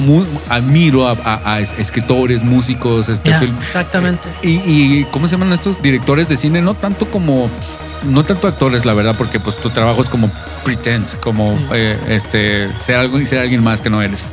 a, 0.49 0.55
admiro 0.55 1.07
a, 1.11 1.33
a- 1.35 1.53
a 1.55 1.59
es- 1.59 1.73
escritores, 1.77 2.43
músicos, 2.43 3.09
este 3.09 3.31
film- 3.39 3.57
exactamente. 3.59 4.27
y, 4.41 4.59
y 4.65 5.07
¿cómo 5.11 5.27
se 5.27 5.33
llaman 5.35 5.53
estos 5.53 5.81
directores 5.81 6.27
de 6.27 6.37
cine? 6.37 6.61
No 6.61 6.73
tanto 6.73 7.09
como, 7.09 7.49
no 8.03 8.23
tanto 8.23 8.47
actores, 8.47 8.85
la 8.85 8.93
verdad, 8.93 9.15
porque 9.17 9.39
pues 9.39 9.57
tu 9.57 9.69
trabajo 9.69 10.01
es 10.03 10.09
como 10.09 10.31
pretend, 10.63 11.19
como 11.19 11.47
Sí. 11.47 11.65
eh, 11.73 11.97
este 12.09 12.69
ser 12.81 12.95
algo 12.97 13.19
y 13.19 13.25
ser 13.25 13.39
alguien 13.39 13.63
más 13.63 13.81
que 13.81 13.89
no 13.89 14.01
eres. 14.01 14.29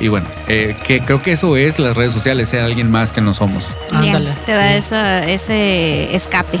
Y 0.00 0.08
bueno, 0.08 0.26
eh, 0.48 0.76
que 0.86 1.00
creo 1.04 1.20
que 1.22 1.32
eso 1.32 1.56
es 1.56 1.78
las 1.78 1.96
redes 1.96 2.12
sociales, 2.12 2.48
ser 2.48 2.60
alguien 2.64 2.90
más 2.90 3.12
que 3.12 3.20
no 3.20 3.34
somos. 3.34 3.76
Ándale. 3.92 4.34
te 4.46 4.52
da 4.52 4.70
sí. 4.72 4.78
esa- 4.78 5.26
ese 5.28 6.14
escape. 6.16 6.58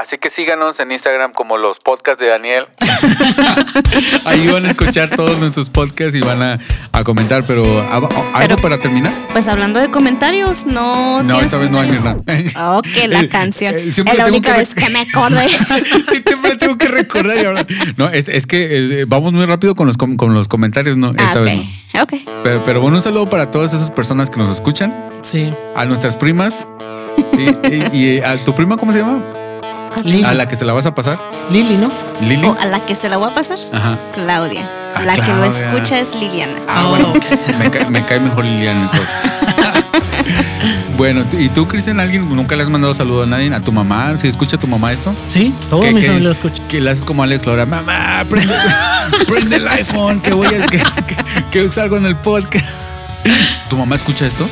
Así 0.00 0.18
que 0.18 0.28
síganos 0.30 0.78
en 0.80 0.92
Instagram 0.92 1.32
como 1.32 1.56
los 1.56 1.78
podcasts 1.80 2.20
de 2.22 2.28
Daniel. 2.28 2.66
Ahí 4.26 4.46
van 4.48 4.66
a 4.66 4.70
escuchar 4.70 5.08
todos 5.10 5.38
nuestros 5.38 5.70
podcasts 5.70 6.14
y 6.14 6.20
van 6.20 6.42
a, 6.42 6.58
a 6.92 7.02
comentar, 7.04 7.42
pero 7.46 7.64
¿algo 7.90 8.08
Pero- 8.38 8.56
para 8.58 8.78
terminar? 8.78 9.12
Pues 9.32 9.48
hablando 9.48 9.80
de 9.80 9.90
comentarios, 9.90 10.66
no. 10.66 11.22
No, 11.22 11.40
esta 11.40 11.56
vez 11.58 11.70
no 11.70 11.80
hay 11.80 11.90
nada. 11.90 12.16
Ok, 12.78 12.86
la 13.08 13.26
canción. 13.28 13.74
Eh, 13.74 13.84
Es 13.88 13.94
siempre 13.94 14.14
la 14.16 14.24
tengo 14.24 14.36
única 14.36 14.52
que 14.52 14.58
vez 14.60 14.74
que 14.74 14.88
me 14.90 15.00
acordé. 15.00 15.48
sí, 16.10 16.22
siempre 16.26 16.56
tengo 16.56 16.76
que 16.78 16.88
recordar 16.88 17.38
y 17.40 17.44
ahora. 17.46 17.66
No, 17.96 18.08
es, 18.08 18.28
es 18.28 18.46
que 18.46 19.00
eh, 19.00 19.04
vamos 19.06 19.32
muy 19.32 19.46
rápido 19.46 19.74
con 19.74 19.86
los, 19.86 19.96
com- 19.96 20.16
con 20.16 20.34
los 20.34 20.46
comentarios, 20.48 20.96
no, 20.96 21.10
esta 21.10 21.32
ah, 21.32 21.40
vez 21.40 21.56
no. 21.94 22.02
ok. 22.02 22.12
Ok. 22.12 22.20
Pero, 22.44 22.62
pero 22.64 22.80
bueno, 22.80 22.96
un 22.98 23.02
saludo 23.02 23.28
para 23.30 23.50
todas 23.50 23.72
esas 23.72 23.90
personas 23.90 24.28
que 24.30 24.36
nos 24.38 24.50
escuchan, 24.50 24.94
Sí. 25.22 25.52
a 25.74 25.84
nuestras 25.86 26.16
primas 26.16 26.68
y, 27.38 27.94
y- 27.94 28.16
y 28.16 28.20
a 28.20 28.44
tu 28.44 28.54
prima, 28.54 28.76
¿cómo 28.76 28.92
se 28.92 28.98
llama? 29.00 29.24
Lili, 30.04 30.24
A 30.24 30.34
la 30.34 30.46
que 30.48 30.56
se 30.56 30.64
la 30.64 30.72
vas 30.72 30.86
a 30.86 30.94
pasar, 30.94 31.18
Lili, 31.50 31.76
¿no? 31.76 31.90
Lili. 32.20 32.46
O 32.46 32.56
a 32.58 32.66
la 32.66 32.84
que 32.84 32.94
se 32.94 33.08
la 33.08 33.16
voy 33.16 33.30
a 33.30 33.34
pasar, 33.34 33.58
Ajá. 33.72 33.98
Claudia. 34.14 34.68
Ah, 34.94 35.02
la 35.04 35.14
que 35.14 35.32
lo 35.32 35.44
escucha 35.44 35.98
es 36.00 36.14
Liliana. 36.14 36.54
Ah, 36.68 36.84
Oh, 36.86 36.90
bueno, 36.90 37.12
me, 37.58 37.70
cae, 37.70 37.90
me 37.90 38.04
cae 38.06 38.20
mejor 38.20 38.44
Liliana 38.44 38.82
entonces. 38.84 39.30
bueno, 40.96 41.22
¿y 41.38 41.48
tú, 41.50 41.68
Cristian, 41.68 42.00
alguien 42.00 42.28
nunca 42.34 42.56
le 42.56 42.62
has 42.62 42.68
mandado 42.68 42.94
saludo 42.94 43.24
a 43.24 43.26
nadie? 43.26 43.52
¿A 43.54 43.60
tu 43.60 43.72
mamá? 43.72 44.16
¿Si 44.18 44.26
escucha 44.28 44.56
tu 44.56 44.66
mamá 44.66 44.92
esto? 44.92 45.14
Sí, 45.28 45.54
todo 45.68 45.80
¿Qué- 45.80 45.92
mi 45.92 46.00
familia 46.02 46.20
lo 46.24 46.30
escucha. 46.30 46.66
Que 46.68 46.80
le 46.80 46.90
haces 46.90 47.04
como 47.04 47.22
Alex 47.22 47.46
Laura, 47.46 47.66
mamá, 47.66 48.24
prende, 48.28 48.54
prende 49.28 49.56
el 49.56 49.68
iPhone, 49.68 50.20
que 50.20 50.32
voy 50.32 50.46
a 50.46 50.66
que, 50.66 50.78
que, 50.78 51.44
que 51.50 51.70
salgo 51.72 51.96
en 51.96 52.06
el 52.06 52.16
podcast. 52.16 52.66
¿Tu 53.68 53.76
mamá 53.76 53.96
escucha 53.96 54.26
esto? 54.26 54.48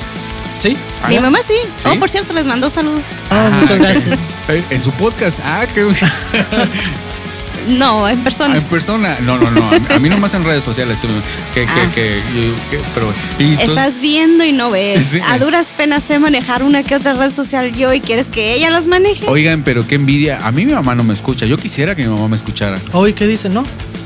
Sí. 0.57 0.77
Mi 1.09 1.19
mamá 1.19 1.39
sí. 1.47 1.55
¿Sí? 1.79 1.89
Oh, 1.93 1.99
por 1.99 2.09
cierto, 2.09 2.33
les 2.33 2.47
mando 2.47 2.71
saludos. 2.71 3.03
Ah, 3.31 3.51
muchas 3.61 3.79
gracias. 3.79 4.19
En 4.71 4.83
su 4.85 4.91
podcast. 4.93 5.41
Ah, 5.45 5.67
que 5.73 5.85
No, 7.69 8.07
en 8.09 8.19
persona. 8.23 8.57
en 8.59 8.63
persona. 8.65 9.17
No, 9.23 9.39
no, 9.39 9.51
no. 9.51 9.71
A 9.95 9.99
mí, 9.99 10.09
nomás 10.11 10.35
en 10.35 10.45
redes 10.45 10.63
sociales. 10.63 10.99
Que, 11.01 11.09
que, 11.63 11.67
que, 11.67 11.71
Ah. 11.83 11.93
que- 11.95 12.23
que- 12.77 12.83
pero, 12.95 13.11
y 13.39 13.55
Estás 13.61 14.01
viendo 14.01 14.45
y 14.45 14.53
no 14.53 14.71
ves. 14.71 15.07
Sí. 15.07 15.21
A 15.27 15.39
duras 15.39 15.73
penas 15.75 16.05
sé 16.05 16.19
manejar 16.19 16.63
una 16.63 16.83
que 16.83 16.95
otra 16.95 17.15
red 17.15 17.35
social 17.35 17.73
yo 17.73 17.93
y 17.95 18.01
quieres 18.01 18.29
que 18.29 18.53
ella 18.55 18.69
las 18.71 18.87
maneje. 18.87 19.25
Oigan, 19.29 19.63
pero 19.65 19.87
qué 19.87 19.95
envidia. 19.95 20.47
A 20.47 20.53
mí 20.53 20.67
mi 20.67 20.75
mamá 20.75 20.95
no 20.95 21.05
me 21.05 21.15
escucha. 21.15 21.47
Yo 21.47 21.57
quisiera 21.57 21.95
que 21.95 22.03
mi 22.03 22.09
mamá 22.15 22.29
me 22.29 22.37
escuchara. 22.37 22.79
Hoy, 22.93 23.15
¿qué 23.15 23.27
dice? 23.27 23.49
No. 23.49 23.65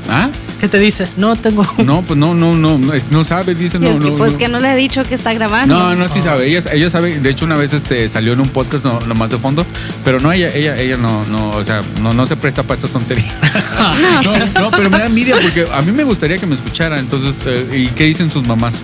¿Ah? 0.09 0.29
¿Qué 0.59 0.67
te 0.67 0.77
dice? 0.79 1.07
No 1.15 1.35
tengo. 1.37 1.65
No, 1.85 2.01
pues 2.01 2.17
no, 2.19 2.33
no, 2.33 2.55
no. 2.55 2.77
No, 2.77 3.23
sabe, 3.23 3.55
dice 3.55 3.77
Y 3.77 3.79
no. 3.79 3.87
es 3.89 3.99
que, 3.99 4.11
no, 4.11 4.17
pues 4.17 4.33
no. 4.33 4.37
que 4.37 4.47
no 4.49 4.59
le 4.59 4.73
he 4.73 4.75
dicho 4.75 5.03
que 5.03 5.15
está 5.15 5.33
grabando. 5.33 5.73
No, 5.77 5.95
no, 5.95 6.09
sí 6.09 6.19
sabe. 6.19 6.47
Ella, 6.47 6.69
ella 6.73 6.89
sabe. 6.89 7.19
De 7.19 7.29
hecho, 7.29 7.45
una 7.45 7.55
vez 7.55 7.73
este 7.73 8.07
salió 8.09 8.33
en 8.33 8.41
un 8.41 8.49
podcast 8.49 8.83
no, 8.83 8.99
nomás 9.01 9.29
de 9.29 9.37
fondo, 9.37 9.65
pero 10.03 10.19
no, 10.19 10.31
ella, 10.33 10.49
ella, 10.53 10.75
ella 10.77 10.97
no, 10.97 11.23
no, 11.25 11.51
o 11.51 11.63
sea, 11.63 11.81
no, 12.01 12.13
no 12.13 12.25
se 12.25 12.35
presta 12.35 12.63
para 12.63 12.73
estas 12.75 12.91
tonterías. 12.91 13.33
No, 13.79 14.21
No, 14.21 14.21
sí. 14.33 14.51
no, 14.55 14.71
pero 14.71 14.89
me 14.89 14.97
da 14.97 15.05
envidia 15.05 15.35
porque 15.41 15.65
a 15.71 15.81
mí 15.81 15.93
me 15.93 16.03
gustaría 16.03 16.37
que 16.37 16.45
me 16.45 16.55
escuchara. 16.55 16.99
Entonces, 16.99 17.43
eh, 17.45 17.69
¿y 17.73 17.87
qué 17.87 18.03
dicen 18.03 18.29
sus 18.29 18.45
mamás? 18.45 18.79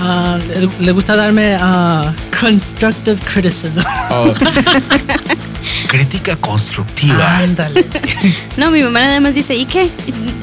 Ah, 0.00 0.36
le, 0.48 0.68
le 0.84 0.92
gusta 0.92 1.14
darme 1.14 1.56
ah, 1.60 2.12
constructive 2.40 3.16
criticism. 3.24 3.80
Oh. 4.10 4.32
Crítica 5.88 6.36
constructiva. 6.36 7.38
Ándale. 7.38 7.86
No, 8.56 8.70
mi 8.70 8.82
mamá 8.82 9.00
nada 9.00 9.20
más 9.20 9.34
dice, 9.34 9.54
¿y 9.54 9.64
qué? 9.64 9.90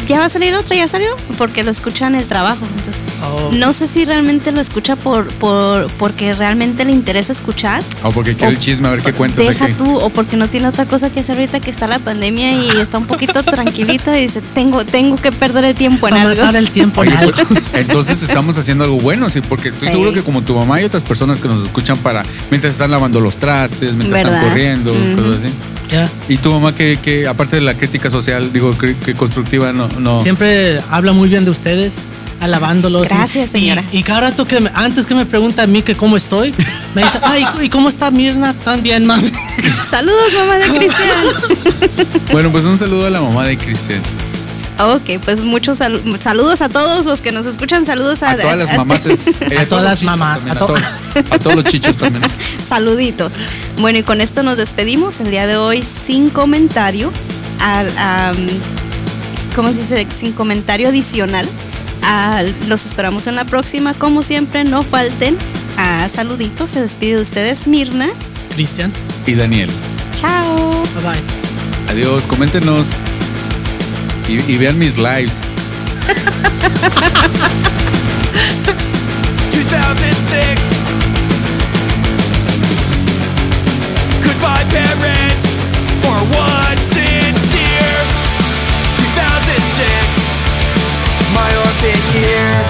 ¿Ya 0.09 0.17
va 0.19 0.25
a 0.25 0.29
salir 0.29 0.55
otro? 0.55 0.75
¿Ya 0.75 0.87
salió? 0.87 1.07
Porque 1.37 1.63
lo 1.63 1.69
escucha 1.69 2.07
en 2.07 2.15
el 2.15 2.25
trabajo. 2.25 2.65
Entonces, 2.77 2.99
Oh. 3.21 3.51
no 3.53 3.73
sé 3.73 3.85
si 3.87 4.05
realmente 4.05 4.51
lo 4.53 4.59
escucha 4.61 4.95
por, 4.95 5.27
por 5.35 5.91
porque 5.97 6.33
realmente 6.33 6.83
le 6.85 6.93
interesa 6.93 7.31
escuchar. 7.33 7.83
O 8.01 8.11
porque 8.11 8.33
quiere 8.35 8.53
el 8.53 8.59
chisme, 8.59 8.87
a 8.87 8.91
ver 8.91 9.01
qué 9.01 9.11
cuentas 9.13 9.45
Deja 9.45 9.65
aquí. 9.65 9.73
tú, 9.73 9.97
o 9.97 10.09
porque 10.09 10.35
no 10.37 10.47
tiene 10.49 10.67
otra 10.69 10.85
cosa 10.85 11.11
que 11.11 11.19
hacer 11.19 11.35
ahorita 11.37 11.59
que 11.59 11.69
está 11.69 11.85
la 11.85 11.99
pandemia 11.99 12.53
y 12.53 12.69
está 12.81 12.97
un 12.97 13.05
poquito 13.05 13.43
tranquilito 13.43 14.15
y 14.15 14.21
dice, 14.21 14.41
tengo, 14.55 14.85
tengo 14.85 15.15
que 15.17 15.31
perder 15.33 15.65
el 15.65 15.75
tiempo 15.75 16.07
en 16.07 16.15
Para 16.15 16.29
algo. 16.31 16.57
el 16.57 16.69
tiempo 16.71 17.03
en 17.03 17.09
Oye, 17.09 17.17
algo. 17.17 17.33
pues, 17.49 17.61
entonces 17.73 18.23
estamos 18.23 18.57
haciendo 18.57 18.85
algo 18.85 18.97
bueno, 18.97 19.29
sí, 19.29 19.41
porque 19.41 19.67
estoy 19.67 19.89
Sí. 19.89 19.91
seguro 19.91 20.13
que 20.13 20.23
como 20.23 20.41
tu 20.41 20.55
mamá 20.55 20.75
hay 20.77 20.85
otras 20.85 21.03
personas 21.03 21.39
que 21.39 21.47
nos 21.49 21.63
escuchan 21.65 21.97
para 21.97 22.23
mientras 22.49 22.73
están 22.73 22.89
lavando 22.89 23.19
los 23.19 23.37
trastes, 23.37 23.93
mientras 23.95 24.23
¿Verdad? 24.23 24.33
están 24.37 24.49
corriendo, 24.49 24.91
Ujú. 24.93 25.21
cosas 25.23 25.41
así. 25.43 25.53
Ya. 25.91 26.09
Y 26.27 26.37
tu 26.37 26.51
mamá 26.51 26.73
que, 26.75 26.99
que 27.01 27.27
aparte 27.27 27.55
de 27.55 27.61
la 27.63 27.75
crítica 27.75 28.09
social, 28.11 28.53
digo, 28.53 28.77
que 28.77 29.13
constructiva, 29.15 29.73
no, 29.73 29.87
no. 29.99 30.21
Siempre 30.21 30.79
habla 30.89 31.13
muy 31.13 31.29
bien 31.29 31.45
de 31.45 31.51
ustedes. 31.51 31.99
alabándolos. 32.41 33.11
y- 33.11 33.13
Gracias, 33.15 33.49
y- 33.49 33.51
señora. 33.51 33.83
Y, 33.91 34.01
cada 34.03 34.21
rato 34.21 34.45
que 34.45 34.61
me- 34.61 34.71
antes 34.73 35.05
que 35.05 35.13
me 35.13 35.25
pregunta 35.25 35.63
a 35.63 35.67
mí 35.67 35.81
que 35.81 35.95
cómo 35.97 36.15
estoy, 36.15 36.53
me 36.95 37.03
dice, 37.03 37.19
ay, 37.23 37.45
¿y 37.63 37.67
cómo 37.69 37.89
está 37.89 38.11
Mirna? 38.11 38.53
También, 38.53 39.05
mami. 39.05 39.29
Saludos, 39.89 40.31
mamá 40.39 40.55
de 40.57 40.67
Cristian. 40.77 42.21
Bueno, 42.31 42.49
pues 42.51 42.63
un 42.65 42.77
saludo 42.77 43.07
a 43.07 43.09
la 43.09 43.19
mamá 43.19 43.45
de 43.45 43.57
Cristian. 43.57 44.01
Ok, 44.79 45.19
pues 45.25 45.41
muchos 45.41 45.81
salu- 45.81 46.17
saludos 46.21 46.61
a 46.61 46.69
todos 46.69 47.05
los 47.05 47.21
que 47.21 47.31
nos 47.33 47.45
escuchan. 47.45 47.85
Saludos 47.85 48.23
a, 48.23 48.31
A 48.31 48.37
todas 48.37 48.57
las 48.57 48.77
mamás. 48.77 49.05
eh, 49.41 49.57
A 49.59 49.65
todas 49.65 49.83
las 49.83 50.03
mamás, 50.03 50.39
a 50.47 50.51
A, 50.51 50.55
to- 50.55 50.65
todos, 50.67 50.81
a 51.31 51.37
todos 51.39 51.55
los 51.57 51.65
chichos 51.65 51.97
también. 51.97 52.23
Saluditos. 52.65 53.33
Bueno, 53.79 53.99
y 53.99 54.03
con 54.03 54.21
esto 54.21 54.41
nos 54.41 54.57
despedimos 54.57 55.19
el 55.19 55.31
día 55.31 55.47
de 55.47 55.57
hoy 55.57 55.83
sin 55.83 56.29
comentario. 56.29 57.11
Al, 57.59 57.89
¿Cómo 59.55 59.69
se 59.73 59.79
dice? 59.79 60.07
Sin 60.15 60.31
comentario 60.31 60.87
adicional. 60.89 61.47
Los 62.67 62.85
esperamos 62.85 63.27
en 63.27 63.35
la 63.35 63.43
próxima. 63.45 63.93
Como 63.93 64.23
siempre, 64.23 64.63
no 64.63 64.83
falten. 64.83 65.37
a 65.77 66.07
saluditos. 66.07 66.69
Se 66.69 66.81
despide 66.81 67.15
de 67.15 67.21
ustedes 67.21 67.67
Mirna. 67.67 68.07
Cristian, 68.55 68.91
Y 69.27 69.35
Daniel. 69.35 69.69
Chao. 70.15 70.83
bye 70.95 71.03
bye. 71.03 71.91
Adiós, 71.93 72.25
coméntenos. 72.27 72.91
Y, 74.29 74.57
vean 74.57 74.77
mis 74.77 74.95
lives. 74.95 75.47
2006. 79.49 80.61
Goodbye, 84.21 84.65
parents, 84.69 85.49
for 86.03 86.13
one 86.37 86.77
sincere. 86.93 88.05
2006, 88.97 89.83
my 91.33 91.49
orphan 91.57 91.99
year. 92.21 92.68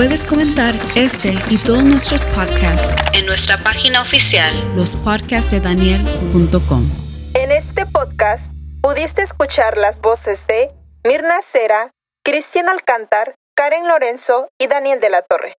Puedes 0.00 0.24
comentar 0.24 0.72
este 0.96 1.36
y 1.50 1.58
todos 1.58 1.84
nuestros 1.84 2.24
podcasts 2.34 2.94
en 3.12 3.26
nuestra 3.26 3.62
página 3.62 4.00
oficial 4.00 4.56
lospodcastdedaniel.com. 4.74 6.90
En 7.34 7.52
este 7.52 7.84
podcast 7.84 8.50
pudiste 8.80 9.20
escuchar 9.20 9.76
las 9.76 10.00
voces 10.00 10.46
de 10.46 10.72
Mirna 11.04 11.42
Cera, 11.42 11.90
Cristian 12.24 12.70
Alcántar, 12.70 13.34
Karen 13.54 13.88
Lorenzo 13.88 14.48
y 14.58 14.68
Daniel 14.68 15.00
de 15.00 15.10
la 15.10 15.20
Torre. 15.20 15.59